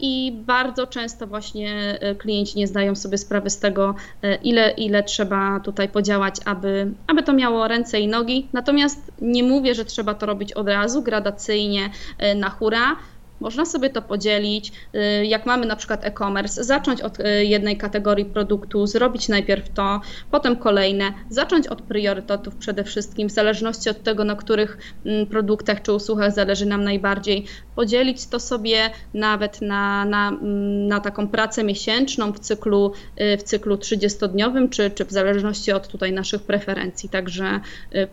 i 0.00 0.32
bardzo 0.46 0.86
często 0.86 1.26
właśnie 1.26 1.98
klienci 2.18 2.58
nie 2.58 2.66
zdają 2.66 2.94
sobie 2.94 3.18
sprawy 3.18 3.50
z 3.50 3.58
tego, 3.58 3.94
ile, 4.42 4.70
ile 4.70 5.02
trzeba 5.02 5.60
tutaj 5.60 5.88
podziałać, 5.88 6.36
aby, 6.44 6.92
aby 7.06 7.22
to 7.22 7.32
miało 7.38 7.68
ręce 7.68 8.00
i 8.00 8.08
nogi. 8.08 8.48
Natomiast 8.52 9.12
nie 9.20 9.42
mówię, 9.42 9.74
że 9.74 9.84
trzeba 9.84 10.14
to 10.14 10.26
robić 10.26 10.52
od 10.52 10.68
razu, 10.68 11.02
gradacyjnie, 11.02 11.90
e, 12.18 12.34
na 12.34 12.50
hura. 12.50 12.96
Można 13.40 13.64
sobie 13.64 13.90
to 13.90 14.02
podzielić, 14.02 14.72
y, 14.94 15.26
jak 15.26 15.46
mamy 15.46 15.66
na 15.66 15.76
przykład 15.76 16.04
e-commerce, 16.04 16.64
zacząć 16.64 17.00
od 17.00 17.20
y, 17.20 17.44
jednej 17.44 17.76
kategorii 17.76 18.24
produktu, 18.24 18.86
zrobić 18.86 19.28
najpierw 19.28 19.68
to, 19.68 20.00
potem 20.30 20.56
kolejne, 20.56 21.12
zacząć 21.30 21.66
od 21.66 21.82
priorytetów 21.82 22.56
przede 22.56 22.84
wszystkim, 22.84 23.28
w 23.28 23.32
zależności 23.32 23.90
od 23.90 24.02
tego, 24.02 24.24
na 24.24 24.36
których 24.36 24.78
mm, 25.06 25.26
produktach 25.26 25.82
czy 25.82 25.92
usługach 25.92 26.32
zależy 26.32 26.66
nam 26.66 26.84
najbardziej, 26.84 27.46
podzielić 27.74 28.26
to 28.26 28.40
sobie 28.40 28.90
nawet 29.14 29.62
na, 29.62 30.04
na, 30.04 30.28
mm, 30.28 30.86
na 30.86 31.00
taką 31.00 31.28
pracę 31.28 31.64
miesięczną 31.64 32.32
w 32.32 32.38
cyklu, 32.38 32.92
y, 33.20 33.36
w 33.36 33.42
cyklu 33.42 33.76
30-dniowym, 33.76 34.68
czy, 34.68 34.90
czy 34.90 35.04
w 35.04 35.10
zależności 35.10 35.72
od 35.72 35.88
tutaj 35.88 36.12
naszych 36.12 36.42
preferencji. 36.42 37.08
Także 37.08 37.60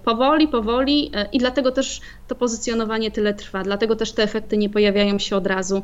powoli, 0.03 0.47
powoli 0.47 1.11
i 1.32 1.38
dlatego 1.38 1.71
też 1.71 2.01
to 2.28 2.36
pozycjonowanie 2.36 3.11
tyle 3.11 3.34
trwa, 3.34 3.63
dlatego 3.63 3.95
też 3.95 4.11
te 4.11 4.23
efekty 4.23 4.57
nie 4.57 4.69
pojawiają 4.69 5.14
się 5.20 5.36
od 5.36 5.47
razu. 5.47 5.84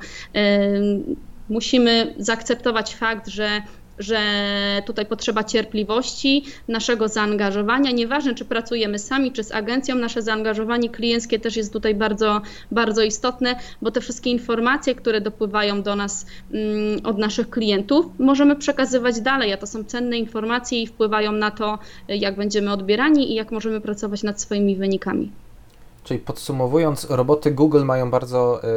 Musimy 1.50 2.16
zaakceptować 2.18 2.96
fakt, 2.96 3.28
że 3.28 3.62
że 4.02 4.20
tutaj 4.86 5.06
potrzeba 5.06 5.44
cierpliwości, 5.44 6.46
naszego 6.68 7.08
zaangażowania. 7.08 7.92
Nieważne, 7.92 8.36
czy 8.36 8.46
pracujemy 8.46 9.00
sami, 9.00 9.32
czy 9.32 9.44
z 9.44 9.52
agencją, 9.52 9.96
nasze 9.96 10.22
zaangażowanie 10.22 10.90
klienckie 10.90 11.40
też 11.40 11.56
jest 11.56 11.74
tutaj 11.74 11.96
bardzo, 11.96 12.42
bardzo 12.72 13.04
istotne, 13.04 13.56
bo 13.82 13.92
te 13.92 14.02
wszystkie 14.02 14.30
informacje, 14.30 14.96
które 14.96 15.22
dopływają 15.22 15.82
do 15.82 15.96
nas 15.96 16.26
mm, 16.54 17.00
od 17.06 17.18
naszych 17.18 17.50
klientów, 17.50 18.06
możemy 18.20 18.56
przekazywać 18.56 19.22
dalej, 19.22 19.54
a 19.54 19.58
to 19.58 19.68
są 19.68 19.84
cenne 19.84 20.18
informacje 20.18 20.82
i 20.82 20.88
wpływają 20.88 21.32
na 21.32 21.52
to, 21.52 21.80
jak 22.08 22.36
będziemy 22.36 22.72
odbierani 22.72 23.32
i 23.32 23.36
jak 23.36 23.52
możemy 23.52 23.82
pracować 23.82 24.24
nad 24.24 24.42
swoimi 24.42 24.76
wynikami. 24.76 25.32
Czyli 26.04 26.20
podsumowując, 26.20 27.08
roboty 27.10 27.52
Google 27.52 27.84
mają 27.84 28.12
bardzo 28.12 28.62
y, 28.64 28.68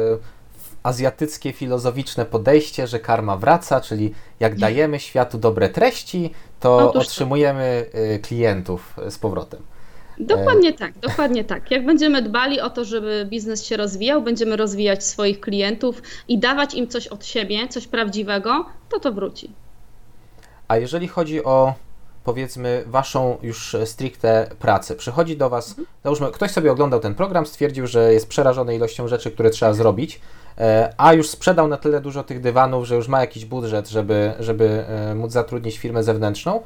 azjatyckie, 0.85 1.53
filozoficzne 1.53 2.25
podejście, 2.25 2.87
że 2.87 2.99
karma 2.99 3.37
wraca, 3.37 3.81
czyli 3.81 4.13
jak 4.39 4.59
dajemy 4.59 4.99
światu 4.99 5.37
dobre 5.37 5.69
treści, 5.69 6.31
to 6.59 6.77
Otóż 6.89 7.05
otrzymujemy 7.05 7.85
y, 8.15 8.19
klientów 8.19 8.95
z 9.09 9.17
powrotem. 9.17 9.61
Dokładnie 10.19 10.73
tak, 10.73 10.97
dokładnie 10.99 11.43
tak. 11.43 11.71
Jak 11.71 11.85
będziemy 11.85 12.21
dbali 12.21 12.61
o 12.61 12.69
to, 12.69 12.85
żeby 12.85 13.27
biznes 13.29 13.65
się 13.65 13.77
rozwijał, 13.77 14.21
będziemy 14.21 14.55
rozwijać 14.55 15.03
swoich 15.03 15.39
klientów 15.39 16.01
i 16.27 16.39
dawać 16.39 16.73
im 16.73 16.87
coś 16.87 17.07
od 17.07 17.25
siebie, 17.25 17.67
coś 17.67 17.87
prawdziwego, 17.87 18.65
to 18.89 18.99
to 18.99 19.11
wróci. 19.11 19.51
A 20.67 20.77
jeżeli 20.77 21.07
chodzi 21.07 21.43
o 21.43 21.73
powiedzmy 22.25 22.83
waszą 22.87 23.37
już 23.41 23.75
stricte 23.85 24.49
pracę. 24.59 24.95
Przychodzi 24.95 25.37
do 25.37 25.49
was, 25.49 25.69
mhm. 25.69 25.87
załóżmy, 26.03 26.31
ktoś 26.31 26.51
sobie 26.51 26.71
oglądał 26.71 26.99
ten 26.99 27.15
program, 27.15 27.45
stwierdził, 27.45 27.87
że 27.87 28.13
jest 28.13 28.27
przerażony 28.27 28.75
ilością 28.75 29.07
rzeczy, 29.07 29.31
które 29.31 29.49
trzeba 29.49 29.73
zrobić, 29.73 30.15
e, 30.15 30.19
a 30.97 31.13
już 31.13 31.29
sprzedał 31.29 31.67
na 31.67 31.77
tyle 31.77 32.01
dużo 32.01 32.23
tych 32.23 32.41
dywanów, 32.41 32.85
że 32.85 32.95
już 32.95 33.07
ma 33.07 33.21
jakiś 33.21 33.45
budżet, 33.45 33.89
żeby, 33.89 34.33
żeby 34.39 34.85
e, 34.87 35.15
móc 35.15 35.31
zatrudnić 35.31 35.77
firmę 35.77 36.03
zewnętrzną. 36.03 36.61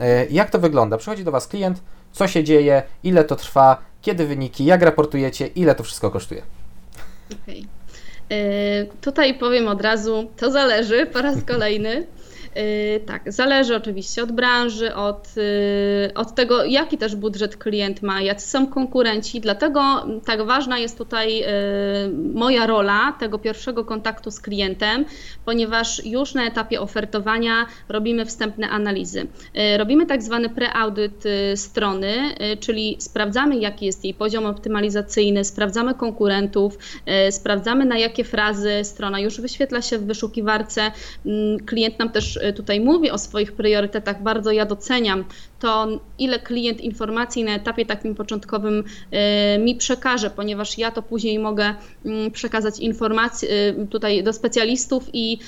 E, 0.00 0.26
jak 0.26 0.50
to 0.50 0.58
wygląda? 0.58 0.96
Przychodzi 0.96 1.24
do 1.24 1.30
was 1.30 1.46
klient, 1.46 1.82
co 2.12 2.28
się 2.28 2.44
dzieje, 2.44 2.82
ile 3.04 3.24
to 3.24 3.36
trwa, 3.36 3.78
kiedy 4.02 4.26
wyniki, 4.26 4.64
jak 4.64 4.82
raportujecie, 4.82 5.46
ile 5.46 5.74
to 5.74 5.82
wszystko 5.82 6.10
kosztuje? 6.10 6.42
Okay. 7.42 7.62
Tutaj 9.00 9.38
powiem 9.38 9.68
od 9.68 9.82
razu, 9.82 10.30
to 10.36 10.50
zależy 10.50 11.06
po 11.06 11.22
raz 11.22 11.44
kolejny. 11.44 12.06
Y, 12.56 13.00
tak, 13.06 13.32
zależy 13.32 13.76
oczywiście 13.76 14.22
od 14.22 14.32
branży, 14.32 14.94
od, 14.94 15.28
y, 15.36 16.14
od 16.14 16.34
tego, 16.34 16.64
jaki 16.64 16.98
też 16.98 17.16
budżet 17.16 17.56
klient 17.56 18.02
ma, 18.02 18.22
jacy 18.22 18.48
są 18.48 18.66
konkurenci. 18.66 19.40
Dlatego 19.40 20.06
tak 20.26 20.46
ważna 20.46 20.78
jest 20.78 20.98
tutaj 20.98 21.42
y, 21.42 21.46
moja 22.34 22.66
rola 22.66 23.16
tego 23.20 23.38
pierwszego 23.38 23.84
kontaktu 23.84 24.30
z 24.30 24.40
klientem, 24.40 25.04
ponieważ 25.44 26.04
już 26.04 26.34
na 26.34 26.46
etapie 26.46 26.80
ofertowania 26.80 27.66
robimy 27.88 28.24
wstępne 28.24 28.68
analizy. 28.68 29.26
Robimy 29.76 30.06
tak 30.06 30.22
zwany 30.22 30.48
preaudyt 30.48 31.24
strony, 31.54 32.14
czyli 32.60 32.96
sprawdzamy, 32.98 33.56
jaki 33.56 33.86
jest 33.86 34.04
jej 34.04 34.14
poziom 34.14 34.46
optymalizacyjny, 34.46 35.44
sprawdzamy 35.44 35.94
konkurentów, 35.94 36.78
sprawdzamy, 37.30 37.84
na 37.84 37.98
jakie 37.98 38.24
frazy 38.24 38.70
strona 38.82 39.20
już 39.20 39.40
wyświetla 39.40 39.82
się 39.82 39.98
w 39.98 40.06
wyszukiwarce. 40.06 40.90
Mm, 41.26 41.58
klient 41.66 41.98
nam 41.98 42.08
też 42.10 42.38
tutaj 42.52 42.80
mówi 42.80 43.10
o 43.10 43.18
swoich 43.18 43.52
priorytetach, 43.52 44.22
bardzo 44.22 44.50
ja 44.50 44.66
doceniam 44.66 45.24
to, 45.60 45.88
ile 46.18 46.38
klient 46.38 46.80
informacji 46.80 47.44
na 47.44 47.54
etapie 47.54 47.86
takim 47.86 48.14
początkowym 48.14 48.84
y, 49.54 49.58
mi 49.58 49.74
przekaże, 49.74 50.30
ponieważ 50.30 50.78
ja 50.78 50.90
to 50.90 51.02
później 51.02 51.38
mogę 51.38 51.74
mm, 52.04 52.30
przekazać 52.30 52.78
informacje 52.78 53.48
y, 53.50 53.86
tutaj 53.90 54.22
do 54.22 54.32
specjalistów 54.32 55.10
i, 55.12 55.38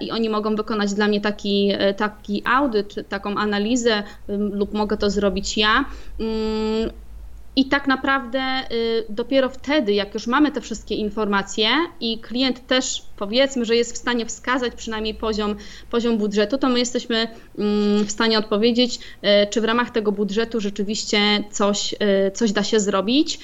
i 0.00 0.10
oni 0.10 0.28
mogą 0.28 0.56
wykonać 0.56 0.94
dla 0.94 1.08
mnie 1.08 1.20
taki, 1.20 1.72
taki 1.96 2.42
audyt, 2.44 2.94
taką 3.08 3.34
analizę 3.34 4.02
lub 4.28 4.74
mogę 4.74 4.96
to 4.96 5.10
zrobić 5.10 5.56
ja. 5.58 5.84
Mm, 6.20 6.90
i 7.56 7.64
tak 7.64 7.86
naprawdę 7.86 8.40
y, 8.72 9.04
dopiero 9.08 9.48
wtedy, 9.48 9.92
jak 9.92 10.14
już 10.14 10.26
mamy 10.26 10.52
te 10.52 10.60
wszystkie 10.60 10.94
informacje 10.94 11.68
i 12.00 12.18
klient 12.18 12.66
też 12.66 13.02
powiedzmy, 13.20 13.64
że 13.64 13.76
jest 13.76 13.94
w 13.94 13.96
stanie 13.96 14.26
wskazać 14.26 14.72
przynajmniej 14.74 15.14
poziom, 15.14 15.56
poziom 15.90 16.18
budżetu, 16.18 16.58
to 16.58 16.68
my 16.68 16.78
jesteśmy 16.78 17.28
mm, 17.58 18.04
w 18.04 18.10
stanie 18.10 18.38
odpowiedzieć, 18.38 18.98
y, 18.98 19.46
czy 19.50 19.60
w 19.60 19.64
ramach 19.64 19.90
tego 19.90 20.12
budżetu 20.12 20.60
rzeczywiście 20.60 21.18
coś, 21.50 21.92
y, 21.92 22.30
coś 22.30 22.52
da 22.52 22.62
się 22.62 22.80
zrobić, 22.80 23.38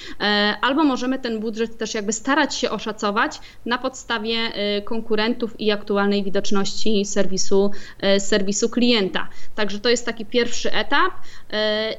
albo 0.61 0.83
możemy 0.83 1.19
ten 1.19 1.39
budżet 1.39 1.77
też 1.77 1.93
jakby 1.93 2.13
starać 2.13 2.55
się 2.55 2.69
oszacować 2.69 3.39
na 3.65 3.77
podstawie 3.77 4.37
konkurentów 4.85 5.59
i 5.59 5.71
aktualnej 5.71 6.23
widoczności 6.23 7.05
serwisu, 7.05 7.71
serwisu 8.19 8.69
klienta. 8.69 9.29
Także 9.55 9.79
to 9.79 9.89
jest 9.89 10.05
taki 10.05 10.25
pierwszy 10.25 10.71
etap 10.71 11.11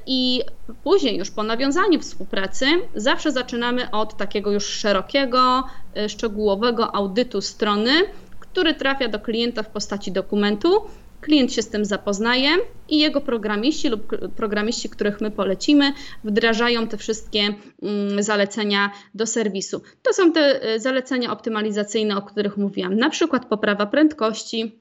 i 0.06 0.42
później 0.84 1.18
już 1.18 1.30
po 1.30 1.42
nawiązaniu 1.42 2.00
współpracy 2.00 2.66
zawsze 2.94 3.32
zaczynamy 3.32 3.90
od 3.90 4.16
takiego 4.16 4.52
już 4.52 4.66
szerokiego, 4.66 5.64
e, 5.87 5.87
szczegółowego 6.08 6.94
audytu 6.94 7.40
strony, 7.40 7.90
który 8.40 8.74
trafia 8.74 9.08
do 9.08 9.20
klienta 9.20 9.62
w 9.62 9.70
postaci 9.70 10.12
dokumentu. 10.12 10.68
Klient 11.20 11.52
się 11.52 11.62
z 11.62 11.68
tym 11.68 11.84
zapoznaje 11.84 12.50
i 12.88 12.98
jego 12.98 13.20
programiści 13.20 13.88
lub 13.88 14.32
programiści, 14.36 14.88
których 14.88 15.20
my 15.20 15.30
polecimy, 15.30 15.92
wdrażają 16.24 16.86
te 16.86 16.96
wszystkie 16.96 17.40
mm, 17.82 18.22
zalecenia 18.22 18.90
do 19.14 19.26
serwisu. 19.26 19.82
To 20.02 20.12
są 20.12 20.32
te 20.32 20.62
e, 20.62 20.80
zalecenia 20.80 21.32
optymalizacyjne, 21.32 22.16
o 22.16 22.22
których 22.22 22.56
mówiłam, 22.56 22.96
na 22.96 23.10
przykład 23.10 23.46
poprawa 23.46 23.86
prędkości, 23.86 24.78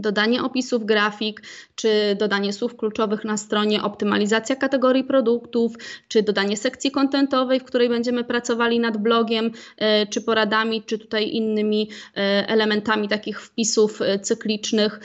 dodanie 0.00 0.42
opisów 0.42 0.84
grafik, 0.84 1.42
czy 1.74 2.16
dodanie 2.18 2.52
słów 2.52 2.76
kluczowych 2.76 3.24
na 3.24 3.36
stronie, 3.36 3.82
optymalizacja 3.82 4.56
kategorii 4.56 5.04
produktów, 5.04 5.72
czy 6.08 6.22
dodanie 6.22 6.56
sekcji 6.56 6.90
kontentowej, 6.90 7.60
w 7.60 7.64
której 7.64 7.88
będziemy 7.88 8.24
pracowali 8.24 8.80
nad 8.80 8.96
blogiem, 8.96 9.50
e, 9.76 10.06
czy 10.06 10.20
poradami, 10.20 10.82
czy 10.82 10.98
tutaj 10.98 11.30
innymi 11.30 11.88
e, 12.16 12.20
elementami 12.48 13.08
takich 13.08 13.42
wpisów 13.42 14.02
e, 14.02 14.18
cyklicznych. 14.18 15.00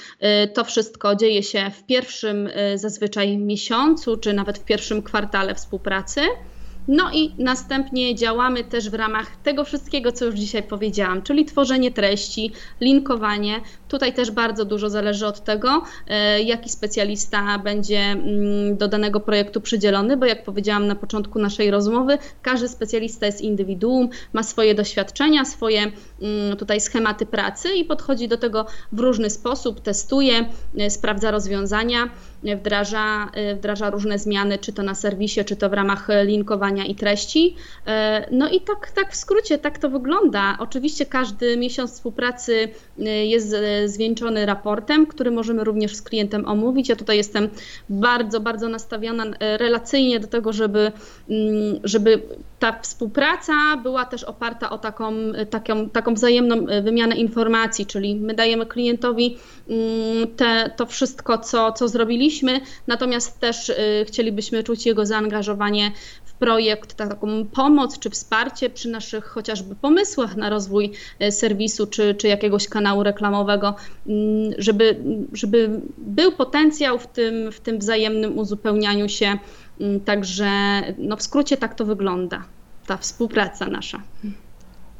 To 0.53 0.63
wszystko 0.63 1.15
dzieje 1.15 1.43
się 1.43 1.71
w 1.71 1.83
pierwszym 1.83 2.49
zazwyczaj 2.75 3.37
miesiącu, 3.37 4.17
czy 4.17 4.33
nawet 4.33 4.57
w 4.57 4.65
pierwszym 4.65 5.01
kwartale 5.01 5.55
współpracy. 5.55 6.21
No 6.87 7.11
i 7.13 7.31
następnie 7.37 8.15
działamy 8.15 8.63
też 8.63 8.89
w 8.89 8.93
ramach 8.93 9.35
tego 9.35 9.63
wszystkiego, 9.63 10.11
co 10.11 10.25
już 10.25 10.35
dzisiaj 10.35 10.63
powiedziałam, 10.63 11.21
czyli 11.21 11.45
tworzenie 11.45 11.91
treści, 11.91 12.51
linkowanie. 12.81 13.61
Tutaj 13.95 14.13
też 14.13 14.31
bardzo 14.31 14.65
dużo 14.65 14.89
zależy 14.89 15.27
od 15.27 15.43
tego, 15.43 15.81
e, 16.07 16.41
jaki 16.41 16.69
specjalista 16.69 17.59
będzie 17.59 17.99
mm, 17.99 18.77
do 18.77 18.87
danego 18.87 19.19
projektu 19.19 19.61
przydzielony, 19.61 20.17
bo 20.17 20.25
jak 20.25 20.43
powiedziałam 20.43 20.87
na 20.87 20.95
początku 20.95 21.39
naszej 21.39 21.71
rozmowy, 21.71 22.17
każdy 22.41 22.69
specjalista 22.69 23.25
jest 23.25 23.41
indywiduum, 23.41 24.09
ma 24.33 24.43
swoje 24.43 24.75
doświadczenia, 24.75 25.45
swoje 25.45 25.79
mm, 26.21 26.57
tutaj 26.57 26.81
schematy 26.81 27.25
pracy 27.25 27.73
i 27.73 27.85
podchodzi 27.85 28.27
do 28.27 28.37
tego 28.37 28.65
w 28.91 28.99
różny 28.99 29.29
sposób, 29.29 29.81
testuje, 29.81 30.45
e, 30.77 30.89
sprawdza 30.89 31.31
rozwiązania 31.31 32.09
wdraża, 32.55 33.31
y, 33.51 33.55
wdraża 33.55 33.89
różne 33.89 34.19
zmiany, 34.19 34.57
czy 34.57 34.73
to 34.73 34.83
na 34.83 34.95
serwisie, 34.95 35.45
czy 35.45 35.55
to 35.55 35.69
w 35.69 35.73
ramach 35.73 36.07
linkowania 36.23 36.85
i 36.85 36.95
treści. 36.95 37.55
No 38.31 38.49
i 38.49 38.61
tak, 38.61 38.91
tak 38.91 39.11
w 39.11 39.15
skrócie, 39.15 39.57
tak 39.57 39.77
to 39.77 39.89
wygląda. 39.89 40.57
Oczywiście 40.59 41.05
każdy 41.05 41.57
miesiąc 41.57 41.91
współpracy 41.91 42.69
jest 43.23 43.55
zwieńczony 43.89 44.45
raportem, 44.45 45.05
który 45.07 45.31
możemy 45.31 45.63
również 45.63 45.95
z 45.95 46.01
klientem 46.01 46.45
omówić. 46.45 46.89
Ja 46.89 46.95
tutaj 46.95 47.17
jestem 47.17 47.49
bardzo, 47.89 48.39
bardzo 48.39 48.69
nastawiona 48.69 49.25
relacyjnie 49.39 50.19
do 50.19 50.27
tego, 50.27 50.53
żeby, 50.53 50.91
mm, 51.29 51.79
żeby 51.83 52.21
ta 52.59 52.79
współpraca 52.79 53.53
była 53.83 54.05
też 54.05 54.23
oparta 54.23 54.69
o 54.69 54.77
taką, 54.77 55.13
taką, 55.49 55.89
taką 55.89 56.13
wzajemną 56.13 56.65
wymianę 56.83 57.15
informacji, 57.15 57.85
czyli 57.85 58.15
my 58.15 58.33
dajemy 58.33 58.65
klientowi 58.65 59.37
mm, 59.69 60.27
te, 60.35 60.71
to 60.75 60.85
wszystko, 60.85 61.37
co, 61.37 61.71
co 61.71 61.87
zrobiliśmy, 61.87 62.61
natomiast 62.87 63.39
też 63.39 63.71
chcielibyśmy 64.07 64.63
czuć 64.63 64.85
jego 64.85 65.05
zaangażowanie 65.05 65.91
projekt, 66.39 66.93
taką 66.93 67.45
pomoc 67.45 67.99
czy 67.99 68.09
wsparcie 68.09 68.69
przy 68.69 68.89
naszych 68.89 69.25
chociażby 69.25 69.75
pomysłach 69.75 70.35
na 70.35 70.49
rozwój 70.49 70.91
y, 71.21 71.31
serwisu 71.31 71.87
czy, 71.87 72.15
czy 72.15 72.27
jakiegoś 72.27 72.67
kanału 72.67 73.03
reklamowego, 73.03 73.75
mm, 74.07 74.53
żeby, 74.57 74.99
żeby 75.33 75.81
był 75.97 76.31
potencjał 76.31 76.99
w 76.99 77.07
tym, 77.07 77.51
w 77.51 77.59
tym 77.59 77.79
wzajemnym 77.79 78.37
uzupełnianiu 78.37 79.09
się. 79.09 79.37
Mm, 79.81 79.99
także 79.99 80.49
no 80.97 81.17
w 81.17 81.23
skrócie 81.23 81.57
tak 81.57 81.75
to 81.75 81.85
wygląda, 81.85 82.43
ta 82.87 82.97
współpraca 82.97 83.65
nasza. 83.65 84.01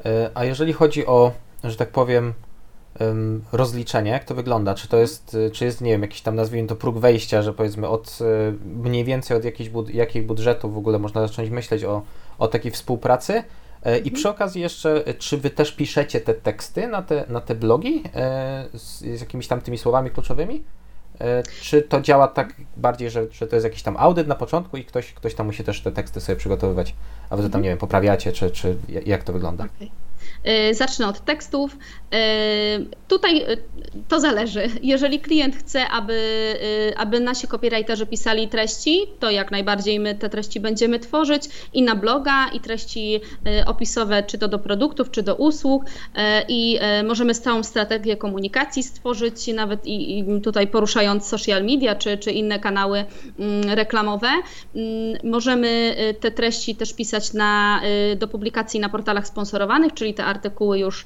E, 0.06 0.30
a 0.34 0.46
jeżeli 0.46 0.74
chodzi 0.74 1.06
o, 1.06 1.32
że 1.64 1.76
tak 1.76 1.90
powiem, 1.90 2.34
rozliczenie, 3.52 4.12
jak 4.12 4.24
to 4.24 4.36
wygląda? 4.36 4.76
Czy 4.76 4.88
to 4.88 4.98
jest, 4.98 5.34
y, 5.34 5.52
czy 5.52 5.66
jest, 5.66 5.82
nie 5.82 5.92
wiem, 5.92 6.02
jakiś 6.02 6.22
tam 6.22 6.36
nazwijmy 6.36 6.68
to 6.68 6.76
próg 6.76 6.98
wejścia, 6.98 7.42
że 7.42 7.54
powiedzmy 7.54 7.88
od 7.88 8.20
y, 8.22 8.54
mniej 8.66 9.04
więcej 9.04 9.38
od 9.38 9.46
jakiejś 9.46 9.70
bud 9.70 9.90
jakiej 9.90 10.22
budżetu 10.22 10.72
w 10.72 10.78
ogóle 10.78 11.00
można 11.00 11.28
zacząć 11.28 11.50
myśleć 11.50 11.84
o, 11.84 12.02
o 12.38 12.48
takiej 12.48 12.72
współpracy? 12.72 13.44
E, 13.84 13.98
I 13.98 14.00
mhm. 14.00 14.16
przy 14.16 14.30
okazji 14.30 14.62
jeszcze, 14.62 15.04
czy 15.20 15.38
wy 15.38 15.50
też 15.50 15.72
piszecie 15.72 16.22
te 16.22 16.34
teksty 16.34 16.88
na 16.88 17.02
te, 17.02 17.26
na 17.30 17.42
te 17.42 17.56
blogi 17.56 18.04
e, 18.16 18.66
z, 18.74 19.00
z 19.00 19.22
jakimiś 19.22 19.48
tam 19.48 19.62
tymi 19.62 19.78
słowami 19.78 20.12
kluczowymi? 20.12 20.64
E, 21.22 21.44
czy 21.62 21.82
to 21.82 22.02
działa 22.02 22.28
tak 22.28 22.54
bardziej, 22.78 23.10
że, 23.10 23.26
że 23.32 23.48
to 23.48 23.56
jest 23.56 23.64
jakiś 23.64 23.84
tam 23.84 23.98
audyt 23.98 24.28
na 24.28 24.36
początku 24.36 24.78
i 24.78 24.86
ktoś, 24.86 25.14
ktoś 25.14 25.36
tam 25.36 25.46
musi 25.46 25.64
też 25.64 25.82
te 25.82 25.92
teksty 25.92 26.22
sobie 26.22 26.36
przygotowywać, 26.36 26.96
a 27.30 27.36
wy 27.36 27.44
to 27.44 27.50
tam, 27.50 27.60
mhm. 27.60 27.64
nie 27.64 27.70
wiem, 27.70 27.78
poprawiacie, 27.78 28.32
czy, 28.32 28.52
czy 28.52 28.78
jak 29.06 29.24
to 29.24 29.34
wygląda? 29.34 29.64
Okay. 29.64 30.05
Y, 30.48 30.74
zacznę 30.74 31.08
od 31.08 31.26
tekstów. 31.26 31.78
Y, 32.14 32.18
tutaj 33.08 33.38
y, 33.38 33.58
to 34.08 34.20
zależy. 34.20 34.70
Jeżeli 34.82 35.20
klient 35.20 35.56
chce, 35.56 35.88
aby, 35.88 36.16
aby 36.98 37.20
nasi 37.20 37.48
copywriterzy 37.48 38.06
pisali 38.06 38.48
treści, 38.48 39.02
to 39.20 39.32
jak 39.32 39.52
najbardziej 39.52 40.00
my 40.00 40.16
te 40.16 40.30
treści 40.30 40.60
będziemy 40.60 41.00
tworzyć 41.00 41.44
i 41.74 41.82
na 41.82 41.96
bloga, 41.96 42.48
i 42.54 42.60
treści 42.60 43.22
opisowe, 43.66 44.24
czy 44.24 44.38
to 44.38 44.48
do 44.48 44.60
produktów, 44.60 45.12
czy 45.12 45.24
do 45.24 45.36
usług. 45.36 45.84
I 46.48 46.80
możemy 47.06 47.34
stałą 47.34 47.64
strategię 47.64 48.18
komunikacji 48.18 48.84
stworzyć, 48.84 49.48
nawet 49.48 49.86
i, 49.86 50.20
i 50.20 50.42
tutaj 50.42 50.68
poruszając 50.68 51.28
social 51.28 51.64
media, 51.64 51.96
czy, 51.96 52.18
czy 52.18 52.32
inne 52.32 52.60
kanały 52.60 53.06
mm, 53.40 53.70
reklamowe. 53.70 54.30
Mm, 54.76 55.18
możemy 55.24 55.96
te 56.20 56.32
treści 56.32 56.76
też 56.76 56.94
pisać 56.94 57.34
na, 57.34 57.82
do 58.18 58.28
publikacji 58.28 58.80
na 58.80 58.90
portalach 58.90 59.28
sponsorowanych, 59.28 59.94
czyli 59.94 60.14
te 60.16 60.26
artykuły 60.26 60.80
już 60.80 61.06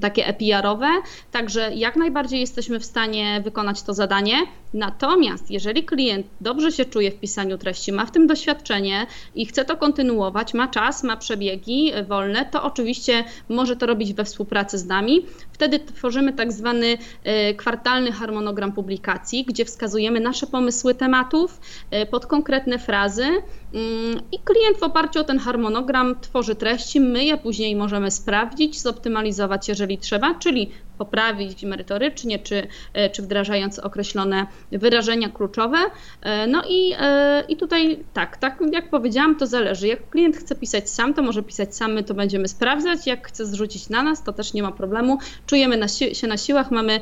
takie 0.00 0.26
EPR-owe, 0.26 0.88
także 1.32 1.74
jak 1.74 1.96
najbardziej 1.96 2.40
jesteśmy 2.40 2.80
w 2.80 2.84
stanie 2.84 3.40
wykonać 3.44 3.82
to 3.82 3.94
zadanie. 3.94 4.36
Natomiast 4.74 5.50
jeżeli 5.50 5.84
klient 5.84 6.26
dobrze 6.40 6.72
się 6.72 6.84
czuje 6.84 7.10
w 7.10 7.20
pisaniu 7.20 7.58
treści, 7.58 7.92
ma 7.92 8.06
w 8.06 8.10
tym 8.10 8.26
doświadczenie 8.26 9.06
i 9.34 9.46
chce 9.46 9.64
to 9.64 9.76
kontynuować, 9.76 10.54
ma 10.54 10.68
czas, 10.68 11.02
ma 11.02 11.16
przebiegi 11.16 11.92
wolne, 12.08 12.44
to 12.44 12.62
oczywiście 12.62 13.24
może 13.48 13.76
to 13.76 13.86
robić 13.86 14.14
we 14.14 14.24
współpracy 14.24 14.78
z 14.78 14.86
nami. 14.86 15.26
Wtedy 15.52 15.78
tworzymy 15.78 16.32
tak 16.32 16.52
zwany 16.52 16.98
e, 17.24 17.54
kwartalny 17.54 18.12
harmonogram 18.12 18.72
publikacji, 18.72 19.44
gdzie 19.44 19.64
wskazujemy 19.64 20.20
nasze 20.20 20.46
pomysły 20.46 20.94
tematów 20.94 21.60
e, 21.90 22.06
pod 22.06 22.26
konkretne 22.26 22.78
frazy 22.78 23.24
mm, 23.24 24.20
i 24.32 24.38
klient 24.38 24.78
w 24.78 24.82
oparciu 24.82 25.20
o 25.20 25.24
ten 25.24 25.38
harmonogram 25.38 26.20
tworzy 26.20 26.54
treści. 26.54 27.00
My 27.00 27.24
je 27.24 27.36
później 27.36 27.76
możemy 27.76 28.10
sprawdzić, 28.10 28.80
zoptymalizować, 28.80 29.45
jeżeli 29.68 29.98
trzeba, 29.98 30.34
czyli 30.34 30.70
poprawić 30.98 31.62
merytorycznie, 31.62 32.38
czy, 32.38 32.66
e, 32.92 33.10
czy 33.10 33.22
wdrażając 33.22 33.78
określone 33.78 34.46
wyrażenia 34.72 35.28
kluczowe. 35.28 35.78
E, 36.22 36.46
no 36.46 36.62
i, 36.68 36.92
e, 36.98 37.44
i 37.48 37.56
tutaj 37.56 37.98
tak, 38.12 38.36
tak 38.36 38.58
jak 38.72 38.90
powiedziałam, 38.90 39.36
to 39.36 39.46
zależy. 39.46 39.86
Jak 39.86 40.10
klient 40.10 40.36
chce 40.36 40.54
pisać 40.54 40.90
sam, 40.90 41.14
to 41.14 41.22
może 41.22 41.42
pisać 41.42 41.76
sam, 41.76 41.92
my 41.92 42.02
to 42.02 42.14
będziemy 42.14 42.48
sprawdzać. 42.48 43.06
Jak 43.06 43.28
chce 43.28 43.46
zrzucić 43.46 43.88
na 43.88 44.02
nas, 44.02 44.24
to 44.24 44.32
też 44.32 44.52
nie 44.52 44.62
ma 44.62 44.72
problemu. 44.72 45.18
Czujemy 45.46 45.76
na 45.76 45.88
si 45.88 46.14
się 46.14 46.26
na 46.26 46.36
siłach, 46.36 46.70
mamy 46.70 47.00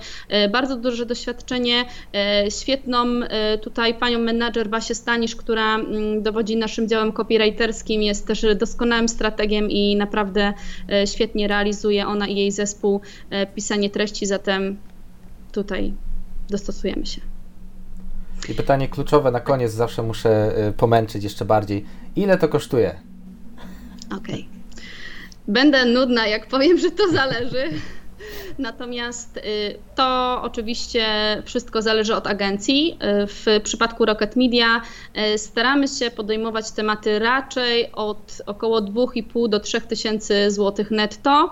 bardzo 0.53 0.77
duże 0.77 1.07
doświadczenie, 1.07 1.85
świetną 2.61 3.05
tutaj 3.63 3.95
panią 3.95 4.19
menadżer 4.19 4.69
Basię 4.69 4.95
Stanisz, 4.95 5.37
która 5.37 5.75
mm, 5.75 6.23
dowodzi 6.23 6.57
naszym 6.57 6.89
działem 6.89 7.13
copywriterskim, 7.13 8.03
jest 8.03 8.27
też 8.27 8.47
doskonałym 8.57 9.09
strategiem 9.09 9.71
i 9.71 9.97
naprawdę 9.97 10.53
świetnie 11.07 11.49
realizuje 11.49 12.07
ona 12.07 12.27
i 12.27 12.37
jej 12.37 12.53
zespół 12.53 13.01
pisanie 13.55 13.84
treści, 13.91 14.27
zatem 14.27 14.77
tutaj 15.53 15.95
dostosujemy 16.51 17.07
się. 17.07 17.21
I 18.49 18.55
pytanie 18.55 18.89
kluczowe 18.89 19.31
na 19.31 19.41
koniec 19.41 19.73
zawsze 19.73 20.03
muszę 20.03 20.59
y, 20.69 20.73
pomęczyć 20.73 21.25
jeszcze 21.25 21.45
bardziej. 21.45 21.85
Ile 22.17 22.39
to 22.39 22.49
kosztuje? 22.49 22.95
Okej. 24.07 24.19
Okay. 24.19 24.45
Będę 25.49 25.85
nudna, 25.85 26.27
jak 26.27 26.49
powiem, 26.49 26.79
że 26.79 26.91
to 26.91 27.09
zależy. 27.13 27.71
Natomiast 28.59 29.37
y, 29.37 29.41
to 29.95 30.39
oczywiście 30.43 31.07
wszystko 31.45 31.83
zależy 31.83 32.15
od 32.15 32.27
agencji. 32.27 32.99
Y, 33.23 33.27
w 33.27 33.61
przypadku 33.65 34.05
Rocket 34.05 34.37
Media 34.37 34.81
staramy 35.37 35.89
się 35.89 36.11
podejmować 36.11 36.71
tematy 36.71 37.19
raczej 37.19 37.93
od 37.93 38.43
około 38.47 38.81
2,5 38.83 39.49
do 39.49 39.61
3 39.61 39.81
tysięcy 39.81 40.51
złotych 40.51 40.91
netto. 40.91 41.51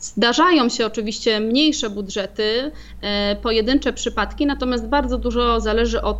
Zdarzają 0.00 0.68
się 0.68 0.86
oczywiście 0.86 1.40
mniejsze 1.40 1.90
budżety, 1.90 2.72
e, 3.00 3.36
pojedyncze 3.36 3.92
przypadki, 3.92 4.46
natomiast 4.46 4.86
bardzo 4.86 5.18
dużo 5.18 5.60
zależy 5.60 6.02
od 6.02 6.18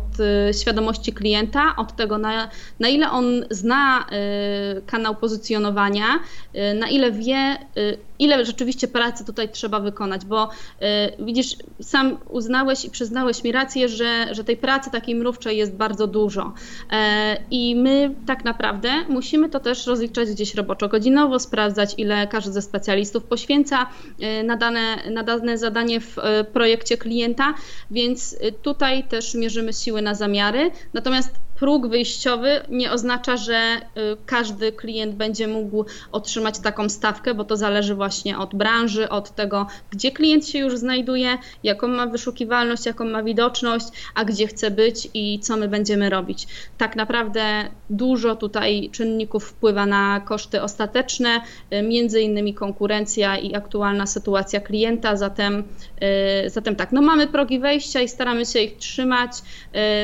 e, 0.49 0.53
świadomości 0.53 1.13
klienta, 1.13 1.75
od 1.77 1.95
tego, 1.95 2.17
na, 2.17 2.49
na 2.79 2.89
ile 2.89 3.11
on 3.11 3.45
zna 3.49 4.05
e, 4.11 4.81
kanał 4.81 5.15
pozycjonowania, 5.15 6.19
na 6.79 6.89
ile 6.89 7.11
wie, 7.11 7.57
ile 8.19 8.45
rzeczywiście 8.45 8.87
pracy 8.87 9.25
tutaj 9.25 9.49
trzeba 9.49 9.79
wykonać, 9.79 10.25
bo 10.25 10.49
widzisz, 11.19 11.55
sam 11.81 12.17
uznałeś 12.29 12.85
i 12.85 12.89
przyznałeś 12.89 13.43
mi 13.43 13.51
rację, 13.51 13.89
że, 13.89 14.35
że 14.35 14.43
tej 14.43 14.57
pracy 14.57 14.91
takiej 14.91 15.15
mrówczej 15.15 15.57
jest 15.57 15.75
bardzo 15.75 16.07
dużo. 16.07 16.53
I 17.51 17.75
my 17.75 18.15
tak 18.27 18.45
naprawdę 18.45 18.89
musimy 19.09 19.49
to 19.49 19.59
też 19.59 19.87
rozliczać 19.87 20.29
gdzieś 20.29 20.55
roboczo-godzinowo, 20.55 21.39
sprawdzać, 21.39 21.93
ile 21.97 22.27
każdy 22.27 22.51
ze 22.51 22.61
specjalistów 22.61 23.23
poświęca 23.23 23.49
poświęca 23.49 23.87
y, 24.41 24.43
na 24.43 24.57
dane, 24.57 25.11
na 25.11 25.23
dane 25.23 25.57
zadanie 25.57 25.99
w 25.99 26.17
y, 26.17 26.43
projekcie 26.53 26.97
klienta, 26.97 27.53
więc 27.91 28.33
y, 28.33 28.51
tutaj 28.51 29.03
też 29.03 29.35
mierzymy 29.35 29.73
siły 29.73 30.01
na 30.01 30.15
zamiary. 30.15 30.71
Natomiast 30.93 31.31
próg 31.59 31.87
wyjściowy 31.87 32.61
nie 32.69 32.91
oznacza, 32.91 33.37
że 33.37 33.81
każdy 34.25 34.71
klient 34.71 35.15
będzie 35.15 35.47
mógł 35.47 35.85
otrzymać 36.11 36.59
taką 36.59 36.89
stawkę, 36.89 37.33
bo 37.33 37.43
to 37.43 37.57
zależy 37.57 37.95
właśnie 37.95 38.37
od 38.37 38.55
branży, 38.55 39.09
od 39.09 39.35
tego, 39.35 39.67
gdzie 39.91 40.11
klient 40.11 40.47
się 40.47 40.59
już 40.59 40.77
znajduje, 40.77 41.37
jaką 41.63 41.87
ma 41.87 42.07
wyszukiwalność, 42.07 42.85
jaką 42.85 43.05
ma 43.05 43.23
widoczność, 43.23 43.87
a 44.15 44.25
gdzie 44.25 44.47
chce 44.47 44.71
być 44.71 45.09
i 45.13 45.39
co 45.39 45.57
my 45.57 45.67
będziemy 45.67 46.09
robić. 46.09 46.47
Tak 46.77 46.95
naprawdę 46.95 47.69
dużo 47.89 48.35
tutaj 48.35 48.89
czynników 48.91 49.43
wpływa 49.43 49.85
na 49.85 50.19
koszty 50.19 50.61
ostateczne, 50.61 51.41
między 51.83 52.21
innymi 52.21 52.53
konkurencja 52.53 53.37
i 53.37 53.55
aktualna 53.55 54.05
sytuacja 54.05 54.59
klienta, 54.59 55.15
zatem, 55.15 55.63
y, 56.45 56.49
zatem 56.49 56.75
tak, 56.75 56.91
no 56.91 57.01
mamy 57.01 57.27
progi 57.27 57.59
wejścia 57.59 58.01
i 58.01 58.07
staramy 58.07 58.45
się 58.45 58.59
ich 58.59 58.77
trzymać, 58.77 59.31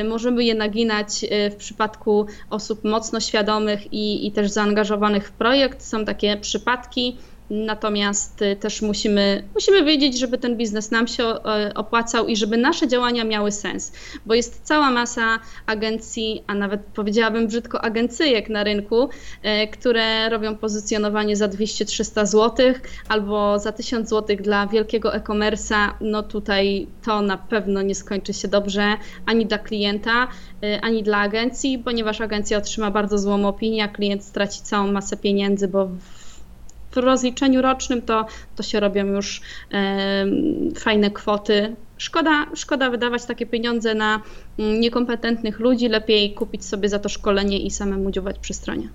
y, 0.00 0.04
możemy 0.04 0.44
je 0.44 0.54
naginać 0.54 1.24
y, 1.24 1.45
w 1.50 1.56
przypadku 1.56 2.26
osób 2.50 2.84
mocno 2.84 3.20
świadomych 3.20 3.92
i, 3.92 4.26
i 4.26 4.32
też 4.32 4.50
zaangażowanych 4.50 5.28
w 5.28 5.32
projekt, 5.32 5.82
są 5.82 6.04
takie 6.04 6.36
przypadki, 6.36 7.16
Natomiast 7.50 8.42
y, 8.42 8.56
też 8.56 8.82
musimy, 8.82 9.42
musimy 9.54 9.84
wiedzieć, 9.84 10.18
żeby 10.18 10.38
ten 10.38 10.56
biznes 10.56 10.90
nam 10.90 11.06
się 11.06 11.24
opłacał 11.74 12.26
i 12.26 12.36
żeby 12.36 12.56
nasze 12.56 12.88
działania 12.88 13.24
miały 13.24 13.52
sens, 13.52 13.92
bo 14.26 14.34
jest 14.34 14.60
cała 14.64 14.90
masa 14.90 15.38
agencji, 15.66 16.44
a 16.46 16.54
nawet 16.54 16.80
powiedziałabym 16.94 17.46
brzydko 17.46 17.84
agencyjek 17.84 18.48
na 18.48 18.64
rynku, 18.64 19.08
e, 19.42 19.68
które 19.68 20.28
robią 20.28 20.56
pozycjonowanie 20.56 21.36
za 21.36 21.48
200-300 21.48 22.26
zł 22.26 22.66
albo 23.08 23.58
za 23.58 23.72
1000 23.72 24.08
zł 24.08 24.36
dla 24.36 24.66
wielkiego 24.66 25.14
e-commerce'a. 25.14 25.90
No 26.00 26.22
tutaj 26.22 26.86
to 27.04 27.22
na 27.22 27.36
pewno 27.36 27.82
nie 27.82 27.94
skończy 27.94 28.32
się 28.32 28.48
dobrze 28.48 28.96
ani 29.26 29.46
dla 29.46 29.58
klienta, 29.58 30.28
e, 30.62 30.80
ani 30.80 31.02
dla 31.02 31.18
agencji, 31.18 31.78
ponieważ 31.78 32.20
agencja 32.20 32.58
otrzyma 32.58 32.90
bardzo 32.90 33.18
złą 33.18 33.48
opinię, 33.48 33.84
a 33.84 33.88
klient 33.88 34.24
straci 34.24 34.62
całą 34.62 34.92
masę 34.92 35.16
pieniędzy, 35.16 35.68
bo 35.68 35.88
w 37.02 37.04
rozliczeniu 37.04 37.62
rocznym 37.62 38.02
to, 38.02 38.26
to 38.56 38.62
się 38.62 38.80
robią 38.80 39.06
już 39.06 39.40
e, 39.72 40.26
fajne 40.78 41.10
kwoty. 41.10 41.76
Szkoda, 41.98 42.46
szkoda 42.54 42.90
wydawać 42.90 43.24
takie 43.24 43.46
pieniądze 43.46 43.94
na 43.94 44.22
mm, 44.58 44.80
niekompetentnych 44.80 45.60
ludzi, 45.60 45.88
lepiej 45.88 46.34
kupić 46.34 46.64
sobie 46.64 46.88
za 46.88 46.98
to 46.98 47.08
szkolenie 47.08 47.58
i 47.58 47.70
samemu 47.70 48.10
działać 48.10 48.38
przy 48.38 48.54
stronie. 48.54 48.88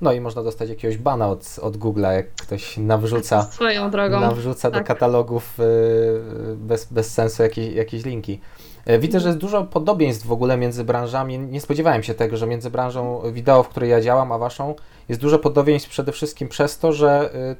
No 0.00 0.12
i 0.12 0.20
można 0.20 0.42
dostać 0.42 0.68
jakiegoś 0.68 0.96
bana 0.96 1.28
od, 1.28 1.58
od 1.62 1.76
Google'a, 1.76 2.12
jak 2.12 2.34
ktoś 2.34 2.76
nawrzuca, 2.76 3.42
swoją 3.52 3.90
drogą. 3.90 4.20
nawrzuca 4.20 4.70
tak. 4.70 4.80
do 4.80 4.86
katalogów 4.86 5.60
y, 5.60 6.56
bez, 6.56 6.84
bez 6.84 7.12
sensu 7.12 7.42
jakieś, 7.42 7.74
jakieś 7.74 8.04
linki. 8.04 8.40
E, 8.86 8.98
widzę, 8.98 9.20
że 9.20 9.28
jest 9.28 9.38
dużo 9.40 9.64
podobieństw 9.64 10.26
w 10.26 10.32
ogóle 10.32 10.56
między 10.56 10.84
branżami. 10.84 11.38
Nie 11.38 11.60
spodziewałem 11.60 12.02
się 12.02 12.14
tego, 12.14 12.36
że 12.36 12.46
między 12.46 12.70
branżą 12.70 13.22
wideo, 13.32 13.62
w 13.62 13.68
której 13.68 13.90
ja 13.90 14.00
działam, 14.00 14.32
a 14.32 14.38
waszą 14.38 14.74
jest 15.08 15.20
dużo 15.20 15.38
podobieństw 15.38 15.88
przede 15.88 16.12
wszystkim 16.12 16.48
przez 16.48 16.78
to, 16.78 16.92
że 16.92 17.34
y, 17.34 17.56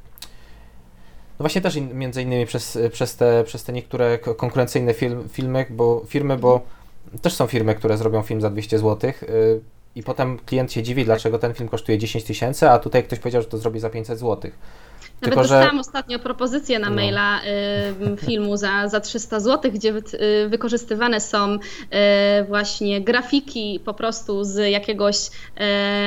no 1.39 1.43
właśnie 1.43 1.61
też 1.61 1.76
między 1.76 2.22
innymi 2.22 2.47
przez, 2.47 2.78
przez, 2.93 3.16
te, 3.16 3.45
przez 3.45 3.64
te 3.64 3.72
niektóre 3.72 4.18
konkurencyjne 4.18 4.95
film, 4.95 5.28
filmy, 5.28 5.66
bo, 5.70 6.03
firmy, 6.07 6.37
bo 6.37 6.61
też 7.22 7.35
są 7.35 7.47
firmy, 7.47 7.74
które 7.74 7.97
zrobią 7.97 8.22
film 8.22 8.41
za 8.41 8.51
200 8.51 8.78
zł 8.78 9.11
y, 9.22 9.61
i 9.97 10.03
potem 10.03 10.39
klient 10.39 10.73
się 10.73 10.83
dziwi, 10.83 11.05
dlaczego 11.05 11.39
ten 11.39 11.55
film 11.55 11.69
kosztuje 11.69 11.99
10 11.99 12.25
tysięcy, 12.25 12.71
a 12.71 12.79
tutaj 12.79 13.05
ktoś 13.05 13.19
powiedział, 13.19 13.43
że 13.43 13.49
to 13.49 13.59
zrobi 13.59 13.81
za 13.81 13.91
500 13.91 14.19
zł. 14.19 14.37
Nawet 14.41 15.21
Tylko, 15.21 15.41
dostałam 15.41 15.75
że... 15.75 15.81
ostatnio 15.81 16.19
propozycję 16.19 16.79
na 16.79 16.91
no. 16.91 16.97
maila 16.97 17.41
y, 18.13 18.17
filmu 18.27 18.57
za, 18.57 18.89
za 18.89 19.01
300 19.01 19.41
zł, 19.41 19.73
gdzie 19.73 19.95
y, 19.95 20.49
wykorzystywane 20.49 21.21
są 21.21 21.55
y, 21.55 21.59
właśnie 22.49 23.01
grafiki 23.01 23.81
po 23.85 23.95
prostu 23.95 24.45
z 24.45 24.71
jakiegoś 24.71 25.17
y, 25.17 25.61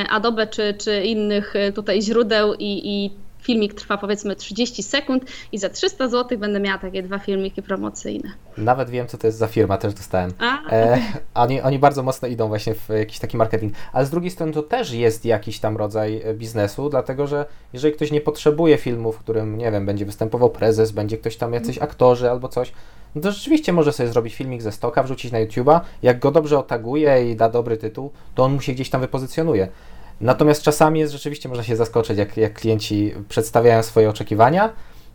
Adobe 0.10 0.48
czy, 0.48 0.74
czy 0.74 1.04
innych 1.04 1.54
tutaj 1.76 2.02
źródeł 2.02 2.54
i, 2.54 2.82
i 2.84 3.27
filmik 3.48 3.74
trwa 3.74 3.98
powiedzmy 3.98 4.36
30 4.36 4.84
sekund 4.84 5.26
i 5.52 5.58
za 5.58 5.70
300 5.70 6.08
zł 6.08 6.38
będę 6.38 6.60
miała 6.60 6.78
takie 6.78 7.04
dwa 7.04 7.20
filmiki 7.20 7.62
promocyjne. 7.62 8.30
Nawet 8.58 8.90
wiem, 8.90 9.08
co 9.08 9.18
to 9.18 9.28
jest 9.28 9.38
za 9.38 9.48
firma, 9.48 9.78
też 9.78 9.94
dostałem. 9.94 10.32
A, 10.40 10.72
e, 10.72 10.98
oni, 11.34 11.62
oni 11.62 11.80
bardzo 11.80 12.04
mocno 12.04 12.28
idą 12.28 12.48
właśnie 12.48 12.74
w 12.76 12.90
jakiś 12.90 13.20
taki 13.20 13.38
marketing, 13.38 13.74
ale 13.94 14.06
z 14.06 14.10
drugiej 14.10 14.32
strony 14.32 14.54
to 14.54 14.64
też 14.64 14.92
jest 14.92 15.26
jakiś 15.26 15.60
tam 15.60 15.78
rodzaj 15.78 16.22
e, 16.24 16.34
biznesu, 16.34 16.90
dlatego 16.90 17.28
że 17.28 17.46
jeżeli 17.74 17.94
ktoś 17.94 18.12
nie 18.12 18.22
potrzebuje 18.22 18.78
filmu, 18.78 19.12
w 19.12 19.20
którym, 19.20 19.58
nie 19.58 19.72
wiem, 19.72 19.86
będzie 19.86 20.06
występował 20.06 20.50
prezes, 20.50 20.92
będzie 20.92 21.18
ktoś 21.18 21.38
tam 21.38 21.54
jacyś 21.54 21.78
aktorzy 21.78 22.32
albo 22.32 22.48
coś, 22.48 22.74
no 23.16 23.22
to 23.22 23.32
rzeczywiście 23.32 23.74
może 23.74 23.94
sobie 23.94 24.10
zrobić 24.10 24.36
filmik 24.36 24.62
ze 24.62 24.72
stoka, 24.72 25.04
wrzucić 25.04 25.32
na 25.32 25.46
YouTube'a, 25.46 25.80
jak 26.04 26.20
go 26.20 26.32
dobrze 26.32 26.60
otaguje 26.60 27.32
i 27.32 27.36
da 27.36 27.50
dobry 27.50 27.78
tytuł, 27.78 28.12
to 28.36 28.44
on 28.44 28.54
mu 28.54 28.62
się 28.62 28.74
gdzieś 28.74 28.90
tam 28.90 29.02
wypozycjonuje. 29.02 29.68
Natomiast 30.22 30.62
czasami 30.62 31.00
jest 31.00 31.14
rzeczywiście 31.14 31.50
można 31.50 31.64
się 31.64 31.76
zaskoczyć, 31.76 32.18
jak, 32.18 32.38
jak 32.38 32.54
klienci 32.54 33.14
przedstawiają 33.30 33.84
swoje 33.84 34.10
oczekiwania 34.10 34.74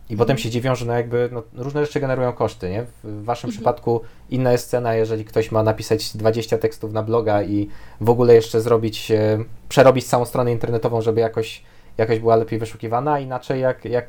i 0.09 0.17
potem 0.17 0.37
się 0.37 0.49
dziwią, 0.49 0.75
że 0.75 0.85
no 0.85 0.93
jakby 0.93 1.29
no, 1.31 1.43
różne 1.53 1.85
rzeczy 1.85 1.99
generują 1.99 2.33
koszty, 2.33 2.69
nie? 2.69 2.85
W 3.03 3.23
waszym 3.23 3.47
mhm. 3.47 3.51
przypadku 3.51 4.01
inna 4.29 4.51
jest 4.51 4.69
cena, 4.69 4.95
jeżeli 4.95 5.25
ktoś 5.25 5.51
ma 5.51 5.63
napisać 5.63 6.17
20 6.17 6.57
tekstów 6.57 6.93
na 6.93 7.03
bloga 7.03 7.43
i 7.43 7.69
w 8.01 8.09
ogóle 8.09 8.35
jeszcze 8.35 8.61
zrobić, 8.61 9.11
e, 9.11 9.39
przerobić 9.69 10.05
całą 10.05 10.25
stronę 10.25 10.51
internetową, 10.51 11.01
żeby 11.01 11.21
jakoś, 11.21 11.63
jakoś 11.97 12.19
była 12.19 12.35
lepiej 12.35 12.59
wyszukiwana, 12.59 13.19
inaczej 13.19 13.61
jak, 13.61 13.85
jak 13.85 14.05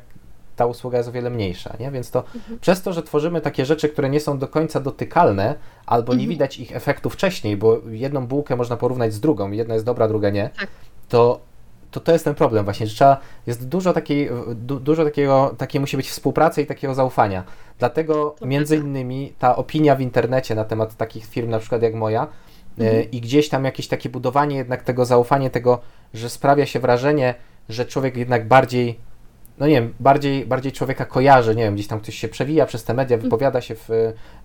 ta 0.55 0.65
usługa 0.65 0.97
jest 0.97 1.09
o 1.09 1.11
wiele 1.11 1.29
mniejsza, 1.29 1.75
nie? 1.79 1.91
Więc 1.91 2.11
to 2.11 2.23
mhm. 2.35 2.59
przez 2.59 2.81
to, 2.81 2.93
że 2.93 3.03
tworzymy 3.03 3.41
takie 3.41 3.65
rzeczy, 3.65 3.89
które 3.89 4.09
nie 4.09 4.19
są 4.19 4.39
do 4.39 4.47
końca 4.47 4.79
dotykalne, 4.79 5.55
albo 5.85 6.13
nie 6.13 6.23
mhm. 6.23 6.29
widać 6.29 6.59
ich 6.59 6.75
efektu 6.75 7.09
wcześniej, 7.09 7.57
bo 7.57 7.81
jedną 7.89 8.27
bułkę 8.27 8.55
można 8.55 8.77
porównać 8.77 9.13
z 9.13 9.19
drugą, 9.19 9.51
jedna 9.51 9.73
jest 9.73 9.85
dobra, 9.85 10.07
druga 10.07 10.29
nie, 10.29 10.49
tak. 10.59 10.67
to 11.09 11.39
to 11.95 11.99
to 11.99 12.11
jest 12.11 12.25
ten 12.25 12.35
problem 12.35 12.65
właśnie, 12.65 12.87
że 12.87 12.95
trzeba, 12.95 13.17
jest 13.47 13.67
dużo 13.67 13.93
takiej, 13.93 14.29
du, 14.55 14.79
dużo 14.79 15.05
takiego, 15.05 15.55
takiej 15.57 15.81
musi 15.81 15.97
być 15.97 16.09
współpracy 16.09 16.61
i 16.61 16.65
takiego 16.65 16.93
zaufania. 16.93 17.43
Dlatego 17.79 18.35
to 18.39 18.45
między 18.45 18.77
innymi 18.77 19.33
ta 19.39 19.55
opinia 19.55 19.95
w 19.95 20.01
internecie 20.01 20.55
na 20.55 20.63
temat 20.63 20.95
takich 20.95 21.25
firm 21.25 21.49
na 21.49 21.59
przykład 21.59 21.81
jak 21.81 21.93
moja 21.93 22.27
e, 22.79 22.81
mhm. 22.81 23.11
i 23.11 23.21
gdzieś 23.21 23.49
tam 23.49 23.65
jakieś 23.65 23.87
takie 23.87 24.09
budowanie 24.09 24.55
jednak 24.55 24.83
tego 24.83 25.05
zaufania, 25.05 25.49
tego, 25.49 25.79
że 26.13 26.29
sprawia 26.29 26.65
się 26.65 26.79
wrażenie, 26.79 27.35
że 27.69 27.85
człowiek 27.85 28.17
jednak 28.17 28.47
bardziej 28.47 28.99
no 29.59 29.67
nie 29.67 29.73
wiem, 29.73 29.93
bardziej, 29.99 30.45
bardziej 30.45 30.71
człowieka 30.71 31.05
kojarzy, 31.05 31.55
nie 31.55 31.63
wiem, 31.63 31.73
gdzieś 31.73 31.87
tam 31.87 31.99
ktoś 31.99 32.15
się 32.15 32.27
przewija 32.27 32.65
przez 32.65 32.83
te 32.83 32.93
media, 32.93 33.15
mhm. 33.15 33.21
wypowiada 33.29 33.61
się 33.61 33.75
w, 33.75 33.89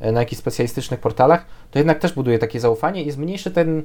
e, 0.00 0.12
na 0.12 0.20
jakichś 0.20 0.40
specjalistycznych 0.40 1.00
portalach, 1.00 1.44
to 1.70 1.78
jednak 1.78 1.98
też 1.98 2.12
buduje 2.12 2.38
takie 2.38 2.60
zaufanie 2.60 3.02
i 3.02 3.10
zmniejszy 3.10 3.50
ten, 3.50 3.82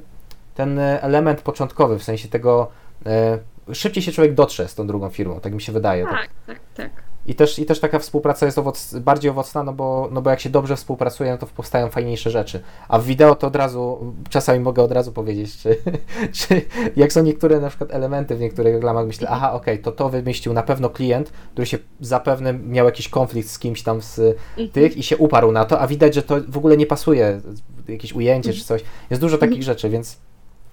ten 0.54 0.78
element 0.78 1.42
początkowy, 1.42 1.98
w 1.98 2.02
sensie 2.02 2.28
tego 2.28 2.70
e, 3.06 3.38
szybciej 3.72 4.02
się 4.02 4.12
człowiek 4.12 4.34
dotrze 4.34 4.68
z 4.68 4.74
tą 4.74 4.86
drugą 4.86 5.10
firmą, 5.10 5.40
tak 5.40 5.52
mi 5.52 5.62
się 5.62 5.72
wydaje. 5.72 6.04
Tak, 6.04 6.28
tak, 6.46 6.60
tak. 6.76 6.90
tak. 6.94 7.15
I 7.26 7.34
też, 7.34 7.58
I 7.58 7.66
też 7.66 7.80
taka 7.80 7.98
współpraca 7.98 8.46
jest 8.46 8.58
owoc, 8.58 8.94
bardziej 8.94 9.30
owocna, 9.30 9.62
no 9.62 9.72
bo, 9.72 10.08
no 10.12 10.22
bo 10.22 10.30
jak 10.30 10.40
się 10.40 10.50
dobrze 10.50 10.76
współpracuje, 10.76 11.30
no 11.30 11.38
to 11.38 11.46
powstają 11.46 11.88
fajniejsze 11.88 12.30
rzeczy. 12.30 12.60
A 12.88 12.98
w 12.98 13.04
wideo 13.04 13.34
to 13.34 13.46
od 13.46 13.56
razu, 13.56 14.14
czasami 14.30 14.60
mogę 14.60 14.82
od 14.82 14.92
razu 14.92 15.12
powiedzieć, 15.12 15.56
czy, 15.56 15.76
czy 16.38 16.62
jak 16.96 17.12
są 17.12 17.22
niektóre 17.22 17.60
na 17.60 17.68
przykład 17.68 17.90
elementy 17.90 18.36
w 18.36 18.40
niektórych 18.40 18.74
reklamach, 18.74 19.06
myślę, 19.06 19.28
aha, 19.28 19.52
okej, 19.52 19.74
okay, 19.74 19.84
to 19.84 19.92
to 19.92 20.08
wymyślił 20.08 20.54
na 20.54 20.62
pewno 20.62 20.90
klient, 20.90 21.32
który 21.52 21.66
się 21.66 21.78
zapewne 22.00 22.52
miał 22.52 22.86
jakiś 22.86 23.08
konflikt 23.08 23.50
z 23.50 23.58
kimś 23.58 23.82
tam 23.82 24.02
z 24.02 24.18
mhm. 24.18 24.68
tych 24.70 24.96
i 24.96 25.02
się 25.02 25.16
uparł 25.16 25.52
na 25.52 25.64
to, 25.64 25.80
a 25.80 25.86
widać, 25.86 26.14
że 26.14 26.22
to 26.22 26.36
w 26.48 26.56
ogóle 26.56 26.76
nie 26.76 26.86
pasuje, 26.86 27.40
jakieś 27.88 28.12
ujęcie 28.12 28.52
czy 28.52 28.64
coś. 28.64 28.82
Jest 29.10 29.22
dużo 29.22 29.38
takich 29.38 29.58
mhm. 29.58 29.62
rzeczy, 29.62 29.88
więc 29.88 30.18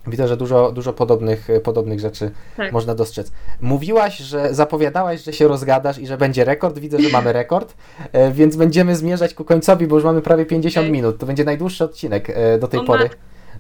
Widzę, 0.08 0.28
że 0.28 0.38
dużo, 0.38 0.72
dużo 0.72 0.94
podobnych, 0.94 1.48
podobnych 1.64 2.00
rzeczy 2.00 2.32
tak. 2.58 2.72
można 2.72 2.96
dostrzec. 2.96 3.32
Mówiłaś, 3.62 4.18
że 4.18 4.54
zapowiadałaś, 4.54 5.24
że 5.24 5.34
się 5.34 5.48
rozgadasz 5.48 6.00
i 6.00 6.08
że 6.08 6.18
będzie 6.18 6.46
rekord. 6.46 6.80
Widzę, 6.80 7.00
że 7.00 7.10
mamy 7.10 7.34
rekord, 7.34 7.74
e, 8.12 8.32
więc 8.32 8.56
będziemy 8.56 8.96
zmierzać 8.96 9.34
ku 9.34 9.44
końcowi, 9.44 9.88
bo 9.88 9.96
już 9.96 10.06
mamy 10.06 10.22
prawie 10.22 10.46
50 10.46 10.86
okay. 10.86 10.92
minut. 10.92 11.18
To 11.18 11.26
będzie 11.26 11.44
najdłuższy 11.44 11.84
odcinek 11.84 12.30
e, 12.30 12.60
do 12.60 12.68
tej 12.68 12.80
o 12.80 12.84
pory. 12.84 13.10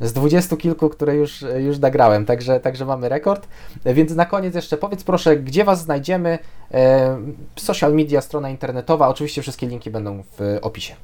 Z 0.01 0.13
dwudziestu 0.13 0.57
kilku, 0.57 0.89
które 0.89 1.15
już, 1.15 1.45
już 1.57 1.79
nagrałem, 1.79 2.25
także, 2.25 2.59
także 2.59 2.85
mamy 2.85 3.09
rekord. 3.09 3.47
E, 3.83 3.93
więc 3.93 4.15
na 4.15 4.25
koniec 4.25 4.55
jeszcze 4.55 4.77
powiedz 4.77 5.03
proszę, 5.03 5.37
gdzie 5.37 5.63
Was 5.63 5.81
znajdziemy? 5.81 6.39
Social 7.55 7.93
media, 7.93 8.21
strona 8.21 8.49
internetowa. 8.49 9.07
Oczywiście 9.07 9.41
wszystkie 9.41 9.67
linki 9.67 9.91
będą 9.91 10.23
w 10.37 10.57
opisie. 10.61 10.95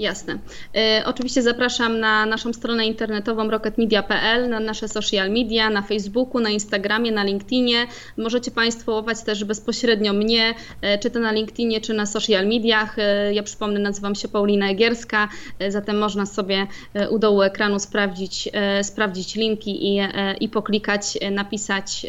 Jasne. 0.00 0.38
E, 0.76 1.02
oczywiście 1.06 1.42
zapraszam 1.42 2.00
na 2.00 2.26
naszą 2.26 2.52
stronę 2.52 2.86
internetową 2.86 3.50
rocketmedia.pl, 3.50 4.48
na 4.48 4.60
nasze 4.60 4.88
social 4.88 5.30
media, 5.30 5.70
na 5.70 5.82
Facebooku, 5.82 6.40
na 6.40 6.50
Instagramie, 6.50 7.12
na 7.12 7.24
LinkedInie. 7.24 7.86
Możecie 8.16 8.50
Państwo 8.50 8.92
łować 8.92 9.22
też 9.22 9.44
bezpośrednio 9.44 10.12
mnie, 10.12 10.54
e, 10.82 10.98
czy 10.98 11.10
to 11.10 11.20
na 11.20 11.32
LinkedInie, 11.32 11.80
czy 11.80 11.94
na 11.94 12.06
social 12.06 12.46
mediach. 12.46 12.98
E, 12.98 13.34
ja 13.34 13.42
przypomnę, 13.42 13.80
nazywam 13.80 14.14
się 14.14 14.28
Paulina 14.28 14.70
Egierska, 14.70 15.28
e, 15.58 15.70
zatem 15.70 15.98
można 15.98 16.26
sobie 16.26 16.66
e, 16.94 17.10
u 17.10 17.18
dołu 17.18 17.42
ekranu 17.42 17.78
sprawdzić, 17.78 18.48
e, 18.52 18.84
sprawdzić 18.84 19.34
linki 19.34 19.96
i, 19.96 20.00
i 20.40 20.48
poklikać, 20.48 21.18
napisać, 21.30 22.06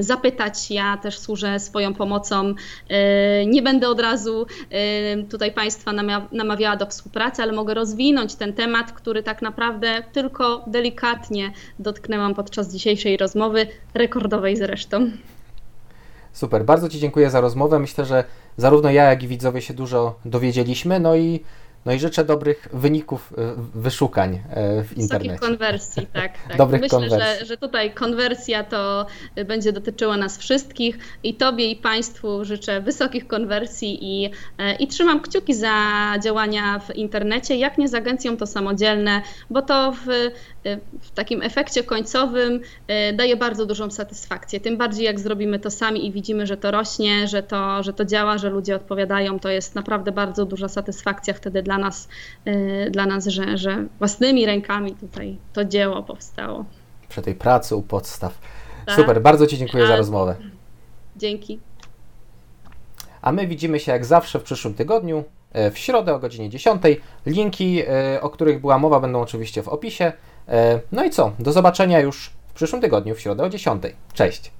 zapytać. 0.00 0.70
Ja 0.70 0.96
też 0.96 1.18
służę 1.18 1.60
swoją 1.60 1.94
pomocą. 1.94 2.54
Nie 3.46 3.62
będę 3.62 3.88
od 3.88 4.00
razu 4.00 4.46
tutaj 5.30 5.52
Państwa 5.52 5.92
namawiała 6.32 6.76
do 6.76 6.86
współpracy 6.86 7.27
pracy, 7.28 7.42
ale 7.42 7.52
mogę 7.52 7.74
rozwinąć 7.74 8.34
ten 8.34 8.52
temat, 8.52 8.92
który 8.92 9.22
tak 9.22 9.42
naprawdę 9.42 10.02
tylko 10.12 10.64
delikatnie 10.66 11.52
dotknęłam 11.78 12.34
podczas 12.34 12.72
dzisiejszej 12.72 13.16
rozmowy, 13.16 13.66
rekordowej 13.94 14.56
zresztą. 14.56 15.10
Super, 16.32 16.64
bardzo 16.64 16.88
Ci 16.88 16.98
dziękuję 16.98 17.30
za 17.30 17.40
rozmowę. 17.40 17.78
Myślę, 17.78 18.04
że 18.04 18.24
zarówno 18.56 18.90
ja, 18.90 19.04
jak 19.04 19.22
i 19.22 19.28
widzowie 19.28 19.62
się 19.62 19.74
dużo 19.74 20.14
dowiedzieliśmy. 20.24 21.00
No 21.00 21.16
i 21.16 21.44
no 21.88 21.94
i 21.94 21.98
życzę 21.98 22.24
dobrych 22.24 22.68
wyników 22.72 23.32
e, 23.38 23.54
wyszukań 23.74 24.40
e, 24.50 24.84
w 24.84 24.98
internecie. 24.98 25.30
Wysokich 25.30 25.40
konwersji, 25.40 26.06
tak. 26.12 26.32
tak. 26.48 26.56
dobrych 26.56 26.80
Myślę, 26.80 26.98
konwersji. 26.98 27.38
Że, 27.40 27.46
że 27.46 27.56
tutaj 27.56 27.94
konwersja 27.94 28.64
to 28.64 29.06
będzie 29.46 29.72
dotyczyła 29.72 30.16
nas 30.16 30.38
wszystkich 30.38 30.98
i 31.22 31.34
Tobie 31.34 31.70
i 31.70 31.76
Państwu 31.76 32.44
życzę 32.44 32.80
wysokich 32.80 33.26
konwersji 33.26 33.98
i, 34.00 34.30
e, 34.58 34.74
i 34.74 34.86
trzymam 34.86 35.20
kciuki 35.20 35.54
za 35.54 35.74
działania 36.22 36.78
w 36.78 36.96
internecie. 36.96 37.56
Jak 37.56 37.78
nie 37.78 37.88
z 37.88 37.94
agencją, 37.94 38.36
to 38.36 38.46
samodzielne, 38.46 39.22
bo 39.50 39.62
to 39.62 39.92
w, 39.92 40.06
w 41.00 41.10
takim 41.10 41.42
efekcie 41.42 41.84
końcowym 41.84 42.60
daje 43.14 43.36
bardzo 43.36 43.66
dużą 43.66 43.90
satysfakcję. 43.90 44.60
Tym 44.60 44.76
bardziej 44.76 45.04
jak 45.04 45.20
zrobimy 45.20 45.58
to 45.58 45.70
sami 45.70 46.06
i 46.06 46.12
widzimy, 46.12 46.46
że 46.46 46.56
to 46.56 46.70
rośnie, 46.70 47.28
że 47.28 47.42
to, 47.42 47.82
że 47.82 47.92
to 47.92 48.04
działa, 48.04 48.38
że 48.38 48.50
ludzie 48.50 48.76
odpowiadają, 48.76 49.38
to 49.40 49.48
jest 49.48 49.74
naprawdę 49.74 50.12
bardzo 50.12 50.44
duża 50.44 50.68
satysfakcja 50.68 51.34
wtedy 51.34 51.62
dla 51.62 51.78
nas, 51.78 52.08
y, 52.46 52.90
dla 52.90 53.06
nas 53.06 53.26
że, 53.26 53.58
że 53.58 53.84
własnymi 53.98 54.46
rękami 54.46 54.94
tutaj 54.94 55.36
to 55.52 55.64
dzieło 55.64 56.02
powstało. 56.02 56.64
Przy 57.08 57.22
tej 57.22 57.34
pracy 57.34 57.76
u 57.76 57.82
podstaw. 57.82 58.38
Tak. 58.86 58.96
Super, 58.96 59.22
bardzo 59.22 59.46
Ci 59.46 59.58
dziękuję 59.58 59.86
za 59.86 59.96
rozmowę. 59.96 60.36
Dzięki. 61.16 61.58
A 63.22 63.32
my 63.32 63.46
widzimy 63.46 63.80
się 63.80 63.92
jak 63.92 64.04
zawsze 64.04 64.38
w 64.38 64.42
przyszłym 64.42 64.74
tygodniu, 64.74 65.24
e, 65.52 65.70
w 65.70 65.78
środę 65.78 66.14
o 66.14 66.18
godzinie 66.18 66.50
10. 66.50 66.82
Linki, 67.26 67.82
e, 67.88 68.20
o 68.20 68.30
których 68.30 68.60
była 68.60 68.78
mowa, 68.78 69.00
będą 69.00 69.20
oczywiście 69.20 69.62
w 69.62 69.68
opisie. 69.68 70.12
E, 70.48 70.80
no 70.92 71.04
i 71.04 71.10
co? 71.10 71.32
Do 71.38 71.52
zobaczenia 71.52 72.00
już 72.00 72.30
w 72.48 72.52
przyszłym 72.52 72.82
tygodniu 72.82 73.14
w 73.14 73.20
środę 73.20 73.44
o 73.44 73.48
10. 73.48 73.82
Cześć! 74.14 74.52